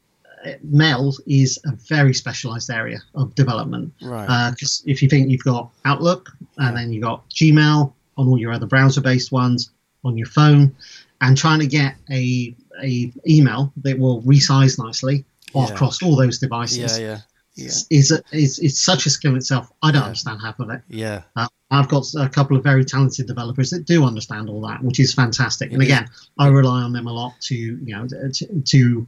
uh, 0.45 0.53
mail 0.63 1.15
is 1.27 1.59
a 1.65 1.73
very 1.89 2.15
specialized 2.15 2.71
area 2.71 3.01
of 3.15 3.35
development. 3.35 3.93
Right. 4.03 4.51
Because 4.51 4.83
uh, 4.87 4.91
if 4.91 5.03
you 5.03 5.09
think 5.09 5.31
you've 5.31 5.45
got 5.45 5.71
Outlook 5.85 6.31
and 6.59 6.77
then 6.77 6.93
you've 6.93 7.03
got 7.03 7.29
Gmail 7.31 7.93
on 8.17 8.29
all 8.29 8.39
your 8.39 8.53
other 8.53 8.67
browser-based 8.67 9.33
ones, 9.33 9.71
on 10.05 10.17
your 10.17 10.27
phone 10.27 10.75
and 11.21 11.37
trying 11.37 11.61
to 11.61 11.67
get 11.67 11.97
a 12.11 12.55
a 12.83 13.13
email 13.29 13.73
that 13.79 13.99
will 13.99 14.23
resize 14.23 14.79
nicely 14.79 15.25
yeah. 15.55 15.67
across 15.67 16.03
all 16.03 16.17
those 16.17 16.39
devices. 16.39 16.99
Yeah, 16.99 17.07
yeah. 17.07 17.19
Yeah. 17.57 17.67
Is, 17.91 18.23
is 18.33 18.59
is 18.61 18.81
such 18.81 19.07
a 19.07 19.11
skill 19.11 19.37
itself. 19.37 19.71
I 19.83 19.91
don't 19.91 20.01
yeah. 20.03 20.07
understand 20.07 20.41
half 20.41 20.61
of 20.61 20.71
it. 20.71 20.83
Yeah, 20.89 21.23
uh, 21.37 21.49
I've 21.71 21.89
got 21.89 22.07
a 22.17 22.29
couple 22.29 22.57
of 22.57 22.63
very 22.63 22.85
talented 22.85 23.27
developers 23.27 23.71
that 23.71 23.85
do 23.85 24.05
understand 24.05 24.49
all 24.49 24.61
that, 24.63 24.83
which 24.83 25.01
is 25.01 25.13
fantastic. 25.13 25.73
And 25.73 25.83
again, 25.83 26.09
I 26.39 26.47
rely 26.47 26.83
on 26.83 26.93
them 26.93 27.07
a 27.07 27.13
lot 27.13 27.35
to 27.43 27.55
you 27.55 27.97
know 27.97 28.07
to, 28.07 28.63
to 28.63 29.07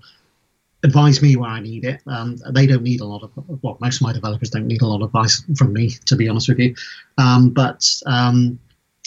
advise 0.83 1.23
me 1.23 1.37
where 1.37 1.51
I 1.51 1.61
need 1.61 1.85
it. 1.85 2.03
Um, 2.07 2.37
they 2.51 2.67
don't 2.67 2.83
need 2.83 3.01
a 3.01 3.07
lot 3.07 3.23
of 3.23 3.31
well, 3.63 3.79
most 3.81 3.97
of 3.97 4.03
my 4.03 4.13
developers 4.13 4.51
don't 4.51 4.67
need 4.67 4.83
a 4.83 4.87
lot 4.87 5.03
of 5.03 5.07
advice 5.07 5.43
from 5.57 5.73
me, 5.73 5.91
to 6.07 6.17
be 6.17 6.29
honest 6.29 6.49
with 6.49 6.59
you. 6.59 6.75
Um, 7.19 7.51
but 7.51 7.89
um, 8.07 8.59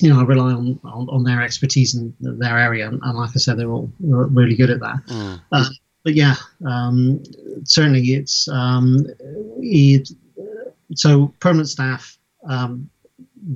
you 0.02 0.10
know, 0.10 0.20
I 0.20 0.24
rely 0.24 0.52
on, 0.52 0.80
on, 0.84 1.10
on, 1.10 1.24
their 1.24 1.42
expertise 1.42 1.96
in 1.96 2.14
their 2.20 2.58
area, 2.58 2.88
and, 2.88 3.00
and, 3.02 3.18
like 3.18 3.30
I 3.30 3.40
said, 3.40 3.58
they're 3.58 3.72
all 3.72 3.92
really 4.00 4.56
good 4.56 4.70
at 4.70 4.82
that. 4.82 4.98
Mm. 5.08 5.42
Uh, 5.52 5.70
but 6.04 6.14
yeah, 6.14 6.36
um, 6.66 7.24
certainly 7.64 8.02
it's 8.14 8.48
um, 8.50 9.06
it, 9.60 10.10
so 10.96 11.34
permanent 11.40 11.70
staff. 11.70 12.18
Um, 12.48 12.90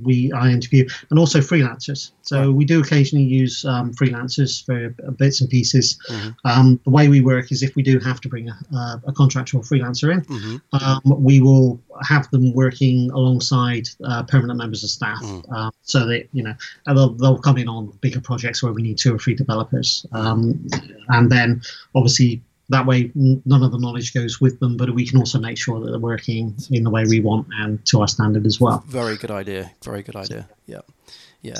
we 0.02 0.32
I 0.32 0.50
interview, 0.50 0.88
and 1.10 1.18
also 1.18 1.38
freelancers. 1.40 2.12
So 2.22 2.38
right. 2.38 2.48
we 2.48 2.64
do 2.64 2.80
occasionally 2.80 3.24
use 3.24 3.64
um, 3.64 3.92
freelancers 3.92 4.64
for 4.64 4.90
bits 5.12 5.40
and 5.40 5.50
pieces. 5.50 5.98
Mm-hmm. 6.08 6.30
Um, 6.44 6.80
the 6.84 6.90
way 6.90 7.08
we 7.08 7.20
work 7.20 7.52
is 7.52 7.62
if 7.62 7.74
we 7.76 7.82
do 7.82 7.98
have 7.98 8.20
to 8.22 8.28
bring 8.28 8.48
a, 8.48 8.58
a, 8.74 9.02
a 9.08 9.12
contractual 9.12 9.62
freelancer 9.62 10.12
in, 10.12 10.22
mm-hmm. 10.22 10.56
um, 10.84 11.22
we 11.22 11.40
will 11.40 11.80
have 12.08 12.30
them 12.30 12.52
working 12.54 13.10
alongside 13.10 13.88
uh, 14.04 14.22
permanent 14.24 14.58
members 14.58 14.84
of 14.84 14.90
staff, 14.90 15.22
mm. 15.22 15.44
uh, 15.54 15.70
so 15.82 16.06
that 16.06 16.28
you 16.32 16.42
know 16.42 16.54
they'll, 16.86 17.14
they'll 17.14 17.38
come 17.38 17.58
in 17.58 17.68
on 17.68 17.86
bigger 18.00 18.20
projects 18.20 18.62
where 18.62 18.72
we 18.72 18.82
need 18.82 18.98
two 18.98 19.14
or 19.14 19.18
three 19.18 19.34
developers, 19.34 20.06
um, 20.12 20.66
and 21.08 21.30
then 21.30 21.60
obviously 21.94 22.42
that 22.70 22.86
way 22.86 23.10
none 23.14 23.62
of 23.62 23.70
the 23.72 23.78
knowledge 23.78 24.14
goes 24.14 24.40
with 24.40 24.58
them 24.60 24.76
but 24.76 24.92
we 24.94 25.06
can 25.06 25.18
also 25.18 25.38
make 25.38 25.58
sure 25.58 25.80
that 25.80 25.90
they're 25.90 26.00
working 26.00 26.54
in 26.70 26.82
the 26.82 26.90
way 26.90 27.04
we 27.04 27.20
want 27.20 27.46
and 27.58 27.84
to 27.86 28.00
our 28.00 28.08
standard 28.08 28.46
as 28.46 28.60
well 28.60 28.82
very 28.86 29.16
good 29.16 29.30
idea 29.30 29.70
very 29.82 30.02
good 30.02 30.16
idea 30.16 30.48
yeah 30.66 30.80
yeah 31.42 31.54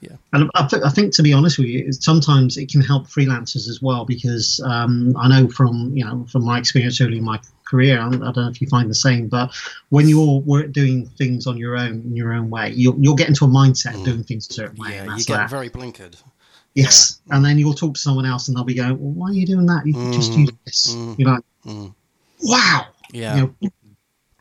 yeah. 0.00 0.16
And 0.32 0.50
I, 0.54 0.66
th- 0.66 0.82
I, 0.84 0.90
think, 0.90 1.12
to 1.14 1.22
be 1.22 1.32
honest 1.32 1.58
with 1.58 1.66
you, 1.66 1.92
sometimes 1.92 2.56
it 2.56 2.70
can 2.70 2.80
help 2.80 3.08
freelancers 3.08 3.68
as 3.68 3.80
well 3.82 4.04
because 4.04 4.60
um, 4.64 5.16
I 5.16 5.28
know 5.28 5.48
from 5.48 5.92
you 5.96 6.04
know 6.04 6.26
from 6.30 6.44
my 6.44 6.58
experience 6.58 7.00
early 7.00 7.18
in 7.18 7.24
my 7.24 7.40
career, 7.68 8.00
I 8.00 8.08
don't 8.10 8.20
know 8.20 8.48
if 8.48 8.60
you 8.60 8.68
find 8.68 8.88
the 8.88 8.94
same, 8.94 9.28
but 9.28 9.54
when 9.88 10.08
you're 10.08 10.64
doing 10.68 11.06
things 11.06 11.46
on 11.46 11.56
your 11.56 11.76
own 11.76 12.02
in 12.02 12.16
your 12.16 12.32
own 12.32 12.48
way, 12.48 12.70
you'll, 12.70 12.96
you'll 13.00 13.16
get 13.16 13.28
into 13.28 13.44
a 13.44 13.48
mindset 13.48 13.92
mm. 13.92 13.98
of 13.98 14.04
doing 14.04 14.22
things 14.22 14.48
a 14.50 14.52
certain 14.52 14.76
way. 14.76 14.94
Yeah, 14.94 15.16
you 15.16 15.24
get 15.24 15.36
that. 15.36 15.50
very 15.50 15.68
blinkered. 15.68 16.22
Yes, 16.78 17.20
yeah. 17.26 17.34
and 17.34 17.44
then 17.44 17.58
you'll 17.58 17.74
talk 17.74 17.94
to 17.94 18.00
someone 18.00 18.24
else, 18.24 18.46
and 18.46 18.56
they'll 18.56 18.62
be 18.62 18.74
going, 18.74 18.98
well, 19.00 19.10
"Why 19.10 19.30
are 19.30 19.32
you 19.32 19.44
doing 19.46 19.66
that? 19.66 19.84
You 19.84 19.94
mm, 19.94 20.12
just 20.12 20.32
use 20.32 20.50
this." 20.64 20.94
Mm, 20.94 21.18
You're 21.18 21.30
like, 21.32 21.44
mm. 21.66 21.94
"Wow!" 22.42 22.86
Yeah. 23.12 23.34
You 23.36 23.54
know, 23.60 23.70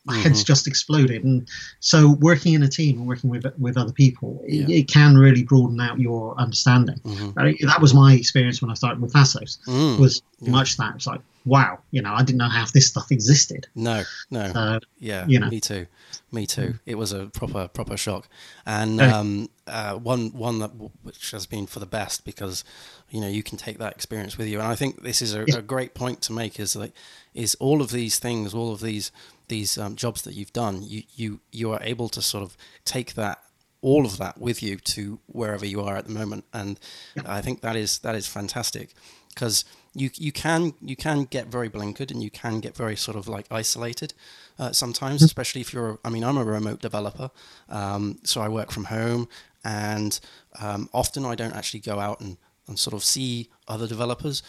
my 0.08 0.14
mm-hmm. 0.14 0.24
head's 0.24 0.44
just 0.44 0.68
exploded. 0.68 1.24
And 1.24 1.48
so, 1.82 2.18
working 2.22 2.54
in 2.54 2.64
a 2.64 2.68
team 2.68 3.00
and 3.00 3.08
working 3.08 3.30
with 3.30 3.46
with 3.60 3.78
other 3.78 3.92
people, 3.92 4.42
yeah. 4.48 4.64
it, 4.64 4.70
it, 4.70 4.88
can 4.88 5.18
really 5.18 5.44
broaden 5.44 5.80
out 5.82 6.00
your 6.00 6.34
understanding. 6.40 7.00
Mm-hmm. 7.00 7.68
That 7.68 7.82
was 7.82 7.94
my 7.94 8.14
experience 8.14 8.62
when 8.62 8.72
I 8.72 8.74
started 8.74 9.02
with 9.02 9.14
Fasthosts. 9.14 9.60
Mm. 9.68 10.00
Was 10.00 10.22
yeah. 10.40 10.52
much 10.52 10.78
that 10.78 10.96
it's 10.96 11.08
like, 11.08 11.22
wow, 11.46 11.80
you 11.92 12.02
know, 12.02 12.14
I 12.14 12.24
didn't 12.24 12.38
know 12.38 12.50
half 12.50 12.72
this 12.72 12.88
stuff 12.88 13.12
existed. 13.12 13.68
No, 13.76 14.04
no, 14.32 14.42
uh, 14.42 14.80
yeah, 15.00 15.26
you 15.28 15.40
know, 15.40 15.50
me 15.50 15.60
too. 15.60 15.88
Me 16.32 16.46
too. 16.46 16.62
Mm. 16.62 16.80
It 16.86 16.96
was 16.96 17.12
a 17.12 17.28
proper 17.28 17.68
proper 17.68 17.98
shock, 17.98 18.28
and 18.66 19.02
um, 19.02 19.50
uh, 19.66 19.96
one 19.96 20.32
one 20.34 20.60
that 20.60 20.72
which 21.04 21.32
has 21.32 21.46
been 21.46 21.68
for 21.68 21.80
the 21.80 21.86
best 21.86 22.26
because 22.26 22.64
you 23.10 23.22
know 23.22 23.28
you 23.28 23.44
can 23.44 23.58
take 23.58 23.78
that 23.80 23.94
experience 23.94 24.38
with 24.38 24.48
you. 24.48 24.60
And 24.60 24.68
I 24.68 24.76
think 24.76 25.04
this 25.04 25.22
is 25.22 25.34
a, 25.34 25.44
a 25.56 25.62
great 25.62 25.94
point 25.94 26.22
to 26.24 26.34
make 26.34 26.60
is 26.60 26.76
like 26.76 26.94
is 27.34 27.56
all 27.56 27.82
of 27.82 27.92
these 27.92 28.20
things, 28.20 28.54
all 28.54 28.74
of 28.74 28.82
these 28.82 29.12
these 29.48 29.78
um, 29.78 29.96
jobs 29.96 30.22
that 30.24 30.34
you've 30.34 30.54
done, 30.54 30.84
you 30.84 31.04
you 31.16 31.40
you 31.52 31.72
are 31.72 31.80
able 31.82 32.10
to 32.10 32.22
sort 32.22 32.44
of 32.44 32.58
take 32.86 33.14
that 33.16 33.40
all 33.82 34.06
of 34.06 34.18
that 34.18 34.40
with 34.40 34.62
you 34.64 34.78
to 34.78 35.20
wherever 35.28 35.66
you 35.66 35.82
are 35.82 35.96
at 35.96 36.06
the 36.08 36.14
moment, 36.14 36.46
and 36.54 36.80
I 37.26 37.42
think 37.42 37.62
that 37.62 37.76
is 37.76 38.00
that 38.00 38.16
is 38.16 38.28
fantastic 38.28 38.94
because 39.30 39.66
you 39.94 40.10
you 40.16 40.32
can 40.32 40.74
you 40.82 40.96
can 40.96 41.24
get 41.26 41.48
very 41.48 41.70
blinkered 41.70 42.12
and 42.12 42.22
you 42.22 42.30
can 42.30 42.60
get 42.60 42.76
very 42.76 42.96
sort 42.96 43.18
of 43.18 43.28
like 43.28 43.46
isolated 43.52 44.14
uh, 44.60 44.72
sometimes, 44.72 45.18
mm-hmm. 45.18 45.26
especially 45.26 45.62
if 45.62 45.74
you're. 45.74 46.00
I 46.04 46.10
mean, 46.10 46.24
I'm 46.24 46.38
a 46.38 46.44
remote 46.44 46.82
developer, 46.82 47.30
um, 47.70 48.20
so 48.24 48.42
I 48.42 48.50
work 48.50 48.72
from 48.72 48.86
home, 48.86 49.28
and 49.64 50.20
um, 50.60 50.90
often 50.94 51.26
I 51.26 51.36
don't 51.36 51.54
actually 51.54 51.82
go 51.82 52.00
out 52.00 52.20
and, 52.22 52.38
and 52.68 52.78
sort 52.80 52.94
of 52.94 53.04
see 53.04 53.50
other 53.68 53.88
developers. 53.88 54.44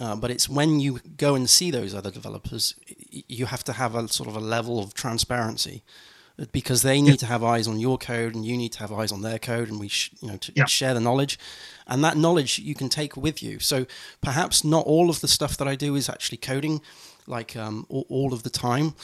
Uh, 0.00 0.16
but 0.16 0.30
it's 0.30 0.48
when 0.48 0.80
you 0.80 1.00
go 1.16 1.34
and 1.34 1.48
see 1.48 1.70
those 1.70 1.94
other 1.94 2.10
developers, 2.10 2.74
you 3.10 3.46
have 3.46 3.62
to 3.64 3.72
have 3.74 3.94
a 3.94 4.08
sort 4.08 4.28
of 4.28 4.36
a 4.36 4.40
level 4.40 4.78
of 4.78 4.94
transparency 4.94 5.82
because 6.50 6.82
they 6.82 7.00
need 7.00 7.10
yeah. 7.10 7.16
to 7.16 7.26
have 7.26 7.44
eyes 7.44 7.68
on 7.68 7.78
your 7.78 7.98
code 7.98 8.34
and 8.34 8.44
you 8.44 8.56
need 8.56 8.72
to 8.72 8.78
have 8.78 8.90
eyes 8.90 9.12
on 9.12 9.22
their 9.22 9.38
code 9.38 9.68
and 9.68 9.78
we 9.78 9.88
sh- 9.88 10.10
you 10.20 10.28
know 10.28 10.36
to 10.38 10.50
yeah. 10.56 10.64
share 10.64 10.94
the 10.94 11.00
knowledge 11.00 11.38
and 11.86 12.02
that 12.02 12.16
knowledge 12.16 12.58
you 12.58 12.74
can 12.74 12.88
take 12.88 13.16
with 13.16 13.42
you 13.42 13.58
so 13.58 13.84
perhaps 14.22 14.64
not 14.64 14.84
all 14.86 15.10
of 15.10 15.20
the 15.20 15.28
stuff 15.28 15.58
that 15.58 15.68
i 15.68 15.74
do 15.74 15.94
is 15.94 16.08
actually 16.08 16.38
coding 16.38 16.80
like 17.26 17.54
um, 17.54 17.86
all, 17.90 18.06
all, 18.08 18.32
of 18.32 18.44
the 18.44 18.50
time 18.50 18.94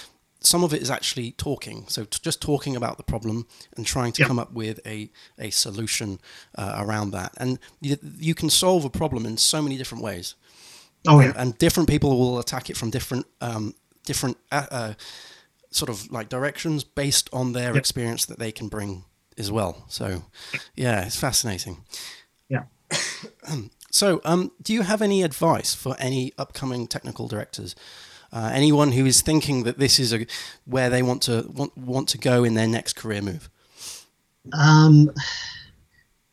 some 0.40 0.62
of 0.62 0.72
it 0.72 0.80
is 0.80 0.90
actually 0.90 1.32
talking. 1.32 1.84
So 1.88 2.04
t- 2.04 2.18
just 2.22 2.40
talking 2.40 2.76
about 2.76 2.96
the 2.96 3.02
problem 3.02 3.46
and 3.76 3.84
trying 3.84 4.12
to 4.12 4.24
come 4.24 4.38
up 4.38 4.52
with 4.52 4.80
a, 4.86 5.10
a 5.38 5.50
solution 5.50 6.20
uh, 6.56 6.76
around 6.78 7.10
that. 7.10 7.32
And 7.38 7.58
you, 7.80 7.96
you 8.18 8.34
can 8.34 8.50
solve 8.50 8.84
a 8.84 8.90
problem 8.90 9.26
in 9.26 9.36
so 9.36 9.60
many 9.60 9.76
different 9.76 10.04
ways. 10.04 10.34
Oh, 11.08 11.20
yeah. 11.20 11.32
And 11.36 11.56
different 11.58 11.88
people 11.88 12.18
will 12.18 12.38
attack 12.38 12.70
it 12.70 12.76
from 12.76 12.90
different, 12.90 13.26
um, 13.40 13.74
different 14.04 14.36
uh, 14.52 14.66
uh, 14.70 14.92
sort 15.70 15.88
of 15.88 16.10
like 16.10 16.28
directions 16.28 16.84
based 16.84 17.28
on 17.32 17.52
their 17.52 17.68
yep. 17.68 17.76
experience 17.76 18.26
that 18.26 18.38
they 18.38 18.52
can 18.52 18.68
bring 18.68 19.04
as 19.36 19.50
well. 19.50 19.84
So, 19.88 20.24
yeah, 20.74 21.06
it's 21.06 21.18
fascinating. 21.18 21.78
Yeah. 22.48 22.64
so, 23.90 24.20
um, 24.24 24.52
do 24.62 24.72
you 24.72 24.82
have 24.82 25.02
any 25.02 25.22
advice 25.22 25.74
for 25.74 25.96
any 25.98 26.32
upcoming 26.38 26.86
technical 26.86 27.28
directors? 27.28 27.74
Uh, 28.30 28.50
anyone 28.52 28.92
who 28.92 29.06
is 29.06 29.22
thinking 29.22 29.62
that 29.62 29.78
this 29.78 29.98
is 29.98 30.12
a 30.12 30.26
where 30.66 30.90
they 30.90 31.02
want 31.02 31.22
to 31.22 31.50
want, 31.54 31.76
want 31.76 32.08
to 32.10 32.18
go 32.18 32.44
in 32.44 32.54
their 32.54 32.68
next 32.68 32.94
career 32.94 33.22
move? 33.22 33.48
Um, 34.52 35.10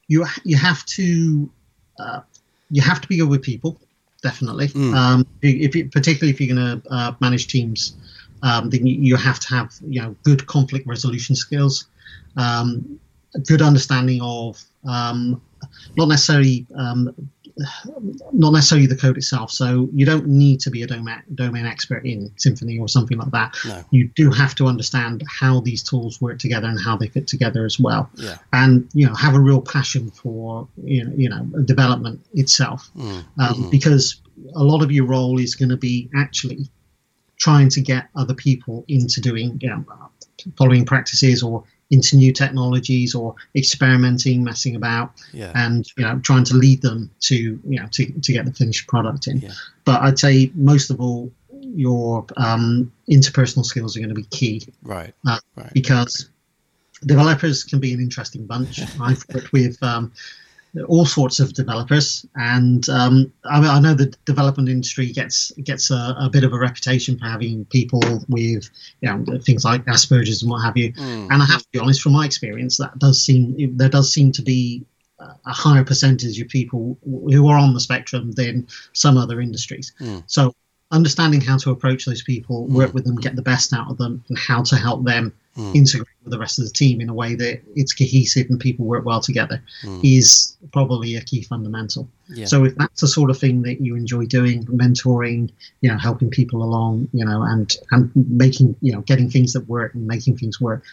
you 0.08 0.26
you 0.44 0.58
have 0.58 0.86
to 0.88 1.50
uh, 2.00 2.22
you 2.70 2.82
have 2.82 3.00
to 3.00 3.08
be 3.08 3.18
good 3.18 3.30
with 3.30 3.42
people, 3.42 3.80
definitely. 4.26 4.70
Mm. 4.70 4.94
Um, 4.96 5.28
if 5.44 5.76
you, 5.76 5.88
particularly 5.90 6.34
if 6.34 6.42
you're 6.42 6.56
going 6.56 6.82
to 6.82 6.90
uh, 6.90 7.14
manage 7.22 7.48
teams, 7.48 7.96
um, 8.42 8.70
then 8.72 8.86
you 8.88 9.16
have 9.16 9.40
to 9.40 9.50
have 9.50 9.70
you 9.88 10.02
know 10.02 10.16
good 10.24 10.46
conflict 10.48 10.88
resolution 10.88 11.36
skills, 11.36 11.86
um, 12.36 13.00
a 13.36 13.40
good 13.40 13.62
understanding 13.62 14.20
of 14.22 14.62
um, 14.88 15.42
not 15.96 16.08
necessarily 16.10 16.66
um, 16.76 17.14
not 18.34 18.52
necessarily 18.52 18.88
the 18.88 18.96
code 18.96 19.18
itself. 19.18 19.52
So 19.52 19.90
you 19.94 20.06
don't 20.06 20.28
need 20.28 20.60
to 20.62 20.70
be 20.70 20.84
a 20.84 20.88
domain 20.88 21.24
domain 21.34 21.66
expert 21.66 22.06
in 22.06 22.30
Symfony 22.32 22.80
or 22.80 22.88
something 22.88 23.18
like 23.18 23.32
that. 23.32 23.56
No. 23.66 23.84
You 23.92 24.10
do 24.16 24.30
have 24.32 24.56
to 24.56 24.68
understand 24.68 25.24
how 25.30 25.62
these 25.62 25.82
tools 25.82 26.22
work 26.22 26.40
together 26.40 26.68
and 26.68 26.80
how 26.80 26.98
they 26.98 27.08
fit 27.08 27.28
together 27.28 27.66
as 27.66 27.80
well. 27.80 28.10
Yeah. 28.16 28.38
And 28.52 28.90
you 28.94 29.08
know 29.08 29.14
have 29.16 29.36
a 29.36 29.40
real 29.40 29.62
passion 29.62 30.12
for 30.12 30.68
you 30.84 31.06
know, 31.06 31.14
you 31.16 31.30
know 31.30 31.44
development 31.64 32.26
itself, 32.34 32.90
mm. 32.96 33.04
um, 33.10 33.26
mm-hmm. 33.38 33.70
because 33.70 34.22
a 34.56 34.64
lot 34.64 34.84
of 34.84 34.92
your 34.92 35.06
role 35.06 35.40
is 35.40 35.56
going 35.56 35.70
to 35.70 35.78
be 35.78 36.10
actually 36.16 36.68
trying 37.38 37.70
to 37.70 37.82
get 37.82 38.08
other 38.16 38.34
people 38.34 38.84
into 38.88 39.22
doing 39.22 39.58
you 39.62 39.70
know 39.70 39.86
following 40.58 40.86
practices 40.86 41.42
or 41.42 41.64
into 41.92 42.16
new 42.16 42.34
technologies 42.34 43.14
or 43.14 43.36
experimenting, 43.56 44.44
messing 44.44 44.76
about, 44.76 45.14
yeah. 45.32 45.52
and 45.56 45.86
you 45.98 46.04
know 46.04 46.20
trying 46.20 46.44
to 46.44 46.56
lead 46.56 46.82
them 46.82 47.10
to 47.20 47.36
you 47.36 47.80
know 47.80 47.88
to, 47.92 48.12
to 48.20 48.34
get 48.34 48.46
the 48.46 48.54
finished 48.54 48.88
product 48.88 49.28
in. 49.28 49.40
Yeah. 49.40 49.52
But 49.84 50.02
I'd 50.02 50.20
say 50.20 50.52
most 50.56 50.90
of 50.90 51.00
all, 51.00 51.32
your 51.62 52.26
um, 52.38 52.92
interpersonal 53.10 53.66
skills 53.66 53.96
are 53.96 54.00
going 54.00 54.10
to 54.10 54.16
be 54.16 54.24
key. 54.24 54.68
Right. 54.84 55.14
Uh, 55.28 55.40
right. 55.56 55.74
Because 55.74 56.30
developers 57.06 57.64
can 57.64 57.80
be 57.80 57.94
an 57.94 58.00
interesting 58.00 58.46
bunch. 58.46 58.82
I've 59.02 59.24
worked 59.34 59.52
with 59.52 59.82
um, 59.84 60.12
all 60.88 61.06
sorts 61.06 61.40
of 61.40 61.54
developers, 61.54 62.26
and 62.36 62.88
um, 62.90 63.32
I, 63.46 63.60
I, 63.60 63.80
know 63.80 63.94
the 63.94 64.14
development 64.26 64.70
industry 64.70 65.12
gets 65.12 65.52
gets 65.64 65.92
a, 65.92 66.16
a, 66.20 66.30
bit 66.30 66.44
of 66.44 66.54
a 66.54 66.60
reputation 66.60 67.18
for 67.18 67.26
having 67.26 67.66
people 67.66 68.02
with 68.28 68.70
you 69.02 69.10
know 69.10 69.40
things 69.40 69.64
like 69.64 69.86
Asperger's 69.86 70.42
and 70.42 70.52
what 70.52 70.64
have 70.64 70.78
you. 70.78 70.94
Mm. 70.94 71.30
And 71.32 71.42
I 71.42 71.46
have 71.46 71.62
to 71.62 71.68
be 71.72 71.80
honest, 71.80 72.02
from 72.02 72.14
my 72.14 72.26
experience, 72.26 72.78
that 72.78 72.98
does 73.00 73.24
seem 73.24 73.78
there 73.78 73.90
does 73.90 74.12
seem 74.12 74.32
to 74.34 74.42
be 74.42 74.86
a 75.20 75.52
higher 75.52 75.84
percentage 75.84 76.40
of 76.42 76.48
people 76.50 76.98
who 77.04 77.48
are 77.48 77.58
on 77.58 77.74
the 77.74 77.80
spectrum 77.80 78.32
than 78.34 78.68
some 78.94 79.18
other 79.18 79.40
industries. 79.40 79.94
Mm. 80.00 80.24
So 80.28 80.54
understanding 80.92 81.42
how 81.42 81.58
to 81.58 81.72
approach 81.72 82.06
those 82.06 82.22
people, 82.22 82.68
work 82.68 82.94
with 82.94 83.06
them, 83.06 83.16
get 83.16 83.36
the 83.36 83.42
best 83.42 83.74
out 83.74 83.90
of 83.90 83.98
them, 83.98 84.24
and 84.30 84.38
how 84.38 84.62
to 84.64 84.76
help 84.76 85.04
them 85.04 85.34
mm. 85.58 85.76
integrate 85.76 86.08
with 86.24 86.32
the 86.32 86.40
rest 86.40 86.60
of 86.60 86.66
the 86.66 86.72
team 86.72 87.02
in 87.02 87.10
a 87.10 87.14
way 87.14 87.36
that 87.36 87.62
it's 87.76 87.94
cohesive 87.94 88.48
and 88.50 88.60
people 88.60 88.86
work 88.86 89.04
well 89.04 89.20
together 89.20 89.62
mm. 89.84 90.00
is 90.04 90.56
probably 90.72 91.16
a 91.16 91.22
key 91.22 91.42
fundamental. 91.42 92.08
Yeah. 92.28 92.46
So 92.46 92.66
if 92.66 92.76
that's 92.76 93.02
the 93.02 93.08
sort 93.08 93.30
of 93.30 93.38
thing 93.38 93.64
that 93.64 93.82
you 93.82 93.96
enjoy 93.96 94.26
doing, 94.26 94.64
mentoring, 94.66 95.52
you 95.82 95.90
know, 95.90 95.98
helping 95.98 96.30
people 96.30 96.64
along, 96.64 97.10
you 97.14 97.26
know, 97.26 97.42
and 97.44 97.76
and 97.92 98.12
making, 98.16 98.76
you 98.82 98.94
know, 98.94 99.02
getting 99.02 99.30
things 99.30 99.54
that 99.54 99.68
work 99.68 99.96
and 99.96 100.06
making 100.06 100.38
things 100.38 100.62
work, 100.62 100.84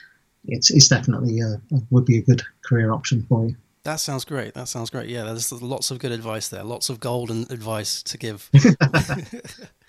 it's 0.46 0.70
it's 0.70 0.88
definitely 0.88 1.40
a, 1.40 1.60
would 1.90 2.04
be 2.06 2.18
a 2.18 2.22
good 2.22 2.42
career 2.62 2.92
option 2.92 3.24
for 3.28 3.46
you. 3.46 3.56
That 3.84 3.96
sounds 3.96 4.24
great. 4.24 4.54
That 4.54 4.68
sounds 4.68 4.90
great. 4.90 5.08
Yeah, 5.08 5.24
there's 5.24 5.50
lots 5.50 5.90
of 5.90 5.98
good 5.98 6.12
advice 6.12 6.48
there. 6.48 6.62
Lots 6.62 6.88
of 6.88 7.00
golden 7.00 7.42
advice 7.50 8.02
to 8.04 8.16
give. 8.16 8.48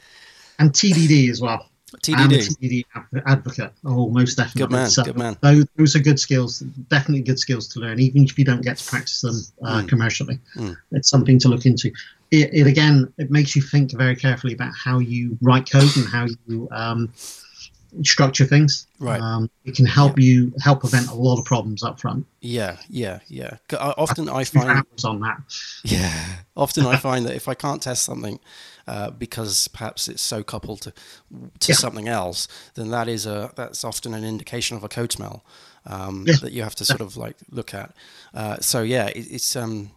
and 0.60 0.72
TDD 0.72 1.30
as 1.30 1.42
well. 1.42 1.70
TDD. 2.02 2.18
I'm 2.18 2.32
a 2.32 2.36
TDD 2.36 2.86
advocate. 3.26 3.72
Oh, 3.86 4.10
most 4.10 4.36
definitely. 4.36 4.62
Good 4.62 4.72
man. 4.72 4.90
So 4.90 5.04
good 5.04 5.18
man. 5.18 5.38
Those, 5.42 5.66
those, 5.78 5.96
are 5.96 6.00
good 6.00 6.20
skills. 6.20 6.60
Definitely 6.60 7.22
good 7.22 7.40
skills 7.40 7.68
to 7.70 7.80
learn, 7.80 8.00
even 8.00 8.24
if 8.24 8.38
you 8.38 8.46
don't 8.46 8.62
get 8.62 8.78
to 8.78 8.90
practice 8.90 9.22
them 9.22 9.36
uh, 9.64 9.82
mm. 9.82 9.88
commercially. 9.88 10.40
Mm. 10.56 10.76
It's 10.92 11.10
something 11.10 11.40
to 11.40 11.50
look 11.50 11.66
into. 11.66 11.92
It, 12.32 12.50
it, 12.52 12.68
again, 12.68 13.14
it 13.18 13.30
makes 13.30 13.56
you 13.56 13.62
think 13.62 13.92
very 13.92 14.16
carefully 14.16 14.54
about 14.54 14.74
how 14.76 15.00
you 15.00 15.38
write 15.42 15.70
code 15.70 15.96
and 15.96 16.08
how 16.08 16.26
you 16.48 16.68
um, 16.72 17.14
structure 18.02 18.46
things. 18.46 18.88
Right. 19.00 19.22
Um, 19.22 19.50
it 19.66 19.76
can 19.76 19.86
help 19.86 20.18
yeah. 20.18 20.26
you 20.26 20.54
help 20.62 20.80
prevent 20.80 21.10
a 21.10 21.14
lot 21.14 21.40
of 21.40 21.46
problems 21.46 21.84
up 21.84 22.00
front. 22.00 22.26
Yeah, 22.42 22.78
yeah, 22.90 23.20
yeah. 23.28 23.58
Often 23.72 24.30
I, 24.30 24.38
I 24.38 24.44
find 24.46 24.86
on 25.06 25.20
that. 25.20 25.38
Yeah. 25.84 26.26
Often 26.58 26.88
I 26.88 26.98
find 26.98 27.26
that 27.28 27.36
if 27.36 27.48
I 27.48 27.54
can't 27.54 27.82
test 27.82 28.04
something 28.04 28.40
uh, 28.88 29.12
because 29.12 29.68
perhaps 29.68 30.08
it's 30.08 30.22
so 30.22 30.44
coupled 30.44 30.82
to 30.82 30.92
to 31.60 31.72
yeah. 31.72 31.76
something 31.76 32.08
else, 32.08 32.48
then 32.76 32.90
that 32.90 33.08
is 33.08 33.26
a 33.26 33.52
that's 33.56 33.84
often 33.84 34.14
an 34.14 34.24
indication 34.24 34.78
of 34.78 34.84
a 34.84 34.90
code 34.90 35.12
smell 35.12 35.44
um, 35.86 36.26
yeah. 36.28 36.36
that 36.42 36.52
you 36.52 36.64
have 36.64 36.76
to 36.76 36.86
sort 36.86 37.02
of 37.02 37.18
like 37.18 37.38
look 37.50 37.74
at. 37.74 37.94
Uh, 38.34 38.58
so 38.60 38.82
yeah, 38.82 39.08
it, 39.08 39.32
it's 39.32 39.56
um 39.56 39.92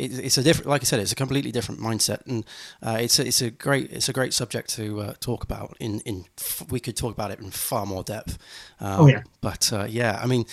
it's 0.00 0.38
a 0.38 0.42
different, 0.44 0.68
like 0.68 0.82
I 0.82 0.84
said, 0.84 1.00
it's 1.00 1.10
a 1.10 1.16
completely 1.16 1.50
different 1.50 1.80
mindset, 1.80 2.24
and 2.26 2.44
uh, 2.82 2.98
it's 3.00 3.18
a, 3.18 3.26
it's 3.26 3.42
a 3.42 3.50
great 3.50 3.90
it's 3.92 4.08
a 4.08 4.12
great 4.12 4.32
subject 4.32 4.70
to 4.76 5.00
uh, 5.00 5.12
talk 5.18 5.42
about. 5.42 5.76
In 5.80 6.00
in 6.00 6.24
we 6.70 6.80
could 6.80 6.96
talk 6.96 7.12
about 7.12 7.30
it 7.30 7.40
in 7.40 7.50
far 7.50 7.84
more 7.84 8.04
depth. 8.04 8.38
Um, 8.80 9.00
oh 9.00 9.06
yeah. 9.08 9.22
But 9.40 9.72
uh, 9.72 9.86
yeah, 9.88 10.20
I 10.22 10.26
mean, 10.26 10.44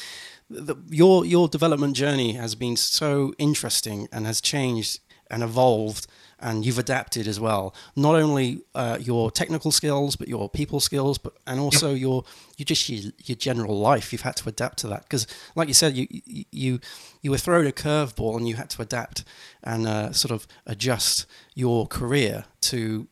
the, 0.50 0.76
your 0.90 1.26
your 1.26 1.48
development 1.48 1.96
journey 1.96 2.34
has 2.34 2.56
been 2.56 2.76
so 2.76 3.34
interesting 3.38 4.08
and 4.12 4.26
has 4.26 4.42
changed 4.42 5.00
and 5.30 5.44
evolved 5.44 6.08
and 6.46 6.64
you've 6.64 6.78
adapted 6.78 7.28
as 7.28 7.40
well. 7.40 7.74
Not 7.96 8.14
only 8.14 8.62
uh, 8.76 9.00
your 9.02 9.32
technical 9.32 9.72
skills, 9.72 10.16
but 10.16 10.28
your 10.28 10.48
people 10.48 10.80
skills, 10.80 11.18
but 11.18 11.34
and 11.48 11.60
also 11.60 11.92
yep. 11.92 12.02
your 12.02 12.24
you 12.56 12.64
just 12.64 12.88
your, 12.88 13.12
your, 13.24 13.36
general 13.36 13.80
life. 13.80 14.14
You've 14.14 14.22
had 14.22 14.36
to 14.38 14.50
adapt 14.50 14.78
to 14.80 14.88
that 14.90 15.04
because, 15.04 15.26
like 15.56 15.68
you 15.68 15.74
said, 15.74 15.98
you 15.98 16.08
you 16.52 16.80
you 17.24 17.32
were 17.32 17.40
thrown 17.40 17.66
a 17.66 17.72
curveball 17.72 18.38
and 18.38 18.48
you 18.48 18.56
had 18.56 18.70
to 18.70 18.84
adapt 18.84 19.24
and 19.64 19.88
uh, 19.88 20.14
sort 20.14 20.32
of 20.32 20.48
adjust 20.68 21.26
your 21.56 21.88
career 21.88 22.46
to 22.62 23.08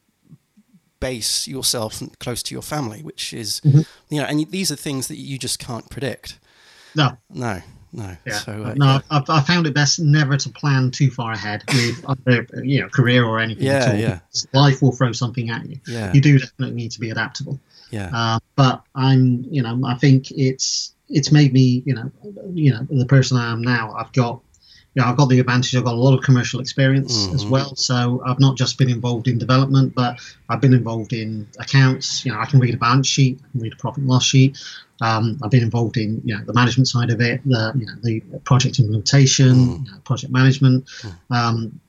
base 1.00 1.48
yourself 1.48 2.04
close 2.20 2.44
to 2.44 2.54
your 2.54 2.62
family, 2.62 3.02
which 3.02 3.34
is 3.34 3.62
mm-hmm. 3.62 3.82
you 4.10 4.22
know, 4.22 4.28
and 4.28 4.52
these 4.52 4.72
are 4.72 4.76
things 4.76 5.08
that 5.08 5.18
you 5.18 5.40
just 5.40 5.58
can't 5.58 5.90
predict. 5.90 6.38
No, 6.96 7.18
no 7.32 7.64
no. 7.94 8.18
Yeah. 8.26 8.34
So, 8.34 8.52
uh, 8.52 8.74
no. 8.76 9.00
I've, 9.10 9.30
I 9.30 9.42
found 9.42 9.68
it 9.68 9.74
best 9.74 10.00
never 10.00 10.36
to 10.36 10.50
plan 10.50 10.92
too 10.92 11.10
far 11.10 11.32
ahead 11.32 11.64
with 11.68 12.04
either, 12.08 12.48
you 12.64 12.82
know, 12.82 12.90
career 12.90 13.24
or 13.24 13.40
anything. 13.40 13.66
Yeah, 13.66 13.74
at 13.74 13.90
all. 13.90 14.00
yeah. 14.00 14.20
Life 14.54 14.82
will 14.82 14.92
throw 14.92 15.12
something 15.12 15.50
at 15.50 15.66
you. 15.70 15.80
Yeah. 15.88 16.12
You 16.12 16.22
do 16.22 16.40
definitely 16.40 16.76
need 16.76 16.92
to 16.92 17.00
be 17.00 17.12
adaptable. 17.12 17.60
Yeah. 17.92 18.10
Uh, 18.14 18.40
but 18.56 18.82
I'm, 18.96 19.46
you 19.50 19.62
know, 19.62 19.80
I 19.86 19.96
think 19.96 20.32
it's 20.32 20.94
it's 21.10 21.32
made 21.32 21.54
me, 21.54 21.84
you 21.86 21.94
know, 21.94 22.12
you 22.54 22.72
know, 22.72 22.88
the 22.90 23.06
person 23.06 23.38
I 23.38 23.52
am 23.52 23.62
now. 23.62 23.94
I've 23.94 24.12
got 24.14 24.42
you 24.96 25.02
know, 25.02 25.08
I've 25.08 25.18
got 25.18 25.30
the 25.30 25.40
advantage. 25.40 25.76
I've 25.76 25.86
got 25.86 25.94
a 25.94 25.98
lot 25.98 26.16
of 26.16 26.24
commercial 26.24 26.60
experience 26.60 27.26
mm-hmm. 27.26 27.36
as 27.36 27.46
well. 27.46 27.76
So 27.76 28.22
I've 28.26 28.40
not 28.40 28.58
just 28.58 28.78
been 28.78 28.90
involved 28.90 29.28
in 29.28 29.38
development, 29.38 29.96
but 29.96 30.20
I've 30.50 30.62
been 30.62 30.74
involved 30.74 31.14
in 31.14 31.48
accounts. 31.60 32.24
You 32.26 32.32
know, 32.32 32.40
I 32.40 32.46
can 32.46 32.60
read 32.60 32.76
a 32.76 32.78
balance 32.78 33.08
sheet, 33.08 33.40
I 33.44 33.52
can 33.52 33.62
read 33.62 33.74
a 33.74 33.78
profit 33.78 34.00
and 34.00 34.08
loss 34.08 34.24
sheet. 34.24 34.58
Um, 35.02 35.40
I've 35.44 35.52
been 35.52 35.64
involved 35.64 35.98
in 35.98 36.22
you 36.24 36.36
know 36.38 36.44
the 36.46 36.54
management 36.54 36.88
side 36.88 37.10
of 37.10 37.20
it, 37.20 37.42
the 37.46 37.74
you 37.76 37.86
know 37.86 37.94
the 38.04 38.22
project 38.46 38.80
implementation, 38.80 39.56
mm. 39.56 39.86
you 39.86 39.92
know, 39.92 39.98
project 40.06 40.32
management. 40.32 40.86
Mm. 40.86 41.16
Um, 41.32 41.80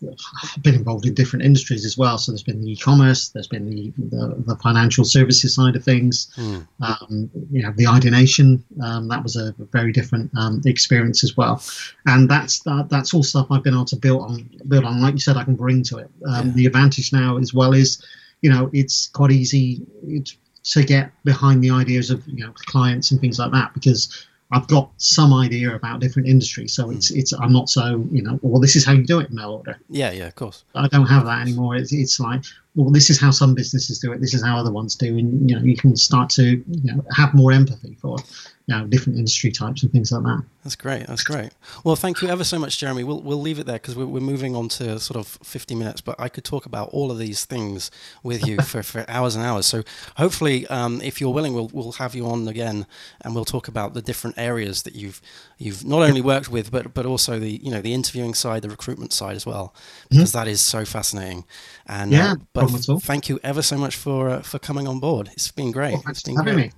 I've 0.42 0.62
been 0.62 0.74
involved 0.74 1.06
in 1.06 1.14
different 1.14 1.44
industries 1.44 1.84
as 1.84 1.98
well. 1.98 2.16
So 2.18 2.32
there's 2.32 2.42
been 2.42 2.62
the 2.62 2.72
e-commerce, 2.72 3.28
there's 3.28 3.46
been 3.46 3.68
the 3.68 3.92
the, 3.98 4.42
the 4.46 4.56
financial 4.56 5.04
services 5.04 5.54
side 5.54 5.76
of 5.76 5.84
things. 5.84 6.28
Mm. 6.36 6.66
Um, 6.80 7.30
you 7.50 7.62
know 7.62 7.72
the 7.76 7.86
ideation 7.86 8.64
um, 8.82 9.08
that 9.08 9.22
was 9.22 9.36
a 9.36 9.54
very 9.72 9.92
different 9.92 10.30
um, 10.36 10.62
experience 10.64 11.22
as 11.22 11.36
well, 11.36 11.62
and 12.06 12.28
that's 12.28 12.60
that, 12.60 12.88
that's 12.88 13.12
all 13.12 13.22
stuff 13.22 13.48
I've 13.50 13.62
been 13.62 13.74
able 13.74 13.84
to 13.86 13.96
build 13.96 14.22
on 14.22 14.50
build 14.66 14.84
on. 14.84 15.02
Like 15.02 15.14
you 15.14 15.20
said, 15.20 15.36
I 15.36 15.44
can 15.44 15.56
bring 15.56 15.82
to 15.84 15.98
it. 15.98 16.10
Um, 16.26 16.48
yeah. 16.48 16.52
The 16.54 16.66
advantage 16.66 17.12
now 17.12 17.36
as 17.36 17.52
well 17.52 17.74
is 17.74 18.02
you 18.40 18.50
know 18.50 18.70
it's 18.72 19.08
quite 19.08 19.30
easy. 19.30 19.82
It's 20.06 20.36
to 20.64 20.82
get 20.82 21.12
behind 21.24 21.62
the 21.62 21.70
ideas 21.70 22.10
of 22.10 22.26
you 22.26 22.44
know 22.44 22.52
clients 22.54 23.10
and 23.10 23.20
things 23.20 23.38
like 23.38 23.52
that 23.52 23.72
because 23.74 24.26
I've 24.50 24.66
got 24.68 24.90
some 24.98 25.32
idea 25.32 25.74
about 25.74 26.00
different 26.00 26.28
industries, 26.28 26.74
so 26.74 26.90
it's 26.90 27.10
it's 27.10 27.32
I'm 27.32 27.52
not 27.52 27.68
so 27.68 28.06
you 28.10 28.22
know 28.22 28.38
well 28.42 28.60
this 28.60 28.76
is 28.76 28.84
how 28.84 28.92
you 28.92 29.04
do 29.04 29.20
it 29.20 29.30
in 29.30 29.36
mail 29.36 29.52
order. 29.52 29.78
Yeah, 29.88 30.12
yeah, 30.12 30.26
of 30.26 30.34
course. 30.34 30.64
I 30.74 30.88
don't 30.88 31.06
have 31.06 31.24
that 31.26 31.40
anymore. 31.40 31.76
It's 31.76 31.92
it's 31.92 32.20
like 32.20 32.44
well, 32.74 32.90
this 32.90 33.08
is 33.08 33.20
how 33.20 33.30
some 33.30 33.54
businesses 33.54 33.98
do 33.98 34.12
it. 34.12 34.20
This 34.20 34.34
is 34.34 34.44
how 34.44 34.56
other 34.58 34.72
ones 34.72 34.96
do, 34.96 35.16
and 35.18 35.48
you 35.48 35.56
know, 35.56 35.62
you 35.62 35.76
can 35.76 35.96
start 35.96 36.30
to 36.30 36.44
you 36.44 36.92
know 36.92 37.04
have 37.16 37.34
more 37.34 37.52
empathy 37.52 37.96
for 38.00 38.18
you 38.66 38.74
know, 38.74 38.86
different 38.86 39.18
industry 39.18 39.50
types 39.50 39.82
and 39.82 39.92
things 39.92 40.10
like 40.10 40.22
that. 40.22 40.42
That's 40.62 40.76
great. 40.76 41.06
That's 41.06 41.22
great. 41.22 41.52
Well, 41.84 41.96
thank 41.96 42.22
you 42.22 42.28
ever 42.28 42.44
so 42.44 42.58
much, 42.58 42.78
Jeremy. 42.78 43.04
We'll 43.04 43.20
we'll 43.20 43.40
leave 43.40 43.58
it 43.58 43.66
there 43.66 43.74
because 43.74 43.94
we're, 43.94 44.06
we're 44.06 44.20
moving 44.20 44.56
on 44.56 44.70
to 44.70 44.98
sort 44.98 45.18
of 45.18 45.38
50 45.42 45.74
minutes. 45.74 46.00
But 46.00 46.18
I 46.18 46.30
could 46.30 46.44
talk 46.44 46.64
about 46.64 46.88
all 46.88 47.10
of 47.10 47.18
these 47.18 47.44
things 47.44 47.90
with 48.22 48.46
you 48.46 48.56
for, 48.62 48.82
for 48.82 49.04
hours 49.06 49.36
and 49.36 49.44
hours. 49.44 49.66
So 49.66 49.82
hopefully, 50.16 50.66
um, 50.68 51.02
if 51.02 51.20
you're 51.20 51.34
willing, 51.34 51.52
we'll 51.52 51.68
we'll 51.74 51.92
have 51.92 52.14
you 52.14 52.26
on 52.26 52.48
again, 52.48 52.86
and 53.20 53.34
we'll 53.34 53.44
talk 53.44 53.68
about 53.68 53.92
the 53.92 54.00
different 54.00 54.38
areas 54.38 54.84
that 54.84 54.94
you've 54.94 55.20
you've 55.58 55.84
not 55.84 56.00
only 56.00 56.22
worked 56.22 56.48
with, 56.48 56.70
but 56.70 56.94
but 56.94 57.04
also 57.04 57.38
the 57.38 57.62
you 57.62 57.70
know 57.70 57.82
the 57.82 57.92
interviewing 57.92 58.32
side, 58.32 58.62
the 58.62 58.70
recruitment 58.70 59.12
side 59.12 59.36
as 59.36 59.44
well, 59.44 59.74
mm-hmm. 59.74 60.16
because 60.16 60.30
mm-hmm. 60.30 60.38
that 60.38 60.48
is 60.48 60.62
so 60.62 60.86
fascinating. 60.86 61.44
And 61.86 62.12
yeah, 62.12 62.32
uh, 62.32 62.36
but 62.54 62.63
thank 62.98 63.28
you 63.28 63.40
ever 63.42 63.62
so 63.62 63.76
much 63.76 63.96
for 63.96 64.28
uh, 64.28 64.42
for 64.42 64.58
coming 64.58 64.86
on 64.88 65.00
board. 65.00 65.30
It's 65.32 65.50
been 65.50 65.70
great. 65.70 65.94
Well, 65.94 66.02
it's 66.08 66.22
been 66.22 66.36
great. 66.36 66.56
Me. 66.56 66.72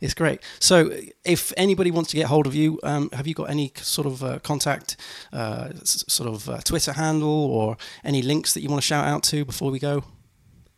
It's 0.00 0.14
great. 0.14 0.40
So, 0.58 0.90
if 1.24 1.52
anybody 1.56 1.92
wants 1.92 2.10
to 2.10 2.16
get 2.16 2.26
hold 2.26 2.48
of 2.48 2.54
you, 2.54 2.80
um, 2.82 3.08
have 3.12 3.28
you 3.28 3.34
got 3.34 3.50
any 3.50 3.72
sort 3.76 4.06
of 4.06 4.24
uh, 4.24 4.40
contact, 4.40 4.96
uh, 5.32 5.68
sort 5.84 6.28
of 6.28 6.48
uh, 6.48 6.58
Twitter 6.58 6.92
handle, 6.92 7.28
or 7.28 7.76
any 8.02 8.20
links 8.20 8.52
that 8.54 8.62
you 8.62 8.68
want 8.68 8.82
to 8.82 8.86
shout 8.86 9.06
out 9.06 9.22
to 9.24 9.44
before 9.44 9.70
we 9.70 9.78
go? 9.78 10.02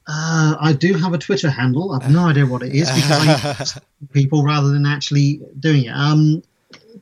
Uh, 0.07 0.57
I 0.61 0.75
do 0.75 0.93
have 0.95 1.15
a 1.15 1.19
Twitter 1.19 1.49
handle. 1.49 1.93
I've 1.93 2.11
no 2.11 2.27
idea 2.27 2.45
what 2.45 2.63
it 2.63 2.75
is 2.75 2.91
because 2.91 3.79
I 3.79 3.81
people 4.13 4.45
rather 4.45 4.69
than 4.69 4.85
actually 4.85 5.41
doing 5.59 5.85
it. 5.85 5.93
Um, 5.97 6.43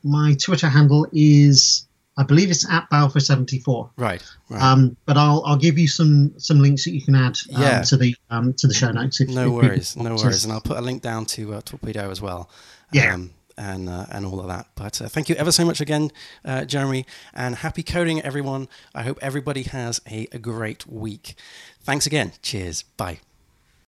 my 0.03 0.35
Twitter 0.41 0.69
handle 0.69 1.07
is 1.11 1.85
I 2.17 2.23
believe 2.23 2.51
it's 2.51 2.69
at 2.69 2.89
Balfour 2.89 3.21
seventy 3.21 3.59
four. 3.59 3.89
Right. 3.97 4.23
right. 4.49 4.61
Um, 4.61 4.95
but 5.05 5.17
I'll 5.17 5.43
I'll 5.45 5.57
give 5.57 5.77
you 5.77 5.87
some 5.87 6.33
some 6.37 6.59
links 6.59 6.83
that 6.85 6.91
you 6.91 7.01
can 7.01 7.15
add 7.15 7.37
um, 7.55 7.61
yeah. 7.61 7.81
to 7.81 7.97
the 7.97 8.15
um, 8.29 8.53
to 8.53 8.67
the 8.67 8.73
show 8.73 8.91
notes. 8.91 9.19
If, 9.19 9.29
no 9.29 9.47
if 9.47 9.63
worries, 9.63 9.97
no 9.97 10.15
worries, 10.15 10.43
and 10.43 10.53
I'll 10.53 10.61
put 10.61 10.77
a 10.77 10.81
link 10.81 11.01
down 11.01 11.25
to 11.27 11.55
uh, 11.55 11.61
Torpedo 11.61 12.11
as 12.11 12.21
well. 12.21 12.49
Yeah. 12.91 13.15
Um, 13.15 13.31
and 13.57 13.89
uh, 13.89 14.05
and 14.09 14.25
all 14.25 14.39
of 14.39 14.47
that. 14.47 14.67
But 14.75 15.01
uh, 15.01 15.07
thank 15.07 15.29
you 15.29 15.35
ever 15.35 15.51
so 15.51 15.65
much 15.65 15.81
again, 15.81 16.11
uh, 16.43 16.65
Jeremy, 16.65 17.05
and 17.33 17.55
happy 17.55 17.83
coding, 17.83 18.21
everyone. 18.21 18.67
I 18.95 19.03
hope 19.03 19.19
everybody 19.21 19.63
has 19.63 20.01
a, 20.09 20.27
a 20.31 20.39
great 20.39 20.87
week. 20.87 21.35
Thanks 21.83 22.05
again. 22.05 22.33
Cheers. 22.41 22.83
Bye. 22.97 23.19